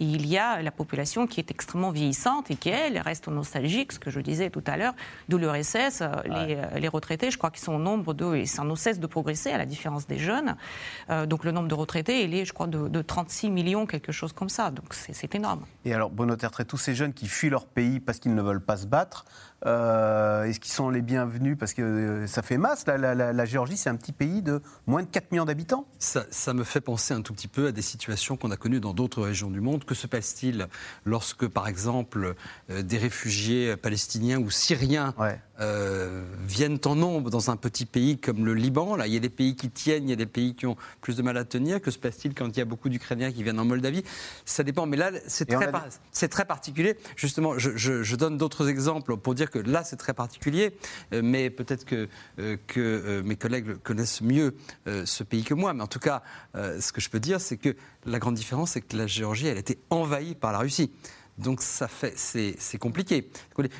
il 0.00 0.26
y 0.26 0.38
a 0.38 0.62
la 0.62 0.70
population 0.70 1.26
qui 1.26 1.40
est 1.40 1.50
extrêmement 1.50 1.90
vieillissante 1.90 2.50
et 2.50 2.56
qui, 2.56 2.68
elle, 2.68 2.98
reste 2.98 3.28
nostalgique, 3.28 3.92
ce 3.92 3.98
que 3.98 4.10
je 4.10 4.20
disais 4.20 4.50
tout 4.50 4.64
à 4.66 4.76
l'heure, 4.76 4.94
d'où 5.28 5.38
l'URSS, 5.38 6.02
euh, 6.02 6.08
les, 6.24 6.80
les, 6.80 6.88
retraités, 6.88 7.30
je 7.30 7.38
crois 7.38 7.50
qu'ils 7.50 7.62
sont 7.62 7.74
au 7.74 7.78
nombre 7.78 8.14
de, 8.14 8.34
et 8.34 8.46
ça 8.46 8.64
ne 8.64 8.74
cesse 8.74 9.00
de 9.00 9.06
progresser 9.06 9.31
à 9.52 9.58
la 9.58 9.66
différence 9.66 10.06
des 10.06 10.18
jeunes. 10.18 10.56
Euh, 11.10 11.26
donc 11.26 11.44
le 11.44 11.52
nombre 11.52 11.68
de 11.68 11.74
retraités, 11.74 12.24
il 12.24 12.34
est, 12.34 12.44
je 12.44 12.52
crois, 12.52 12.66
de, 12.66 13.02
36 13.02 13.50
millions, 13.50 13.86
quelque 13.86 14.12
chose 14.12 14.32
comme 14.32 14.48
ça. 14.48 14.70
Donc 14.70 14.94
c'est 14.94 15.34
énorme. 15.34 15.64
Et 15.84 15.94
alors, 15.94 16.10
Bruno 16.10 16.36
Tertrais, 16.36 16.64
tous 16.64 16.76
ces 16.76 16.94
jeunes 16.94 17.12
qui 17.12 17.26
fuient 17.28 17.50
leur 17.50 17.66
pays 17.66 18.00
parce 18.00 18.18
qu'ils 18.18 18.34
ne 18.34 18.42
veulent 18.42 18.64
pas 18.64 18.76
se 18.76 18.86
battre, 18.86 19.24
euh, 19.64 20.44
est-ce 20.44 20.60
qu'ils 20.60 20.72
sont 20.72 20.90
les 20.90 21.02
bienvenus? 21.02 21.56
Parce 21.58 21.74
que 21.74 21.82
euh, 21.82 22.26
ça 22.26 22.42
fait 22.42 22.56
masse. 22.56 22.84
La, 22.86 23.44
Géorgie, 23.44 23.76
c'est 23.76 23.90
un 23.90 23.96
petit 23.96 24.12
pays 24.12 24.42
de 24.42 24.60
moins 24.86 25.02
de 25.02 25.08
4 25.08 25.30
millions 25.30 25.44
d'habitants. 25.44 25.86
Ça, 25.98 26.24
ça, 26.30 26.52
me 26.52 26.64
fait 26.64 26.80
penser 26.80 27.14
un 27.14 27.22
tout 27.22 27.32
petit 27.32 27.48
peu 27.48 27.68
à 27.68 27.72
des 27.72 27.82
situations 27.82 28.36
qu'on 28.36 28.50
a 28.50 28.56
connues 28.56 28.80
dans 28.80 28.94
d'autres 28.94 29.22
régions 29.22 29.50
du 29.50 29.60
monde. 29.60 29.84
Que 29.84 29.94
se 29.94 30.06
passe-t-il 30.06 30.68
lorsque, 31.04 31.46
par 31.46 31.68
exemple, 31.68 32.34
des 32.68 32.98
réfugiés 32.98 33.76
palestiniens 33.76 34.38
ou 34.38 34.50
syriens 34.50 35.14
viennent 36.46 36.78
en 36.84 36.96
nombre 36.96 37.30
dans 37.30 37.50
un 37.50 37.56
petit 37.56 37.86
pays 37.86 38.18
comme 38.18 38.44
le 38.44 38.54
Liban? 38.54 38.96
Là, 38.96 39.06
il 39.06 39.14
y 39.14 39.16
a 39.16 39.20
des 39.20 39.30
pays 39.30 39.54
qui 39.54 39.70
tiennent, 39.70 40.04
il 40.04 40.10
y 40.10 40.14
a 40.14 40.16
des 40.16 40.26
pays 40.26 40.54
qui 40.54 40.66
ont 40.66 40.76
plus 41.00 41.16
de 41.16 41.22
mal 41.22 41.36
à 41.36 41.44
tenir. 41.44 41.80
Que 41.80 41.90
se 41.90 41.98
passe-t-il 41.98 42.34
quand 42.34 42.48
il 42.48 42.58
y 42.58 42.62
a 42.62 42.64
beaucoup 42.64 42.88
d'Ukrainiens 42.88 43.30
qui 43.30 43.42
viennent 43.42 43.60
en 43.60 43.64
Moldavie? 43.64 44.04
Ça 44.44 44.64
dépend. 44.64 44.86
Mais 44.86 44.96
là, 44.96 45.10
c'est 45.26 45.46
très, 45.46 45.70
très, 46.28 46.44
particulier. 46.44 46.96
Justement, 47.16 47.58
je, 47.58 48.16
donne 48.16 48.36
d'autres 48.36 48.68
exemples 48.68 49.16
pour 49.16 49.34
dire 49.34 49.50
là, 49.58 49.84
c'est 49.84 49.96
très 49.96 50.14
particulier. 50.14 50.76
Euh, 51.12 51.20
mais 51.22 51.50
peut-être 51.50 51.84
que, 51.84 52.08
euh, 52.38 52.56
euh, 52.76 53.22
mes 53.22 53.36
collègues 53.36 53.76
connaissent 53.82 54.20
mieux 54.20 54.54
ce 54.86 55.22
pays 55.22 55.44
que 55.44 55.54
moi. 55.54 55.74
Mais 55.74 55.82
en 55.82 55.86
tout 55.86 55.98
cas, 55.98 56.22
ce 56.54 56.92
que 56.92 57.00
je 57.00 57.10
peux 57.10 57.20
dire, 57.20 57.40
c'est 57.40 57.56
que 57.56 57.76
la 58.06 58.18
grande 58.18 58.34
différence, 58.34 58.72
c'est 58.72 58.80
que 58.80 58.96
la 58.96 59.06
Géorgie, 59.06 59.46
elle 59.46 59.56
a 59.56 59.60
été 59.60 59.78
envahie 59.90 60.34
par 60.34 60.52
la 60.52 60.58
Russie. 60.58 60.90
Donc 61.38 61.62
ça 61.62 61.88
fait, 61.88 62.12
c'est, 62.16 62.78
compliqué. 62.78 63.30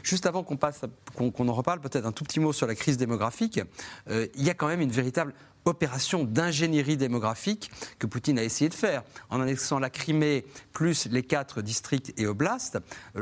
Juste 0.03 0.27
avant 0.27 0.43
qu'on 0.43 1.49
en 1.49 1.53
reparle, 1.53 1.81
peut-être 1.81 2.07
un 2.07 2.13
tout 2.13 2.25
petit 2.25 2.41
mot 2.41 2.53
sur 2.53 2.67
la 2.67 2.75
crise 2.75 2.97
démographique. 2.97 3.61
Il 4.09 4.43
y 4.43 4.51
a 4.51 4.55
quand 4.55 4.69
même 4.69 4.81
une 4.81 4.91
véritable 4.91 5.35
opération 5.65 6.25
d'ingénierie 6.25 6.97
démographique 6.97 7.71
que 7.99 8.07
Poutine 8.07 8.39
a 8.39 8.43
essayé 8.43 8.69
de 8.69 8.75
faire. 8.75 9.03
En 9.31 9.41
annexant 9.41 9.79
la 9.79 9.91
Crimée 9.91 10.45
plus 10.73 11.07
les 11.11 11.23
quatre 11.23 11.63
districts 11.63 12.13
et 12.17 12.27
oblasts, 12.27 12.79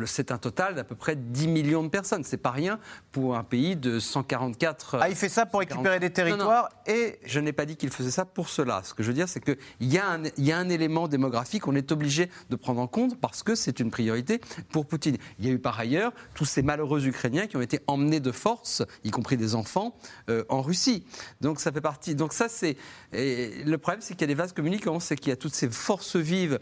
c'est 0.06 0.32
un 0.32 0.38
total 0.38 0.74
d'à 0.74 0.84
peu 0.84 0.94
près 0.94 1.16
10 1.16 1.48
millions 1.48 1.82
de 1.82 1.88
personnes. 1.88 2.24
C'est 2.24 2.36
pas 2.36 2.50
rien 2.50 2.78
pour 3.12 3.36
un 3.36 3.44
pays 3.44 3.76
de 3.76 3.98
144. 3.98 4.98
Ah, 5.00 5.08
il 5.08 5.16
fait 5.16 5.28
ça 5.28 5.46
pour 5.46 5.60
récupérer 5.60 6.00
des 6.00 6.10
territoires 6.10 6.68
et. 6.86 7.18
Je 7.24 7.38
n'ai 7.40 7.52
pas 7.52 7.64
dit 7.64 7.76
qu'il 7.76 7.90
faisait 7.90 8.10
ça 8.10 8.24
pour 8.24 8.48
cela. 8.48 8.82
Ce 8.84 8.94
que 8.94 9.02
je 9.02 9.08
veux 9.08 9.14
dire, 9.14 9.28
c'est 9.28 9.40
qu'il 9.40 9.56
y, 9.80 9.98
a 9.98 10.08
un, 10.08 10.22
y 10.36 10.52
a 10.52 10.58
un 10.58 10.68
élément 10.68 11.08
démographique 11.08 11.62
qu'on 11.62 11.76
est 11.76 11.92
obligé 11.92 12.30
de 12.48 12.56
prendre 12.56 12.80
en 12.80 12.86
compte 12.86 13.20
parce 13.20 13.42
que 13.42 13.54
c'est 13.54 13.80
une 13.80 13.90
priorité 13.90 14.40
pour 14.72 14.86
Poutine. 14.86 15.16
Il 15.38 15.46
y 15.46 15.48
a 15.48 15.52
eu 15.52 15.58
par 15.58 15.78
ailleurs 15.78 16.12
tous 16.34 16.44
ces 16.44 16.62
malheureux 16.62 17.06
Ukrainiens 17.06 17.46
qui 17.46 17.56
ont 17.56 17.60
été 17.60 17.80
emmenés 17.86 18.20
de 18.20 18.32
force, 18.32 18.82
y 19.04 19.10
compris 19.10 19.36
des 19.36 19.54
enfants, 19.54 19.94
euh, 20.28 20.44
en 20.48 20.62
Russie. 20.62 21.04
Donc 21.40 21.60
ça 21.60 21.72
fait 21.72 21.80
partie. 21.80 22.14
Donc 22.14 22.29
ça, 22.32 22.48
c'est. 22.48 22.76
Le 23.12 23.76
problème, 23.76 24.00
c'est 24.00 24.14
qu'il 24.14 24.22
y 24.22 24.24
a 24.24 24.28
des 24.28 24.34
vases 24.34 24.52
communicants, 24.52 25.00
c'est 25.00 25.16
qu'il 25.16 25.30
y 25.30 25.32
a 25.32 25.36
toutes 25.36 25.54
ces 25.54 25.68
forces 25.68 26.16
vives 26.16 26.58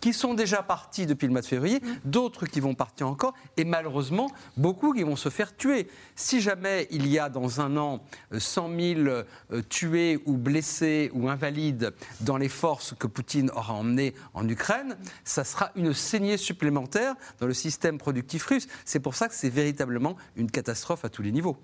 qui 0.00 0.12
sont 0.12 0.34
déjà 0.34 0.62
partis 0.62 1.06
depuis 1.06 1.26
le 1.26 1.32
mois 1.32 1.42
de 1.42 1.46
février, 1.46 1.80
mm. 1.80 2.10
d'autres 2.10 2.46
qui 2.46 2.60
vont 2.60 2.74
partir 2.74 3.06
encore, 3.08 3.34
et 3.56 3.64
malheureusement, 3.64 4.30
beaucoup 4.56 4.92
qui 4.92 5.02
vont 5.02 5.16
se 5.16 5.28
faire 5.28 5.56
tuer. 5.56 5.88
Si 6.16 6.40
jamais 6.40 6.88
il 6.90 7.06
y 7.06 7.18
a 7.18 7.28
dans 7.28 7.60
un 7.60 7.76
an 7.76 8.02
100 8.36 8.70
euh, 8.70 8.94
000 8.94 9.08
euh, 9.08 9.62
tués 9.68 10.18
ou 10.26 10.36
blessés 10.36 11.10
ou 11.14 11.28
invalides 11.28 11.92
dans 12.20 12.36
les 12.36 12.48
forces 12.48 12.94
que 12.98 13.06
Poutine 13.06 13.50
aura 13.50 13.74
emmenées 13.74 14.14
en 14.34 14.48
Ukraine, 14.48 14.96
ça 15.24 15.44
sera 15.44 15.70
une 15.76 15.92
saignée 15.92 16.36
supplémentaire 16.36 17.14
dans 17.38 17.46
le 17.46 17.54
système 17.54 17.98
productif 17.98 18.46
russe. 18.46 18.68
C'est 18.84 19.00
pour 19.00 19.14
ça 19.14 19.28
que 19.28 19.34
c'est 19.34 19.50
véritablement 19.50 20.16
une 20.36 20.50
catastrophe 20.50 21.04
à 21.04 21.08
tous 21.08 21.22
les 21.22 21.32
niveaux. 21.32 21.56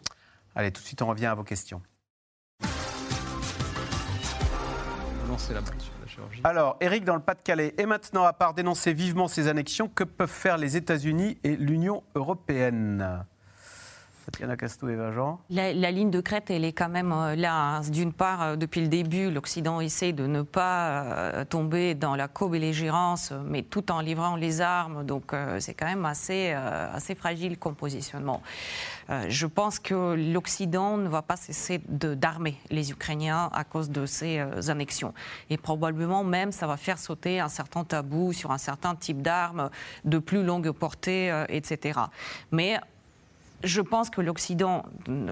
Allez, 0.54 0.70
tout 0.70 0.80
de 0.80 0.86
suite, 0.86 1.02
on 1.02 1.06
revient 1.06 1.26
à 1.26 1.34
vos 1.34 1.44
questions. 1.44 1.82
Alors, 6.44 6.76
Eric, 6.80 7.04
dans 7.04 7.14
le 7.14 7.20
Pas-de-Calais, 7.20 7.74
et 7.78 7.86
maintenant, 7.86 8.24
à 8.24 8.32
part 8.32 8.54
dénoncer 8.54 8.92
vivement 8.92 9.28
ces 9.28 9.48
annexions, 9.48 9.88
que 9.88 10.04
peuvent 10.04 10.28
faire 10.28 10.58
les 10.58 10.76
États-Unis 10.76 11.38
et 11.44 11.56
l'Union 11.56 12.02
européenne? 12.14 13.24
La, 15.50 15.90
ligne 15.90 16.10
de 16.10 16.20
crête, 16.20 16.50
elle 16.50 16.64
est 16.64 16.72
quand 16.72 16.88
même 16.88 17.12
euh, 17.12 17.36
là. 17.36 17.80
D'une 17.90 18.12
part, 18.12 18.42
euh, 18.42 18.56
depuis 18.56 18.80
le 18.80 18.88
début, 18.88 19.30
l'Occident 19.30 19.80
essaie 19.80 20.12
de 20.12 20.26
ne 20.26 20.42
pas 20.42 20.88
euh, 20.90 21.44
tomber 21.44 21.94
dans 21.94 22.16
la 22.16 22.28
co-belligérance, 22.28 23.32
mais 23.44 23.62
tout 23.62 23.90
en 23.90 24.00
livrant 24.00 24.36
les 24.36 24.60
armes. 24.60 25.04
Donc, 25.04 25.32
c'est 25.58 25.74
quand 25.74 25.86
même 25.86 26.04
assez, 26.04 26.52
assez 26.52 27.14
fragile 27.14 27.58
comme 27.58 27.74
positionnement. 27.74 28.42
je 29.28 29.46
pense 29.46 29.78
que 29.78 30.14
l'Occident 30.14 30.96
ne 30.96 31.08
va 31.08 31.22
pas 31.22 31.36
cesser 31.36 31.80
d'armer 31.88 32.58
les 32.70 32.90
Ukrainiens 32.90 33.50
à 33.52 33.64
cause 33.64 33.90
de 33.90 34.06
ces 34.06 34.40
annexions. 34.68 35.14
Et 35.50 35.56
probablement 35.56 36.24
même, 36.24 36.52
ça 36.52 36.66
va 36.66 36.76
faire 36.76 36.98
sauter 36.98 37.40
un 37.40 37.48
certain 37.48 37.84
tabou 37.84 38.32
sur 38.32 38.50
un 38.50 38.58
certain 38.58 38.94
type 38.94 39.22
d'armes 39.22 39.70
de 40.04 40.18
plus 40.18 40.42
longue 40.42 40.70
portée, 40.72 41.32
etc. 41.48 42.00
Mais 42.50 42.78
je 43.64 43.80
pense 43.80 44.10
que 44.10 44.20
l'Occident 44.20 44.84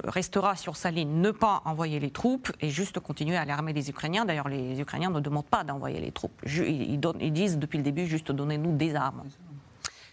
restera 0.05 0.57
sur 0.57 0.77
sa 0.77 0.91
ligne, 0.91 1.20
ne 1.20 1.31
pas 1.31 1.62
envoyer 1.64 2.01
les 2.01 2.11
troupes 2.11 2.51
et 2.61 2.70
juste 2.70 3.01
continuer 3.01 3.37
à 3.37 3.45
l'armer 3.45 3.72
les 3.72 3.91
Ukrainiens. 3.91 4.25
D'ailleurs, 4.25 4.49
les 4.49 4.81
Ukrainiens 4.81 5.11
ne 5.11 5.20
demandent 5.20 5.47
pas 5.47 5.64
d'envoyer 5.64 6.01
les 6.01 6.11
troupes. 6.11 6.41
Ils, 6.47 7.33
disent 7.33 7.59
depuis 7.59 7.79
le 7.79 7.85
début 7.85 8.07
juste 8.07 8.33
donnez-nous 8.33 8.77
des 8.77 8.95
armes. 8.95 9.25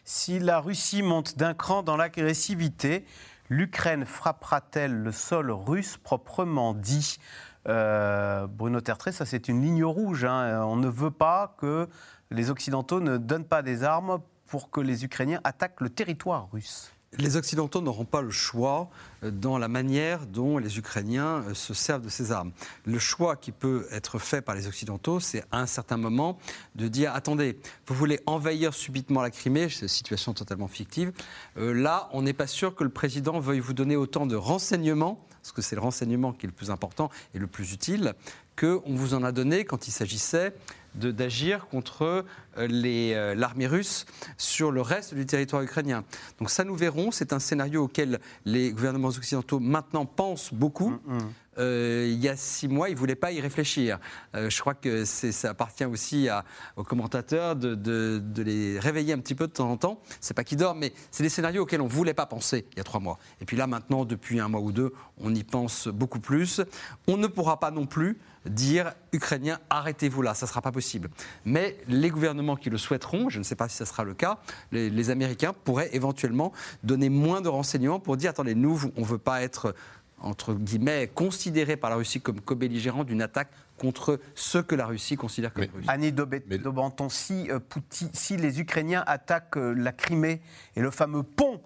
Si 0.04 0.40
la 0.40 0.60
Russie 0.60 1.04
monte 1.04 1.38
d'un 1.38 1.54
cran 1.54 1.84
dans 1.84 1.96
l'agressivité, 1.96 3.06
l'Ukraine 3.50 4.06
frappera-t-elle 4.06 4.94
le 4.94 5.12
sol 5.12 5.52
russe 5.52 5.98
proprement 5.98 6.74
dit? 6.74 7.18
Euh, 7.68 8.48
Bruno 8.48 8.82
Tertré, 8.82 9.12
ça 9.12 9.26
c'est 9.26 9.48
une 9.48 9.62
ligne 9.62 9.86
rouge. 9.86 10.26
Hein. 10.26 10.64
On 10.66 10.76
ne 10.76 10.90
veut 10.90 11.12
pas 11.12 11.56
que 11.60 11.88
les 12.32 12.50
Occidentaux 12.50 13.00
ne 13.00 13.18
donnent 13.18 13.46
pas 13.46 13.62
des 13.62 13.84
armes 13.84 14.20
pour 14.48 14.72
que 14.72 14.82
les 14.82 15.06
Ukrainiens 15.06 15.40
attaquent 15.44 15.82
le 15.82 15.90
territoire 15.90 16.50
russe 16.52 16.92
les 17.18 17.36
Occidentaux 17.36 17.82
n'auront 17.82 18.06
pas 18.06 18.22
le 18.22 18.32
choix 18.32 18.90
euh, 19.24 19.32
dans 19.32 19.58
la 19.58 19.68
manière 19.68 20.26
dont 20.28 20.58
les 20.58 20.78
Ukrainiens 20.78 21.44
euh, 21.48 21.54
se 21.54 21.74
servent 21.74 22.04
de 22.04 22.10
ces 22.10 22.32
armes. 22.32 22.52
Le 22.86 23.00
choix 23.00 23.36
qui 23.36 23.52
peut 23.52 23.86
être 23.92 24.18
fait 24.18 24.42
par 24.42 24.56
les 24.56 24.68
Occidentaux, 24.68 25.20
c'est 25.20 25.44
à 25.52 25.60
un 25.60 25.66
certain 25.66 25.98
moment 25.98 26.38
de 26.76 26.88
dire 26.88 27.14
attendez, 27.14 27.60
vous 27.88 27.96
voulez 27.96 28.22
envahir 28.26 28.74
subitement 28.74 29.22
la 29.22 29.30
Crimée, 29.30 29.68
c'est 29.68 29.82
une 29.82 29.88
situation 29.90 30.34
totalement 30.34 30.70
fictive. 30.70 31.12
Euh, 31.58 31.74
là, 31.74 32.10
on 32.14 32.22
n'est 32.22 32.34
pas 32.34 32.48
sûr 32.48 32.76
que 32.76 32.84
le 32.84 32.90
président 32.90 33.40
veuille 33.40 33.60
vous 33.60 33.74
donner 33.74 33.98
autant 33.98 34.26
de 34.26 34.38
renseignements, 34.38 35.26
parce 35.42 35.52
que 35.52 35.62
c'est 35.62 35.76
le 35.76 35.82
renseignement 35.82 36.32
qui 36.32 36.46
est 36.46 36.50
le 36.50 36.56
plus 36.56 36.72
important 36.72 37.10
et 37.34 37.40
le 37.40 37.48
plus 37.48 37.74
utile, 37.74 38.14
qu'on 38.58 38.82
vous 38.86 39.16
en 39.16 39.24
a 39.24 39.32
donné 39.32 39.66
quand 39.66 39.88
il 39.88 39.92
s'agissait 39.92 40.54
d'agir 40.94 41.68
contre 41.68 42.26
l'armée 42.58 43.68
russe 43.68 44.06
sur 44.38 44.72
le 44.72 44.82
reste 44.82 45.14
du 45.14 45.26
territoire 45.26 45.62
ukrainien. 45.62 46.04
Donc 46.40 46.50
ça, 46.50 46.64
nous 46.64 46.76
verrons. 46.76 47.12
C'est 47.12 47.34
un 47.34 47.40
scénario 47.40 47.84
auquel 47.84 48.20
les 48.46 48.72
gouvernements 48.72 49.10
occidentaux 49.10 49.60
maintenant 49.60 50.06
pensent 50.06 50.54
beaucoup. 50.54 50.90
Mm, 50.90 51.18
mm. 51.18 51.34
Euh, 51.58 52.10
il 52.10 52.20
y 52.20 52.30
a 52.30 52.38
six 52.38 52.70
mois, 52.70 52.88
ils 52.90 52.94
ne 52.94 52.98
voulaient 52.98 53.16
pas 53.16 53.32
y 53.32 53.42
réfléchir. 53.42 54.00
je 54.34 54.60
crois 54.62 54.74
que 54.74 55.04
ça 55.04 55.50
appartient 55.50 55.86
aussi 55.86 56.30
aux 56.78 56.84
commentateurs 56.84 57.56
de, 57.56 58.22
les 58.38 58.80
réveiller 58.80 59.14
un 59.14 59.20
petit 59.20 59.36
peu 59.36 59.48
de 59.48 59.52
temps 59.52 59.70
en 59.70 59.78
temps. 59.78 60.02
C'est 60.22 60.34
pas 60.34 60.44
qu'ils 60.44 60.58
dorment, 60.58 60.80
mais 60.80 60.94
c'est 61.12 61.24
des 61.24 61.30
scénarios 61.30 61.64
auxquels 61.64 61.82
on 61.82 61.86
ne 61.86 61.90
voulait 61.90 62.14
pas 62.14 62.26
penser 62.26 62.66
il 62.72 62.78
y 62.78 62.82
a 62.82 62.84
trois 62.84 63.02
mois. 63.02 63.20
Et 63.42 63.46
puis 63.46 63.58
là, 63.58 63.68
maintenant, 63.68 64.06
depuis 64.06 64.40
un 64.40 64.48
mois 64.48 64.62
ou 64.62 64.72
deux, 64.72 64.94
on 65.20 65.36
y 65.36 65.44
pense 65.44 65.88
beaucoup 65.88 66.20
plus. 66.20 66.62
On 67.08 67.18
ne 67.18 67.28
pourra 67.28 67.60
pas 67.60 67.72
non 67.72 67.86
plus 67.86 68.18
dire 68.46 68.94
Ukrainiens, 69.14 69.60
arrêtez-vous 69.70 70.22
là, 70.22 70.34
ça 70.34 70.46
ne 70.46 70.50
sera 70.50 70.62
pas 70.62 70.72
possible. 70.72 71.10
Mais 71.46 71.78
les 71.88 72.10
gouvernements 72.10 72.41
qui 72.56 72.70
le 72.70 72.78
souhaiteront, 72.78 73.30
je 73.30 73.40
ne 73.40 73.44
sais 73.44 73.56
pas 73.56 73.70
si 73.70 73.78
ça 73.78 73.86
sera 73.86 74.04
le 74.04 74.14
cas, 74.14 74.38
les, 74.72 75.10
Américains 75.10 75.54
pourraient 75.64 75.90
éventuellement 75.94 76.52
donner 76.84 77.10
moins 77.10 77.42
de 77.42 77.50
renseignements 77.50 78.00
pour 78.00 78.18
dire 78.18 78.30
attendez, 78.30 78.56
nous, 78.56 78.80
on 78.96 79.02
ne 79.02 79.06
veut 79.06 79.18
pas 79.18 79.42
être 79.42 79.74
entre 80.24 80.54
guillemets, 80.54 81.10
considérés 81.14 81.78
par 81.78 81.90
la 81.90 81.96
Russie 81.96 82.22
comme 82.22 82.42
co-belligérants 82.42 83.04
d'une 83.04 83.24
attaque 83.24 83.50
contre 83.80 84.20
ceux 84.36 84.62
que 84.62 84.76
la 84.76 84.86
Russie 84.86 85.16
considère 85.16 85.52
comme 85.52 85.66
russes. 85.74 85.86
Annie 85.88 86.12
Dobanton, 86.12 87.10
si, 87.10 87.50
euh, 87.50 87.60
si 87.90 88.38
les 88.38 88.60
Ukrainiens 88.60 89.04
attaquent 89.08 89.58
euh, 89.58 89.74
la 89.74 89.92
Crimée 89.92 90.42
et 90.76 90.82
le 90.82 90.92
fameux 90.92 91.24
pont 91.24 91.62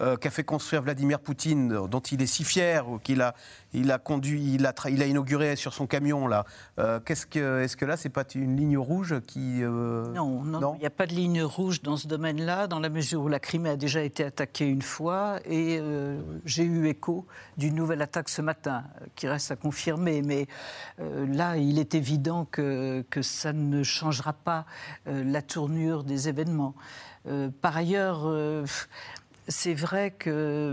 euh, 0.00 0.16
qu'a 0.16 0.30
fait 0.30 0.44
construire 0.44 0.80
Vladimir 0.80 1.20
Poutine, 1.20 1.72
euh, 1.72 1.86
dont 1.86 2.00
il 2.00 2.22
est 2.22 2.26
si 2.26 2.42
fier, 2.42 2.86
qu'il 3.04 3.20
a, 3.20 3.34
il 3.74 3.90
a 3.92 3.98
conduit, 3.98 4.54
il 4.54 4.64
a, 4.64 4.72
il 4.88 5.02
a 5.02 5.06
inauguré 5.06 5.56
sur 5.56 5.74
son 5.74 5.86
camion 5.86 6.26
là. 6.26 6.46
Euh, 6.78 7.00
qu'est-ce 7.00 7.26
que, 7.26 7.60
est-ce 7.60 7.76
que 7.76 7.84
là, 7.84 7.98
c'est 7.98 8.08
pas 8.08 8.24
une 8.34 8.56
ligne 8.56 8.78
rouge 8.78 9.20
qui 9.26 9.60
Non, 9.60 10.42
non, 10.42 10.74
il 10.76 10.80
n'y 10.80 10.86
a 10.86 10.90
pas 10.90 11.06
de 11.06 11.12
ligne 11.12 11.42
rouge 11.42 11.82
dans 11.82 11.98
ce 11.98 12.06
domaine-là, 12.06 12.66
dans 12.66 12.80
la 12.80 12.88
mesure 12.88 13.20
où 13.22 13.28
la 13.28 13.40
Crimée 13.40 13.70
a 13.70 13.76
déjà 13.76 14.02
été 14.02 14.24
attaquée 14.24 14.66
une 14.66 14.82
fois 14.82 15.38
et 15.44 15.80
j'ai 16.44 16.64
eu 16.64 16.88
écho 16.88 17.26
d'une 17.58 17.74
nouvelle 17.74 18.00
attaque 18.00 18.28
ce 18.28 18.42
matin, 18.42 18.84
qui 19.16 19.28
reste 19.28 19.50
à 19.50 19.56
confirmer. 19.56 20.22
Mais 20.22 20.46
là, 20.98 21.56
il 21.56 21.78
est 21.78 21.94
évident 21.94 22.46
que, 22.50 23.04
que 23.10 23.22
ça 23.22 23.52
ne 23.52 23.82
changera 23.82 24.32
pas 24.32 24.64
la 25.06 25.42
tournure 25.42 26.04
des 26.04 26.28
événements. 26.28 26.74
par 27.60 27.76
ailleurs, 27.76 28.26
c'est 29.48 29.74
vrai 29.74 30.10
que 30.10 30.72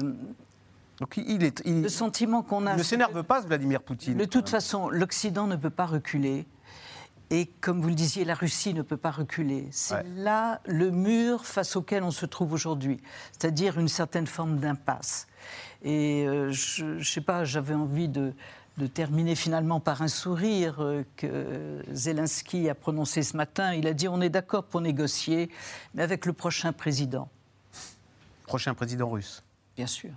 donc 0.99 1.17
il 1.17 1.43
est, 1.43 1.65
le 1.65 1.89
sentiment 1.89 2.41
qu'on 2.41 2.65
a. 2.65 2.75
Ne 2.75 2.83
s'énerve 2.83 3.23
pas, 3.23 3.41
Vladimir 3.41 3.81
Poutine. 3.81 4.17
De 4.17 4.25
toute 4.25 4.49
façon, 4.49 4.89
l'Occident 4.89 5.45
ne 5.45 5.55
peut 5.55 5.69
pas 5.69 5.85
reculer. 5.85 6.45
Et 7.29 7.47
comme 7.59 7.81
vous 7.81 7.89
le 7.89 7.95
disiez, 7.95 8.23
la 8.23 8.35
Russie 8.35 8.73
ne 8.73 8.81
peut 8.81 8.97
pas 8.97 9.11
reculer. 9.11 9.67
C'est 9.71 10.03
là 10.15 10.61
le 10.65 10.91
mur 10.91 11.45
face 11.45 11.75
auquel 11.75 12.03
on 12.03 12.11
se 12.11 12.25
trouve 12.25 12.53
aujourd'hui, 12.53 13.01
c'est-à-dire 13.31 13.77
une 13.79 13.89
certaine 13.89 14.27
forme 14.27 14.59
d'impasse. 14.59 15.27
Et 15.83 16.25
euh, 16.25 16.51
je 16.51 16.85
ne 16.85 17.03
sais 17.03 17.21
pas, 17.21 17.43
j'avais 17.43 17.73
envie 17.73 18.07
de, 18.07 18.33
de, 18.77 18.87
terminer 18.87 19.35
finalement 19.35 19.81
par 19.81 20.01
un 20.01 20.07
sourire 20.07 20.77
euh, 20.79 21.03
que 21.17 21.81
Zelensky 21.91 22.69
a 22.69 22.75
prononcé 22.75 23.23
ce 23.23 23.35
matin. 23.35 23.73
Il 23.73 23.87
a 23.87 23.93
dit 23.93 24.07
on 24.07 24.21
est 24.21 24.29
d'accord 24.29 24.63
pour 24.63 24.79
négocier, 24.79 25.49
mais 25.95 26.03
avec 26.03 26.25
le 26.25 26.31
prochain 26.31 26.71
président 26.71 27.29
prochain 28.47 28.73
président 28.73 29.09
russe. 29.09 29.43
Bien 29.75 29.85
sûr. 29.85 30.09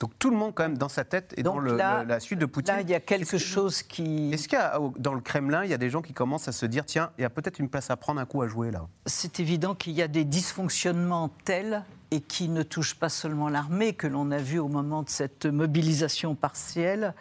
Donc 0.00 0.18
tout 0.18 0.30
le 0.30 0.36
monde, 0.36 0.52
quand 0.52 0.64
même, 0.64 0.78
dans 0.78 0.88
sa 0.88 1.04
tête 1.04 1.32
et 1.36 1.44
dans 1.44 1.60
la 1.60 2.18
suite 2.18 2.40
de 2.40 2.46
Poutine. 2.46 2.74
Là, 2.74 2.80
il 2.80 2.90
y 2.90 2.94
a 2.94 2.98
quelque 2.98 3.38
chose 3.38 3.82
qui. 3.84 4.32
Est-ce 4.32 4.48
qu'il 4.48 4.58
y 4.58 4.60
a, 4.60 4.80
dans 4.96 5.14
le 5.14 5.20
Kremlin, 5.20 5.62
il 5.62 5.70
y 5.70 5.74
a 5.74 5.78
des 5.78 5.90
gens 5.90 6.02
qui 6.02 6.12
commencent 6.12 6.48
à 6.48 6.52
se 6.52 6.66
dire 6.66 6.84
tiens, 6.84 7.12
il 7.18 7.22
y 7.22 7.24
a 7.24 7.30
peut-être 7.30 7.60
une 7.60 7.68
place 7.68 7.88
à 7.88 7.96
prendre, 7.96 8.20
un 8.20 8.24
coup 8.24 8.42
à 8.42 8.48
jouer 8.48 8.72
là 8.72 8.88
C'est 9.06 9.38
évident 9.38 9.76
qu'il 9.76 9.92
y 9.92 10.02
a 10.02 10.08
des 10.08 10.24
dysfonctionnements 10.24 11.28
tels 11.44 11.84
et 12.10 12.20
qui 12.20 12.48
ne 12.48 12.64
touchent 12.64 12.96
pas 12.96 13.08
seulement 13.08 13.48
l'armée, 13.48 13.92
que 13.92 14.08
l'on 14.08 14.32
a 14.32 14.38
vu 14.38 14.58
au 14.58 14.66
moment 14.66 15.04
de 15.04 15.08
cette 15.08 15.46
mobilisation 15.46 16.34
partielle, 16.34 17.14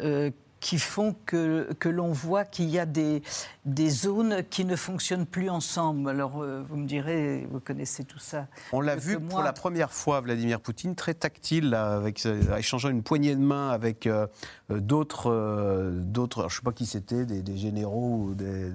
euh, 0.00 0.30
qui 0.60 0.78
font 0.78 1.16
que, 1.26 1.72
que 1.78 1.88
l'on 1.88 2.12
voit 2.12 2.44
qu'il 2.44 2.68
y 2.68 2.78
a 2.78 2.86
des, 2.86 3.22
des 3.64 3.88
zones 3.88 4.42
qui 4.50 4.64
ne 4.64 4.76
fonctionnent 4.76 5.26
plus 5.26 5.48
ensemble. 5.48 6.10
Alors, 6.10 6.42
euh, 6.42 6.62
vous 6.68 6.76
me 6.76 6.86
direz, 6.86 7.46
vous 7.50 7.60
connaissez 7.60 8.04
tout 8.04 8.18
ça. 8.18 8.46
On 8.72 8.80
l'a 8.80 8.96
vu 8.96 9.18
pour 9.18 9.40
la 9.40 9.54
première 9.54 9.90
fois, 9.90 10.20
Vladimir 10.20 10.60
Poutine, 10.60 10.94
très 10.94 11.14
tactile, 11.14 11.74
avec, 11.74 12.24
euh, 12.26 12.56
échangeant 12.56 12.90
une 12.90 13.02
poignée 13.02 13.34
de 13.34 13.40
main 13.40 13.70
avec 13.70 14.06
euh, 14.06 14.26
d'autres, 14.68 15.92
d'autres, 15.96 16.42
je 16.42 16.54
ne 16.54 16.58
sais 16.58 16.62
pas 16.62 16.72
qui 16.72 16.86
c'était, 16.86 17.24
des, 17.24 17.56
généraux 17.56 18.26
ou 18.28 18.34
des, 18.34 18.70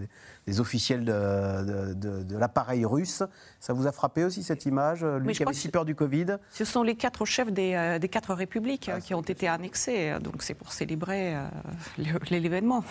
des 0.47 0.59
officiels 0.59 1.05
de, 1.05 1.93
de, 1.93 2.37
l'appareil 2.37 2.85
russe. 2.85 3.23
Ça 3.59 3.73
vous 3.73 3.87
a 3.87 3.91
frappé 3.91 4.23
aussi 4.23 4.43
cette 4.43 4.65
image, 4.65 5.03
lui 5.03 5.33
qui 5.33 5.43
avait 5.43 5.53
si 5.53 5.69
peur 5.69 5.85
du 5.85 5.95
Covid 5.95 6.37
Ce 6.51 6.65
sont 6.65 6.83
les 6.83 6.95
quatre 6.95 7.25
chefs 7.25 7.51
des, 7.51 7.97
des 7.99 8.09
quatre 8.09 8.33
républiques 8.33 8.89
ah, 8.93 8.99
qui 8.99 9.13
ont 9.13 9.21
été 9.21 9.47
annexés, 9.47 10.15
donc 10.21 10.43
c'est 10.43 10.53
pour 10.53 10.71
célébrer 10.71 11.35
l'événement. 12.29 12.83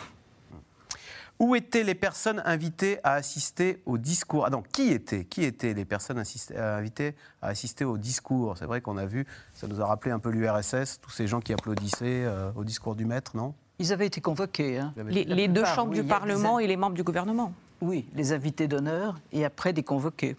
Où 1.41 1.57
étaient 1.57 1.83
les 1.83 1.97
personnes 1.97 2.41
invitées 2.45 3.01
à 3.03 3.15
assister 3.15 3.83
au 3.87 3.99
discours? 3.99 4.47
Ah 4.47 4.51
non, 4.51 4.63
qui 4.63 4.93
étaient 4.93 5.25
Qui 5.25 5.43
étaient 5.45 5.75
les 5.75 5.85
personnes 5.85 6.23
euh, 6.53 6.79
invitées 6.79 7.17
à 7.43 7.49
assister 7.49 7.85
au 7.85 7.99
discours? 7.99 8.57
C'est 8.57 8.67
vrai 8.67 8.81
qu'on 8.81 8.97
a 8.97 9.07
vu, 9.07 9.27
ça 9.53 9.67
nous 9.67 9.81
a 9.81 9.87
rappelé 9.87 10.13
un 10.13 10.21
peu 10.21 10.31
l'URSS, 10.31 11.01
tous 11.01 11.11
ces 11.11 11.27
gens 11.27 11.41
qui 11.41 11.53
applaudissaient 11.53 12.25
euh, 12.25 12.53
au 12.55 12.63
discours 12.63 12.95
du 12.95 13.05
maître, 13.05 13.37
non? 13.37 13.55
Ils 13.79 13.93
avaient 13.93 14.07
été 14.07 14.21
convoqués. 14.21 14.79
Hein. 14.79 14.95
Les, 15.09 15.49
deux 15.49 15.65
chambres 15.65 15.93
du 15.93 16.05
Parlement 16.05 16.59
et 16.59 16.67
les 16.67 16.77
membres 16.77 16.95
du 16.95 17.03
gouvernement. 17.03 17.53
Oui, 17.81 18.07
les 18.15 18.33
invités 18.33 18.69
d'honneur 18.69 19.17
et 19.33 19.45
après 19.45 19.73
des 19.73 19.83
convoqués. 19.83 20.37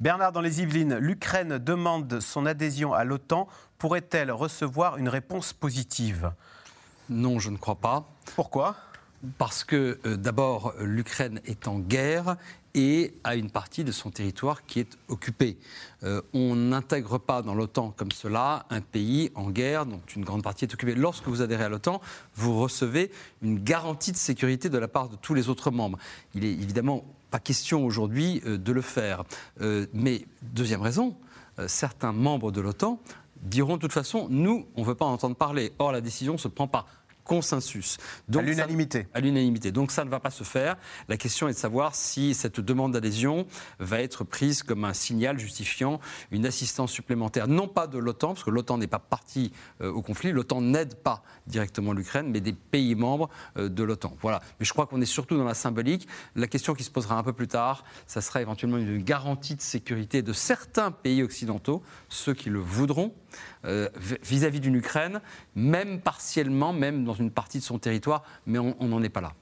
Bernard, 0.00 0.32
dans 0.32 0.40
les 0.40 0.60
Yvelines, 0.60 0.96
l'Ukraine 0.96 1.58
demande 1.58 2.20
son 2.20 2.44
adhésion 2.44 2.92
à 2.92 3.04
l'OTAN. 3.04 3.48
Pourrait-elle 3.78 4.30
recevoir 4.30 4.96
une 4.96 5.08
réponse 5.08 5.52
positive? 5.52 6.32
Non, 7.08 7.38
je 7.38 7.50
ne 7.50 7.56
crois 7.56 7.76
pas. 7.76 8.04
Pourquoi? 8.34 8.74
Parce 9.38 9.64
que 9.64 9.98
euh, 10.06 10.16
d'abord, 10.16 10.74
l'Ukraine 10.80 11.40
est 11.44 11.68
en 11.68 11.78
guerre 11.78 12.36
et 12.74 13.14
a 13.24 13.36
une 13.36 13.50
partie 13.50 13.84
de 13.84 13.92
son 13.92 14.10
territoire 14.10 14.66
qui 14.66 14.80
est 14.80 14.98
occupée. 15.08 15.56
Euh, 16.02 16.20
on 16.34 16.54
n'intègre 16.54 17.18
pas 17.18 17.40
dans 17.42 17.54
l'OTAN 17.54 17.94
comme 17.96 18.12
cela 18.12 18.66
un 18.68 18.82
pays 18.82 19.30
en 19.34 19.50
guerre 19.50 19.86
dont 19.86 20.00
une 20.14 20.24
grande 20.24 20.42
partie 20.42 20.66
est 20.66 20.74
occupée. 20.74 20.94
Lorsque 20.94 21.26
vous 21.26 21.40
adhérez 21.40 21.64
à 21.64 21.68
l'OTAN, 21.68 22.00
vous 22.34 22.60
recevez 22.60 23.10
une 23.42 23.58
garantie 23.62 24.12
de 24.12 24.18
sécurité 24.18 24.68
de 24.68 24.78
la 24.78 24.88
part 24.88 25.08
de 25.08 25.16
tous 25.16 25.32
les 25.32 25.48
autres 25.48 25.70
membres. 25.70 25.98
Il 26.34 26.44
est 26.44 26.52
évidemment 26.52 27.04
pas 27.30 27.38
question 27.38 27.84
aujourd'hui 27.84 28.42
euh, 28.46 28.58
de 28.58 28.72
le 28.72 28.82
faire. 28.82 29.24
mais 29.94 30.26
deuxième 30.42 30.82
raison, 30.82 31.16
certains 31.66 32.12
membres 32.12 32.52
de 32.52 32.60
l'OTAN 32.60 33.00
diront 33.42 33.76
de 33.76 33.80
toute 33.80 33.92
façon, 33.92 34.26
nous, 34.30 34.66
on 34.76 34.82
ne 34.82 34.86
veut 34.86 34.94
pas 34.94 35.06
en 35.06 35.12
entendre 35.12 35.36
parler. 35.36 35.72
Or, 35.78 35.92
la 35.92 36.00
décision 36.00 36.34
ne 36.34 36.38
se 36.38 36.48
prend 36.48 36.68
pas 36.68 36.86
consensus. 37.26 37.98
Donc, 38.28 38.42
à 38.42 38.46
l'unanimité. 38.46 39.06
À 39.12 39.20
l'unanimité. 39.20 39.72
Donc 39.72 39.90
ça 39.90 40.04
ne 40.04 40.10
va 40.10 40.20
pas 40.20 40.30
se 40.30 40.44
faire. 40.44 40.76
La 41.08 41.16
question 41.16 41.48
est 41.48 41.52
de 41.52 41.58
savoir 41.58 41.94
si 41.94 42.34
cette 42.34 42.60
demande 42.60 42.92
d'adhésion 42.92 43.46
va 43.78 44.00
être 44.00 44.24
prise 44.24 44.62
comme 44.62 44.84
un 44.84 44.94
signal 44.94 45.38
justifiant 45.38 46.00
une 46.30 46.46
assistance 46.46 46.92
supplémentaire, 46.92 47.48
non 47.48 47.68
pas 47.68 47.86
de 47.86 47.98
l'OTAN, 47.98 48.28
parce 48.28 48.44
que 48.44 48.50
l'OTAN 48.50 48.78
n'est 48.78 48.86
pas 48.86 48.98
partie 48.98 49.52
euh, 49.80 49.90
au 49.90 50.02
conflit, 50.02 50.32
l'OTAN 50.32 50.60
n'aide 50.60 50.94
pas 50.94 51.22
directement 51.46 51.92
l'Ukraine, 51.92 52.28
mais 52.30 52.40
des 52.40 52.52
pays 52.52 52.94
membres 52.94 53.28
euh, 53.56 53.68
de 53.68 53.82
l'OTAN. 53.82 54.16
Voilà. 54.20 54.40
Mais 54.58 54.66
je 54.66 54.72
crois 54.72 54.86
qu'on 54.86 55.00
est 55.00 55.06
surtout 55.06 55.36
dans 55.36 55.44
la 55.44 55.54
symbolique. 55.54 56.06
La 56.34 56.46
question 56.46 56.74
qui 56.74 56.84
se 56.84 56.90
posera 56.90 57.18
un 57.18 57.22
peu 57.22 57.32
plus 57.32 57.48
tard, 57.48 57.84
ça 58.06 58.20
sera 58.20 58.40
éventuellement 58.40 58.78
une 58.78 59.02
garantie 59.02 59.56
de 59.56 59.62
sécurité 59.62 60.22
de 60.22 60.32
certains 60.32 60.90
pays 60.90 61.22
occidentaux, 61.22 61.82
ceux 62.08 62.34
qui 62.34 62.50
le 62.50 62.60
voudront, 62.60 63.14
vis-à-vis 64.22 64.60
d'une 64.60 64.76
Ukraine, 64.76 65.20
même 65.54 66.00
partiellement, 66.00 66.72
même 66.72 67.04
dans 67.04 67.14
une 67.14 67.30
partie 67.30 67.58
de 67.58 67.64
son 67.64 67.78
territoire, 67.78 68.22
mais 68.46 68.58
on 68.58 68.74
n'en 68.80 69.02
est 69.02 69.08
pas 69.08 69.20
là. 69.20 69.32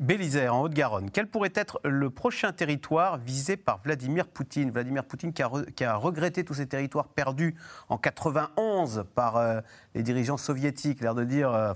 Bélisère, 0.00 0.56
en 0.56 0.62
Haute-Garonne. 0.62 1.10
Quel 1.12 1.28
pourrait 1.28 1.52
être 1.54 1.80
le 1.84 2.10
prochain 2.10 2.52
territoire 2.52 3.18
visé 3.18 3.56
par 3.56 3.80
Vladimir 3.84 4.26
Poutine? 4.26 4.72
Vladimir 4.72 5.04
Poutine 5.04 5.32
qui 5.32 5.42
a, 5.84 5.96
regretté 5.96 6.44
tous 6.44 6.54
ces 6.54 6.66
territoires 6.66 7.06
perdus 7.06 7.54
en 7.88 7.96
91 7.96 9.04
par 9.14 9.36
euh, 9.36 9.60
les 9.94 10.02
dirigeants 10.02 10.36
soviétiques, 10.36 11.00
l'air 11.00 11.14
de 11.14 11.22
dire 11.22 11.54
euh, 11.54 11.72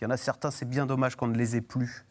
il 0.00 0.04
y 0.04 0.06
en 0.06 0.10
a 0.10 0.16
certains, 0.16 0.52
c'est 0.52 0.68
bien 0.68 0.86
dommage 0.86 1.16
qu'on 1.16 1.26
ne 1.26 1.36
les 1.36 1.56
ait 1.56 1.60
plus. 1.60 2.04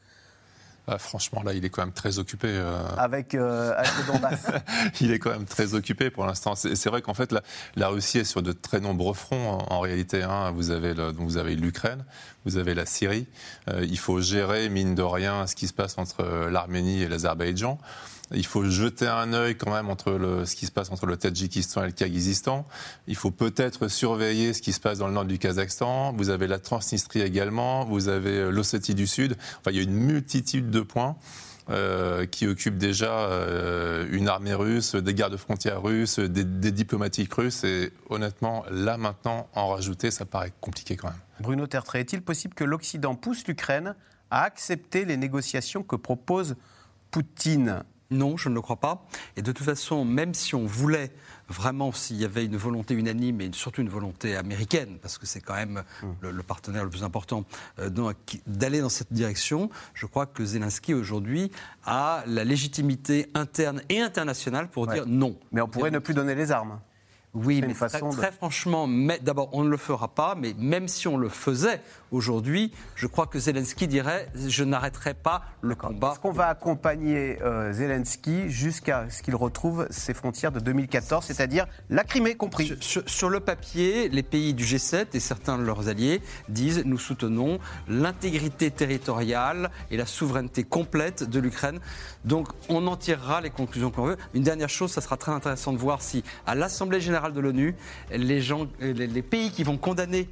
Ah, 0.89 0.97
franchement, 0.97 1.43
là, 1.43 1.53
il 1.53 1.65
est 1.65 1.69
quand 1.69 1.81
même 1.81 1.93
très 1.93 2.17
occupé. 2.17 2.47
Euh. 2.49 2.79
Avec, 2.97 3.35
euh, 3.35 3.73
le 3.77 4.07
Donbass. 4.07 4.47
il 5.01 5.11
est 5.11 5.19
quand 5.19 5.31
même 5.31 5.45
très 5.45 5.73
occupé 5.73 6.09
pour 6.09 6.25
l'instant. 6.25 6.55
C'est 6.55 6.85
vrai 6.87 7.01
qu'en 7.01 7.13
fait, 7.13 7.33
la, 7.33 7.41
la, 7.75 7.89
Russie 7.89 8.19
est 8.19 8.23
sur 8.23 8.41
de 8.41 8.53
très 8.53 8.79
nombreux 8.79 9.13
fronts 9.13 9.57
en, 9.69 9.79
réalité. 9.81 10.23
Hein. 10.23 10.51
Vous 10.51 10.71
avez 10.71 10.93
vous 11.17 11.35
avez 11.35 11.55
l'Ukraine, 11.55 12.05
vous 12.45 12.57
avez 12.57 12.73
la 12.73 12.85
Syrie. 12.85 13.27
Euh, 13.69 13.85
il 13.85 13.99
faut 13.99 14.21
gérer, 14.21 14.69
mine 14.69 14.95
de 14.95 15.03
rien, 15.03 15.45
ce 15.45 15.55
qui 15.55 15.67
se 15.67 15.73
passe 15.73 15.97
entre 15.97 16.47
l'Arménie 16.49 17.01
et 17.01 17.09
l'Azerbaïdjan. 17.09 17.77
Il 18.31 18.45
faut 18.45 18.65
jeter 18.65 19.07
un 19.07 19.31
œil 19.33 19.55
quand 19.55 19.71
même 19.71 19.89
entre 19.89 20.43
ce 20.45 20.55
qui 20.55 20.65
se 20.65 20.71
passe 20.71 20.91
entre 20.91 21.05
le 21.05 21.15
Tadjikistan 21.15 21.83
et 21.83 21.87
le 21.87 21.91
Kyrgyzstan. 21.93 22.65
Il 23.07 23.15
faut 23.15 23.31
peut-être 23.31 23.87
surveiller 23.87 24.53
ce 24.53 24.61
qui 24.61 24.73
se 24.73 24.79
passe 24.79 24.97
dans 24.97 25.07
le 25.07 25.13
nord 25.13 25.25
du 25.25 25.39
Kazakhstan. 25.39 26.13
Vous 26.13 26.29
avez 26.29 26.47
la 26.47 26.59
Transnistrie 26.59 27.21
également. 27.21 27.85
Vous 27.85 28.09
avez 28.09 28.37
euh, 28.37 28.49
l'Ossétie 28.49 28.95
du 28.95 29.07
Sud. 29.07 29.37
Enfin, 29.59 29.71
il 29.71 29.77
y 29.77 29.79
a 29.79 29.83
une 29.83 29.93
multitude 29.93 30.69
de 30.69 30.81
points. 30.81 31.15
Euh, 31.69 32.25
qui 32.25 32.47
occupent 32.47 32.77
déjà 32.77 33.11
euh, 33.11 34.07
une 34.11 34.29
armée 34.29 34.53
russe, 34.53 34.95
des 34.95 35.13
gardes 35.13 35.35
frontières 35.35 35.81
russes, 35.81 36.17
des, 36.17 36.45
des, 36.45 36.71
diplomatiques 36.71 37.33
russes. 37.33 37.65
Et 37.65 37.91
honnêtement, 38.09 38.63
là 38.71 38.95
maintenant, 38.95 39.49
en 39.53 39.67
rajouter, 39.67 40.09
ça 40.09 40.25
paraît 40.25 40.53
compliqué 40.61 40.95
quand 40.95 41.09
même. 41.09 41.19
Bruno 41.41 41.67
Tertrais, 41.67 41.99
est-il 41.99 42.21
possible 42.21 42.53
que 42.53 42.63
l'Occident 42.63 43.15
pousse 43.15 43.45
l'Ukraine 43.47 43.95
à 44.31 44.43
accepter 44.43 45.03
les 45.03 45.17
négociations 45.17 45.83
que 45.83 45.97
propose 45.97 46.55
Poutine? 47.11 47.83
Non, 48.11 48.37
je 48.37 48.49
ne 48.49 48.55
le 48.55 48.61
crois 48.61 48.77
pas. 48.77 49.05
Et 49.35 49.41
de 49.41 49.51
toute 49.51 49.65
façon, 49.65 50.05
même 50.05 50.33
si 50.33 50.55
on 50.55 50.65
voulait 50.65 51.11
vraiment, 51.49 51.91
s'il 51.91 52.17
y 52.17 52.25
avait 52.25 52.45
une 52.45 52.57
volonté 52.57 52.93
unanime 52.93 53.41
et 53.41 53.49
surtout 53.53 53.81
une 53.81 53.89
volonté 53.89 54.35
américaine, 54.35 54.97
parce 55.01 55.17
que 55.17 55.25
c'est 55.25 55.41
quand 55.41 55.55
même 55.55 55.83
hum. 56.03 56.15
le, 56.21 56.43
partenaire 56.43 56.83
le 56.83 56.89
plus 56.89 57.03
important, 57.03 57.45
euh, 57.79 57.89
d'aller 58.45 58.81
dans 58.81 58.89
cette 58.89 59.11
direction, 59.11 59.69
je 59.93 60.05
crois 60.05 60.25
que 60.25 60.45
Zelensky 60.45 60.93
aujourd'hui 60.93 61.51
a 61.85 62.23
la 62.27 62.43
légitimité 62.43 63.27
interne 63.33 63.81
et 63.89 63.99
internationale 63.99 64.69
pour 64.69 64.87
dire 64.87 65.05
non. 65.07 65.37
Mais 65.51 65.61
on 65.61 65.67
pourrait 65.67 65.91
ne 65.91 65.99
plus 65.99 66.13
donner 66.13 66.35
les 66.35 66.51
armes. 66.51 66.79
Oui, 67.43 67.63
mais 67.65 67.73
très, 67.73 68.31
franchement, 68.31 68.87
d'abord, 69.21 69.49
on 69.51 69.63
ne 69.63 69.69
le 69.69 69.77
fera 69.77 70.07
pas, 70.07 70.35
mais 70.35 70.55
même 70.57 70.87
si 70.87 71.07
on 71.07 71.17
le 71.17 71.29
faisait 71.29 71.81
aujourd'hui, 72.11 72.71
je 72.95 73.05
crois 73.05 73.27
que 73.27 73.37
Zelensky 73.37 73.87
dirait 73.87 74.29
je 74.47 74.63
n'arrêterai 74.63 75.13
pas 75.13 75.43
le 75.61 75.75
combat. 75.75 76.11
Est-ce 76.11 76.19
qu'on 76.19 76.31
va 76.31 76.47
accompagner 76.47 77.39
euh, 77.41 77.71
Zelensky 77.73 78.49
jusqu'à 78.49 79.09
ce 79.09 79.21
qu'il 79.21 79.35
retrouve 79.35 79.87
ses 79.91 80.13
frontières 80.13 80.51
de 80.51 80.59
2014, 80.59 81.25
c'est-à-dire 81.25 81.67
la 81.89 82.03
Crimée 82.03 82.35
compris 82.35 82.73
sur, 82.81 83.29
le 83.29 83.39
papier, 83.39 84.09
les 84.09 84.23
pays 84.23 84.53
du 84.53 84.63
G7 84.63 85.07
et 85.13 85.19
certains 85.19 85.57
de 85.57 85.63
leurs 85.63 85.89
alliés 85.89 86.21
disent 86.49 86.83
nous 86.85 86.97
soutenons 86.97 87.59
l'intégrité 87.87 88.71
territoriale 88.71 89.69
et 89.91 89.97
la 89.97 90.05
souveraineté 90.05 90.63
complète 90.63 91.23
de 91.29 91.39
l'Ukraine. 91.39 91.79
Donc 92.25 92.47
on 92.69 92.87
en 92.87 92.95
tirera 92.95 93.41
les 93.41 93.49
conclusions 93.49 93.91
qu'on 93.91 94.05
veut. 94.05 94.17
Une 94.33 94.43
dernière 94.43 94.69
chose, 94.69 94.91
ça 94.91 95.01
sera 95.01 95.17
très 95.17 95.31
intéressant 95.31 95.73
de 95.73 95.77
voir 95.77 96.01
si 96.01 96.23
à 96.45 96.55
l'Assemblée 96.55 97.01
générale 97.01 97.26
de 97.33 97.39
l'ONU, 97.39 97.75
les, 98.11 98.41
gens, 98.41 98.67
les 98.79 99.21
pays 99.21 99.51
qui 99.51 99.63
vont 99.63 99.77
condamner 99.77 100.27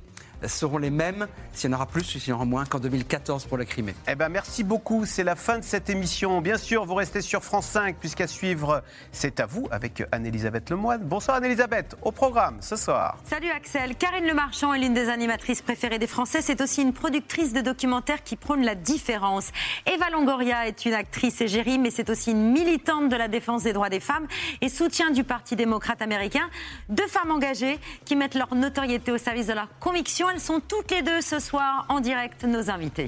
seront 0.48 0.78
les 0.78 0.90
mêmes, 0.90 1.28
s'il 1.54 1.70
y 1.70 1.74
en 1.74 1.76
aura 1.76 1.86
plus 1.86 2.16
ou 2.16 2.20
s'il 2.20 2.30
y 2.30 2.34
en 2.34 2.36
aura 2.38 2.46
moins 2.46 2.66
qu'en 2.66 2.80
2014 2.80 3.46
pour 3.46 3.58
la 3.58 3.66
Crimée. 3.66 3.96
Eh 4.08 4.16
ben 4.16 4.30
merci 4.30 4.64
beaucoup, 4.64 5.06
c'est 5.06 5.24
la 5.24 5.36
fin 5.36 5.60
de 5.60 5.64
cette 5.64 5.90
émission. 5.90 6.42
Bien 6.42 6.58
sûr, 6.58 6.86
vous 6.86 6.96
restez 6.96 7.22
sur 7.22 7.44
France 7.44 7.68
5 7.68 7.98
puisqu'à 7.98 8.28
suivre, 8.28 8.84
c'est 9.12 9.40
à 9.40 9.46
vous 9.46 9.68
avec 9.72 10.04
Anne-Elisabeth 10.12 10.70
Lemoine. 10.70 11.02
Bonsoir 11.04 11.38
Anne-Elisabeth, 11.38 11.96
au 12.02 12.12
programme 12.12 12.58
ce 12.62 12.76
soir. 12.76 13.18
Salut 13.26 13.50
Axel, 13.50 13.96
Karine 13.96 14.26
Le 14.26 14.34
Marchand 14.34 14.74
est 14.74 14.80
l'une 14.80 14.94
des 14.94 15.10
animatrices 15.10 15.62
préférées 15.62 16.00
des 16.00 16.08
Français. 16.08 16.42
C'est 16.42 16.62
aussi 16.62 16.82
une 16.82 16.94
productrice 16.94 17.54
de 17.54 17.62
documentaires 17.62 18.24
qui 18.24 18.36
prône 18.36 18.64
la 18.64 18.76
différence. 18.76 19.52
Eva 19.86 20.10
Longoria 20.12 20.68
est 20.68 20.86
une 20.86 20.94
actrice 20.94 21.42
égérie, 21.42 21.80
mais 21.80 21.92
c'est 21.92 22.10
aussi 22.10 22.32
une 22.32 22.52
militante 22.52 23.10
de 23.10 23.16
la 23.16 23.28
défense 23.28 23.64
des 23.64 23.74
droits 23.74 23.90
des 23.90 24.00
femmes 24.00 24.28
et 24.62 24.70
soutien 24.70 25.12
du 25.12 25.24
Parti 25.24 25.56
démocrate 25.56 26.02
américain. 26.02 26.50
Deux 26.90 27.08
femmes 27.08 27.32
engagées 27.32 27.80
qui 28.06 28.16
mettent 28.16 28.36
leur 28.36 28.54
notoriété 28.56 29.12
au 29.12 29.18
service 29.18 29.48
de 29.48 29.54
leur 29.54 29.68
conviction. 29.80 30.28
Sont 30.38 30.60
toutes 30.60 30.92
les 30.92 31.02
deux 31.02 31.22
ce 31.22 31.40
soir 31.40 31.86
en 31.90 32.02
direct, 32.02 32.44
nos 32.44 32.70
invités. 32.70 33.08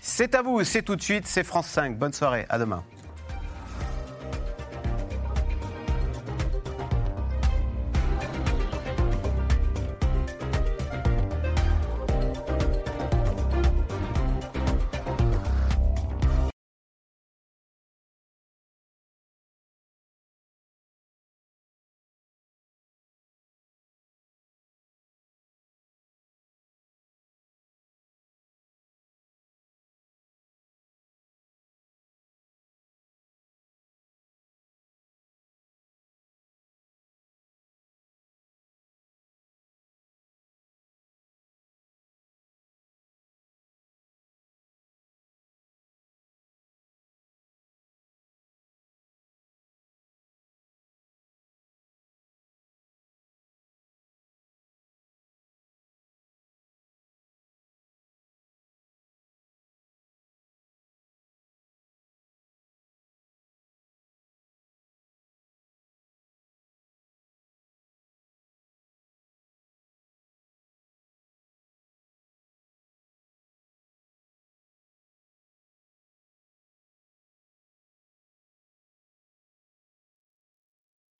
C'est 0.00 0.34
à 0.34 0.42
vous, 0.42 0.64
c'est 0.64 0.82
tout 0.82 0.96
de 0.96 1.02
suite, 1.02 1.26
c'est 1.26 1.44
France 1.44 1.68
5. 1.68 1.96
Bonne 1.96 2.12
soirée, 2.12 2.46
à 2.48 2.58
demain. 2.58 2.82